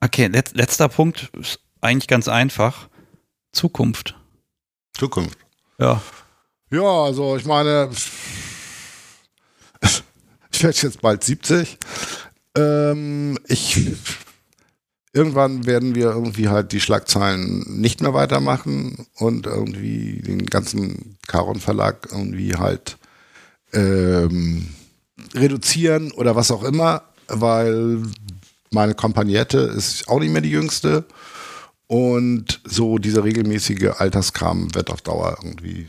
[0.00, 2.88] Okay, let, letzter Punkt ist eigentlich ganz einfach.
[3.52, 4.16] Zukunft.
[4.96, 5.38] Zukunft.
[5.78, 6.00] Ja.
[6.70, 7.90] Ja, also ich meine,
[10.50, 11.78] ich werde jetzt bald 70.
[12.56, 13.92] Ähm, ich
[15.12, 21.60] irgendwann werden wir irgendwie halt die Schlagzeilen nicht mehr weitermachen und irgendwie den ganzen Caron
[21.60, 22.98] Verlag irgendwie halt
[23.72, 24.74] ähm,
[25.34, 28.02] reduzieren oder was auch immer, weil
[28.70, 31.04] meine Kompagnette ist auch nicht mehr die jüngste.
[31.86, 35.88] Und so dieser regelmäßige Alterskram wird auf Dauer irgendwie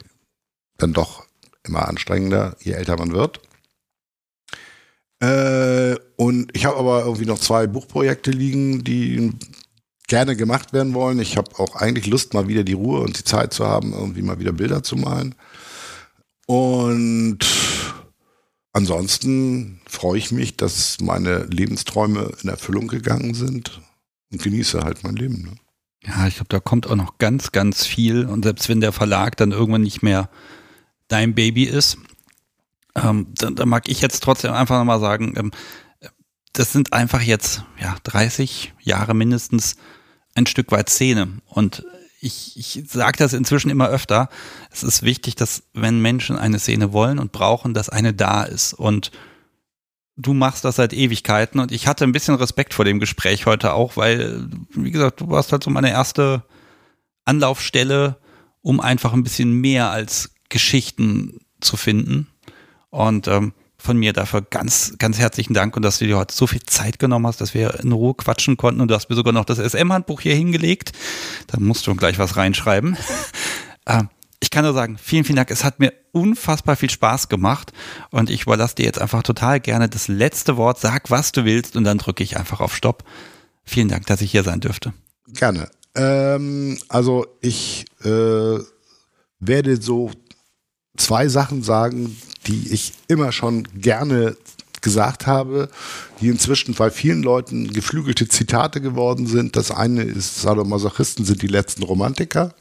[0.77, 1.25] dann doch
[1.63, 3.41] immer anstrengender, je älter man wird.
[5.19, 9.31] Äh, und ich habe aber irgendwie noch zwei Buchprojekte liegen, die
[10.07, 11.19] gerne gemacht werden wollen.
[11.19, 14.21] Ich habe auch eigentlich Lust, mal wieder die Ruhe und die Zeit zu haben, irgendwie
[14.21, 15.35] mal wieder Bilder zu malen.
[16.45, 17.39] Und
[18.73, 23.81] ansonsten freue ich mich, dass meine Lebensträume in Erfüllung gegangen sind
[24.31, 25.43] und genieße halt mein Leben.
[25.43, 25.55] Ne?
[26.07, 28.25] Ja, ich glaube, da kommt auch noch ganz, ganz viel.
[28.25, 30.29] Und selbst wenn der Verlag dann irgendwann nicht mehr
[31.07, 31.97] dein Baby ist,
[32.95, 35.51] ähm, da, da, mag ich jetzt trotzdem einfach nochmal sagen, ähm,
[36.53, 39.75] das sind einfach jetzt ja 30 Jahre mindestens
[40.35, 41.41] ein Stück weit Szene.
[41.45, 41.83] Und
[42.21, 44.29] ich, ich sage das inzwischen immer öfter.
[44.71, 48.73] Es ist wichtig, dass wenn Menschen eine Szene wollen und brauchen, dass eine da ist.
[48.73, 49.11] Und
[50.17, 53.73] du machst das seit Ewigkeiten und ich hatte ein bisschen Respekt vor dem Gespräch heute
[53.73, 56.43] auch, weil, wie gesagt, du warst halt so meine erste
[57.25, 58.17] Anlaufstelle,
[58.61, 62.27] um einfach ein bisschen mehr als Geschichten zu finden.
[62.89, 66.47] Und ähm, von mir dafür ganz, ganz herzlichen Dank und dass du dir heute so
[66.47, 69.33] viel Zeit genommen hast, dass wir in Ruhe quatschen konnten und du hast mir sogar
[69.33, 70.93] noch das SM-Handbuch hier hingelegt.
[71.47, 72.97] Da musst du gleich was reinschreiben.
[73.85, 74.09] ähm,
[74.55, 75.51] kann nur sagen, vielen, vielen Dank.
[75.51, 77.73] Es hat mir unfassbar viel Spaß gemacht
[78.09, 80.79] und ich überlasse dir jetzt einfach total gerne das letzte Wort.
[80.79, 83.03] Sag, was du willst und dann drücke ich einfach auf Stopp.
[83.65, 84.93] Vielen Dank, dass ich hier sein dürfte.
[85.27, 85.69] Gerne.
[85.93, 88.59] Ähm, also ich äh,
[89.39, 90.11] werde so
[90.95, 92.15] zwei Sachen sagen,
[92.47, 94.37] die ich immer schon gerne
[94.79, 95.67] gesagt habe,
[96.21, 99.57] die inzwischen bei vielen Leuten geflügelte Zitate geworden sind.
[99.57, 102.53] Das eine ist, Sadomasochisten sind die letzten Romantiker.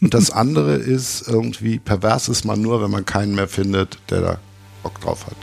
[0.00, 4.20] Und das andere ist irgendwie, pervers ist man nur, wenn man keinen mehr findet, der
[4.20, 4.38] da
[4.82, 5.36] Bock drauf hat.